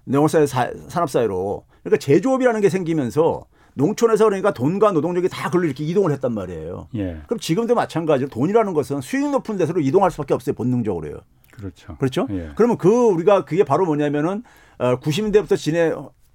농업사에서 0.08 0.46
사- 0.46 0.70
산업사회로. 0.88 1.64
그러니까 1.82 1.98
제조업이라는 1.98 2.60
게 2.60 2.68
생기면서 2.68 3.44
농촌에서 3.74 4.24
그러니까 4.24 4.52
돈과 4.52 4.92
노동력이 4.92 5.28
다 5.28 5.50
글로 5.50 5.64
이렇게 5.64 5.84
이동을 5.84 6.10
했단 6.12 6.32
말이에요. 6.34 6.88
예. 6.96 7.18
그럼 7.26 7.38
지금도 7.38 7.74
마찬가지로 7.74 8.28
돈이라는 8.30 8.72
것은 8.74 9.00
수익 9.00 9.30
높은 9.30 9.56
데서로 9.56 9.80
이동할 9.80 10.10
수밖에 10.10 10.34
없어요. 10.34 10.54
본능적으로요. 10.56 11.18
그렇죠. 11.52 11.96
그렇죠? 11.98 12.26
예. 12.30 12.50
그러면 12.56 12.76
그 12.78 12.88
우리가 12.88 13.44
그게 13.44 13.62
바로 13.64 13.84
뭐냐면은 13.86 14.42
어 14.78 14.98
90년대부터 14.98 15.56
지내 15.56 15.92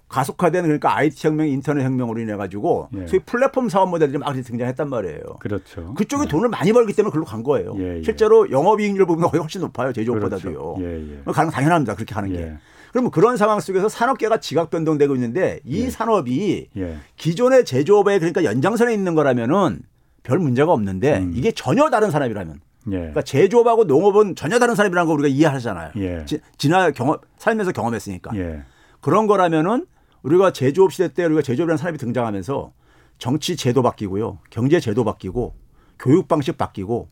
가속화된 0.08 0.64
그러니까 0.64 0.96
IT 0.96 1.26
혁명, 1.28 1.48
인터넷 1.48 1.84
혁명으로 1.84 2.20
인해 2.22 2.36
가지고 2.36 2.88
예. 2.96 3.08
소위 3.08 3.20
플랫폼 3.26 3.68
사업 3.68 3.90
모델들이 3.90 4.20
막 4.20 4.32
등장했단 4.34 4.88
말이에요. 4.90 5.22
그렇죠. 5.40 5.94
그쪽에 5.96 6.28
돈을 6.28 6.50
많이 6.50 6.72
벌기 6.72 6.94
때문에 6.94 7.10
그걸로 7.10 7.26
간 7.26 7.42
거예요. 7.42 7.74
예, 7.80 7.98
예. 7.98 8.04
실제로 8.04 8.50
영업이익률 8.52 9.06
보면 9.06 9.30
거의 9.30 9.42
훨씬 9.42 9.62
높아요. 9.62 9.92
제조업보다도요. 9.92 10.76
그렇죠. 10.76 10.76
예, 10.82 11.20
예. 11.26 11.32
가능 11.32 11.50
당연합니다. 11.52 11.96
그렇게 11.96 12.14
하는 12.14 12.32
게. 12.32 12.54
예. 12.94 13.00
그러면 13.04 13.12
그런 13.12 13.38
상황 13.38 13.60
속에서 13.60 13.90
산업계가 13.90 14.40
지각 14.40 14.70
변동되고 14.70 15.16
있는데 15.16 15.60
이 15.66 15.90
산업이 15.90 16.70
예. 16.78 16.98
기존의 17.18 17.66
제조업의 17.66 18.20
그러니까 18.20 18.44
연장선에 18.44 18.94
있는 18.94 19.16
거라면은 19.16 19.82
별 20.22 20.40
문제가 20.40 20.72
없는데 20.72 21.20
음. 21.20 21.34
이게 21.36 21.52
전혀 21.52 21.90
다른 21.90 22.12
산업이라면 22.12 22.62
예. 22.92 22.98
그러니까 22.98 23.22
제조업하고 23.24 23.86
농업은 23.86 24.36
전혀 24.36 24.60
다른 24.60 24.76
산업이라는 24.76 25.08
거 25.08 25.14
우리가 25.14 25.28
이해하잖아요. 25.28 25.92
예. 25.98 26.26
지, 26.26 26.40
지나 26.58 26.92
경험 26.92 27.18
살면서 27.38 27.72
경험했으니까 27.72 28.32
예. 28.36 28.64
그런 29.02 29.28
거라면은 29.28 29.86
우리가 30.22 30.54
제조업 30.54 30.94
시대 30.94 31.10
때 31.14 31.26
우리가 31.26 31.42
제조업이라는 31.42 31.78
산업이 31.78 31.98
등장하면서 31.98 32.72
정치 33.18 33.56
제도 33.56 33.82
바뀌고요, 33.82 34.40
경제 34.50 34.80
제도 34.80 35.04
바뀌고 35.04 35.54
교육 36.00 36.28
방식 36.28 36.58
바뀌고 36.58 37.10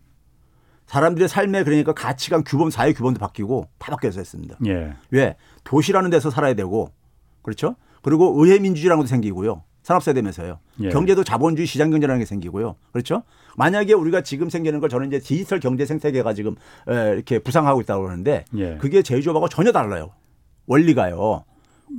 사람들의 0.91 1.29
삶의 1.29 1.63
그러니까 1.63 1.93
가치관 1.93 2.43
규범 2.43 2.69
사회 2.69 2.91
규범도 2.91 3.17
바뀌고 3.17 3.69
다 3.77 3.91
바뀌어서 3.91 4.19
했습니다. 4.19 4.57
예. 4.67 4.93
왜 5.09 5.37
도시라는 5.63 6.09
데서 6.09 6.29
살아야 6.29 6.53
되고 6.53 6.91
그렇죠? 7.43 7.77
그리고 8.01 8.33
의회 8.37 8.59
민주주의라는 8.59 8.99
것도 8.99 9.07
생기고요. 9.07 9.63
산업세 9.83 10.11
되면서요. 10.11 10.59
예. 10.81 10.89
경제도 10.89 11.23
자본주의 11.23 11.65
시장 11.65 11.91
경제라는 11.91 12.19
게 12.19 12.25
생기고요. 12.25 12.75
그렇죠? 12.91 13.23
만약에 13.55 13.93
우리가 13.93 14.19
지금 14.21 14.49
생기는 14.49 14.81
걸 14.81 14.89
저는 14.89 15.07
이제 15.07 15.19
디지털 15.19 15.61
경제 15.61 15.85
생태계가 15.85 16.33
지금 16.33 16.55
에, 16.89 17.13
이렇게 17.13 17.39
부상하고 17.39 17.79
있다고 17.79 18.03
그러는데 18.03 18.43
예. 18.57 18.75
그게 18.75 19.01
제조업하고 19.01 19.47
전혀 19.47 19.71
달라요. 19.71 20.11
원리가요. 20.67 21.45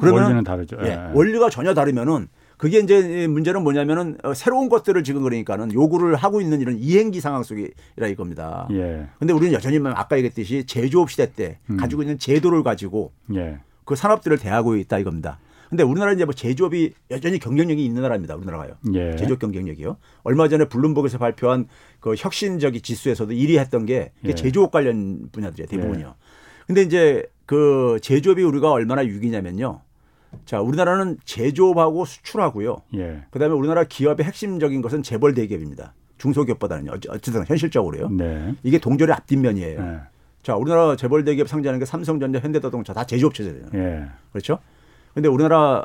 그러면 0.01 0.25
원리는 0.25 0.45
다르죠. 0.45 0.77
예, 0.83 0.89
예. 0.89 1.11
원리가 1.15 1.49
전혀 1.49 1.73
다르면은 1.73 2.29
그게 2.63 2.79
이제 2.79 3.27
문제는 3.27 3.65
뭐냐면은 3.65 4.19
어, 4.23 4.35
새로운 4.35 4.69
것들을 4.69 5.03
지금 5.03 5.23
그러니까는 5.23 5.73
요구를 5.73 6.15
하고 6.15 6.41
있는 6.41 6.61
이런 6.61 6.79
이행기 6.79 7.21
상황 7.21 7.43
속이라 7.43 8.07
이겁니다. 8.09 8.69
예. 8.71 9.09
근데 9.19 9.33
우리는 9.33 9.53
여전히 9.53 9.81
뭐 9.81 9.91
아까 9.91 10.17
얘기했듯이 10.17 10.65
제조업 10.65 11.11
시대 11.11 11.33
때 11.33 11.59
음. 11.71 11.77
가지고 11.77 12.03
있는 12.03 12.21
제도를 12.21 12.63
가지고 12.63 13.11
예. 13.35 13.59
그 13.85 13.97
산업들을 13.97 14.39
대하고 14.39 14.77
있다 14.77 15.01
이겁니다. 15.01 15.41
근데 15.71 15.83
우리나라는 15.83 16.19
이제 16.19 16.25
뭐 16.25 16.33
제조업이 16.33 16.93
여전히 17.11 17.41
경쟁력이 17.41 17.85
있는 17.85 18.01
나라입니다. 18.01 18.37
우리나라가요. 18.37 18.75
예. 18.95 19.17
제조업 19.17 19.41
경쟁력이요. 19.41 19.97
얼마 20.23 20.47
전에 20.47 20.67
블룸버그에서 20.67 21.19
발표한 21.19 21.67
그 21.99 22.15
혁신적인 22.17 22.81
지수에서도 22.81 23.33
1위 23.33 23.59
했던 23.59 23.87
게 23.87 24.13
예. 24.25 24.35
제조업 24.37 24.71
관련 24.71 25.31
분야들이에요. 25.33 25.69
대부분이요. 25.69 26.15
근데 26.69 26.83
이제 26.83 27.25
그 27.45 27.99
제조업이 28.03 28.45
우리가 28.45 28.71
얼마나 28.71 29.05
유기냐면요. 29.05 29.81
자, 30.45 30.61
우리나라는 30.61 31.19
제조업하고 31.25 32.05
수출하고요. 32.05 32.83
예. 32.97 33.23
그다음에 33.31 33.55
우리나라 33.55 33.85
기업의 33.85 34.25
핵심적인 34.27 34.83
것은 34.83 35.03
재벌 35.03 35.35
대기업입니다. 35.35 35.95
중소기업보다는요. 36.19 36.93
어찌- 36.93 37.09
어쨌든 37.11 37.45
현실적으로요. 37.47 38.09
네. 38.11 38.55
이게 38.63 38.79
동절의 38.79 39.15
앞뒷면이에요. 39.15 39.81
예. 39.81 40.01
자, 40.43 40.57
우리나라 40.57 40.97
재벌 40.97 41.25
대기업 41.25 41.49
상장하는 41.49 41.79
게 41.79 41.85
삼성전자, 41.87 42.39
현대자동차 42.41 42.93
다 42.93 43.05
제조업 43.05 43.35
체제잖아요. 43.35 43.71
예. 43.75 44.07
그렇죠? 44.33 44.59
근데 45.15 45.29
우리나라 45.29 45.85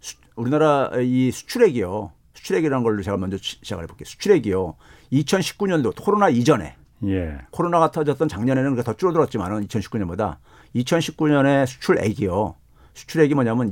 수, 0.00 0.16
우리나라 0.36 0.90
이 1.00 1.30
수출액이요. 1.30 2.12
수출액이라는 2.34 2.84
걸로 2.84 3.02
제가 3.02 3.16
먼저 3.16 3.36
시- 3.36 3.58
시작을 3.62 3.84
해볼게요. 3.84 4.04
수출액이요. 4.04 4.74
2019년도 5.12 5.94
코로나 6.00 6.28
이전에 6.28 6.76
예. 7.06 7.38
코로나가 7.50 7.90
터졌던 7.90 8.28
작년에는 8.28 8.76
더 8.82 8.92
줄어들었지만은 8.94 9.66
2019년보다 9.66 10.36
2019년에 10.76 11.66
수출액이요. 11.66 12.54
수출액이 12.98 13.34
뭐냐면 13.34 13.70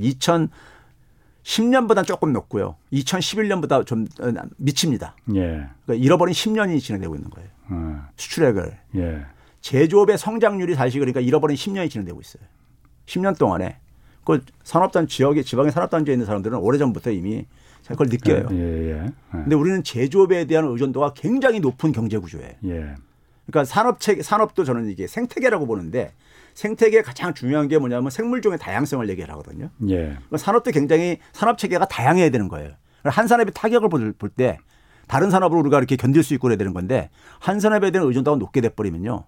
2010년보다 1.43 2.05
조금 2.05 2.31
높고요. 2.33 2.75
2011년보다 2.93 3.85
좀 3.85 4.07
어, 4.21 4.31
미칩니다. 4.57 5.15
예. 5.35 5.67
그러니까 5.85 5.93
잃어버린 5.95 6.33
10년이 6.33 6.79
진행되고 6.79 7.15
있는 7.15 7.29
거예요. 7.29 7.49
어. 7.69 8.07
수출액을 8.15 8.77
예. 8.95 9.25
제조업의 9.61 10.17
성장률이 10.17 10.75
다시 10.75 10.97
그러니까 10.99 11.19
잃어버린 11.19 11.57
10년이 11.57 11.89
진행되고 11.89 12.21
있어요. 12.21 12.43
10년 13.05 13.37
동안에 13.37 13.77
그 14.23 14.43
산업단 14.63 15.07
지역에 15.07 15.43
지방의 15.43 15.71
산업단지에 15.71 16.13
있는 16.13 16.25
사람들은 16.25 16.57
오래전부터 16.57 17.11
이미 17.11 17.45
그걸 17.87 18.07
느껴요. 18.09 18.47
예. 18.51 18.91
예. 18.91 19.11
근데 19.31 19.55
우리는 19.55 19.83
제조업에 19.83 20.45
대한 20.45 20.65
의존도가 20.65 21.13
굉장히 21.13 21.59
높은 21.59 21.91
경제 21.91 22.17
구조예요. 22.17 22.51
예. 22.65 22.95
그러니까 23.45 23.65
산업 23.65 23.99
체 23.99 24.21
산업도 24.21 24.63
저는 24.65 24.89
이게 24.89 25.07
생태계라고 25.07 25.65
보는데 25.67 26.13
생태계 26.57 27.03
가장 27.03 27.35
중요한 27.35 27.67
게 27.67 27.77
뭐냐면 27.77 28.09
생물종의 28.09 28.57
다양성을 28.57 29.07
얘기를 29.09 29.29
하거든요. 29.29 29.69
예. 29.89 29.95
그러니까 29.95 30.37
산업도 30.37 30.71
굉장히 30.71 31.19
산업 31.31 31.59
체계가 31.59 31.85
다양해야 31.87 32.31
되는 32.31 32.47
거예요. 32.47 32.71
한 33.03 33.27
산업이 33.27 33.51
타격을 33.53 33.89
볼 33.89 34.29
때 34.35 34.57
다른 35.07 35.29
산업을 35.29 35.55
우리가 35.59 35.77
이렇게 35.77 35.95
견딜 35.95 36.23
수 36.23 36.33
있고 36.33 36.47
그래야 36.47 36.57
되는 36.57 36.73
건데 36.73 37.11
한 37.39 37.59
산업에 37.59 37.91
대한 37.91 38.07
의존도가 38.07 38.37
높게 38.37 38.61
돼 38.61 38.69
버리면요. 38.69 39.25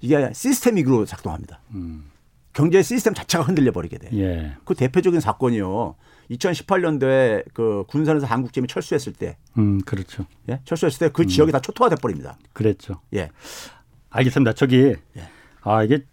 이게 0.00 0.30
시스템이로 0.32 1.04
작동합니다. 1.04 1.60
음. 1.74 2.04
경제 2.52 2.80
시스템 2.80 3.12
자체가 3.12 3.42
흔들려 3.42 3.72
버리게 3.72 3.98
돼. 3.98 4.08
예. 4.16 4.52
그 4.64 4.76
대표적인 4.76 5.18
사건이요. 5.18 5.96
2018년도에 6.30 7.44
그 7.54 7.82
군산에서 7.88 8.26
한국제이 8.26 8.64
철수했을 8.68 9.14
때, 9.14 9.36
음, 9.58 9.80
그렇죠. 9.80 10.26
예? 10.48 10.60
철수했을 10.64 11.08
때그 11.08 11.26
지역이 11.26 11.50
다 11.50 11.60
초토화돼 11.60 11.96
버립니다. 11.96 12.38
그랬죠. 12.52 13.00
예. 13.14 13.30
알겠습니다. 14.10 14.52
저기 14.52 14.94
예. 15.16 15.28
아 15.62 15.82
이게 15.82 16.04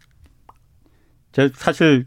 제 1.31 1.49
사실 1.55 2.05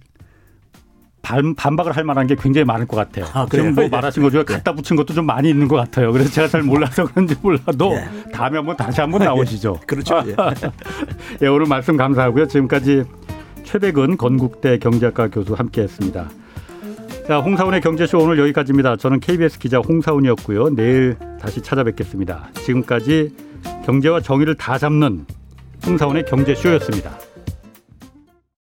반, 1.23 1.55
반박을 1.55 1.97
할 1.97 2.05
만한 2.05 2.27
게 2.27 2.35
굉장히 2.35 2.65
많을 2.65 2.87
것 2.87 2.97
같아요. 2.97 3.27
아? 3.33 3.47
지금 3.49 3.75
뭐 3.75 3.85
예. 3.85 3.89
말하신 3.89 4.23
것 4.23 4.31
중에 4.31 4.43
갖다 4.43 4.73
붙인 4.73 4.97
것도 4.97 5.15
좀 5.15 5.25
많이 5.25 5.49
있는 5.49 5.69
것 5.69 5.77
같아요. 5.77 6.13
그래서 6.13 6.31
제가 6.31 6.49
잘 6.49 6.63
몰라서 6.63 7.07
그런지 7.07 7.37
몰라도 7.41 7.95
예. 7.95 8.31
다음에 8.33 8.59
한번 8.59 8.77
다시 8.77 9.01
한번 9.01 9.23
나오시죠. 9.23 9.81
그렇죠. 9.87 10.23
예. 10.27 10.35
예, 11.43 11.47
오늘 11.47 11.67
말씀 11.67 11.97
감사하고요. 11.97 12.49
지금까지 12.49 13.05
최백은 13.65 14.17
건국대 14.17 14.79
경제학과 14.79 15.29
교수 15.29 15.55
함께했습니다. 15.55 16.29
자, 17.29 17.39
홍사운의 17.39 17.81
경제쇼 17.81 18.19
오늘 18.19 18.39
여기까지입니다. 18.41 18.97
저는 18.97 19.21
KBS 19.21 19.61
기자 19.61 19.79
홍사운이었고요. 19.79 20.75
내일 20.75 21.17
다시 21.41 21.63
찾아뵙겠습니다. 21.63 22.49
지금까지 22.55 23.33
경제와 23.87 24.21
정의를 24.21 24.57
다 24.57 24.77
잡는 24.77 25.25
홍사운의 25.87 26.25
경제쇼였습니다. 26.25 27.32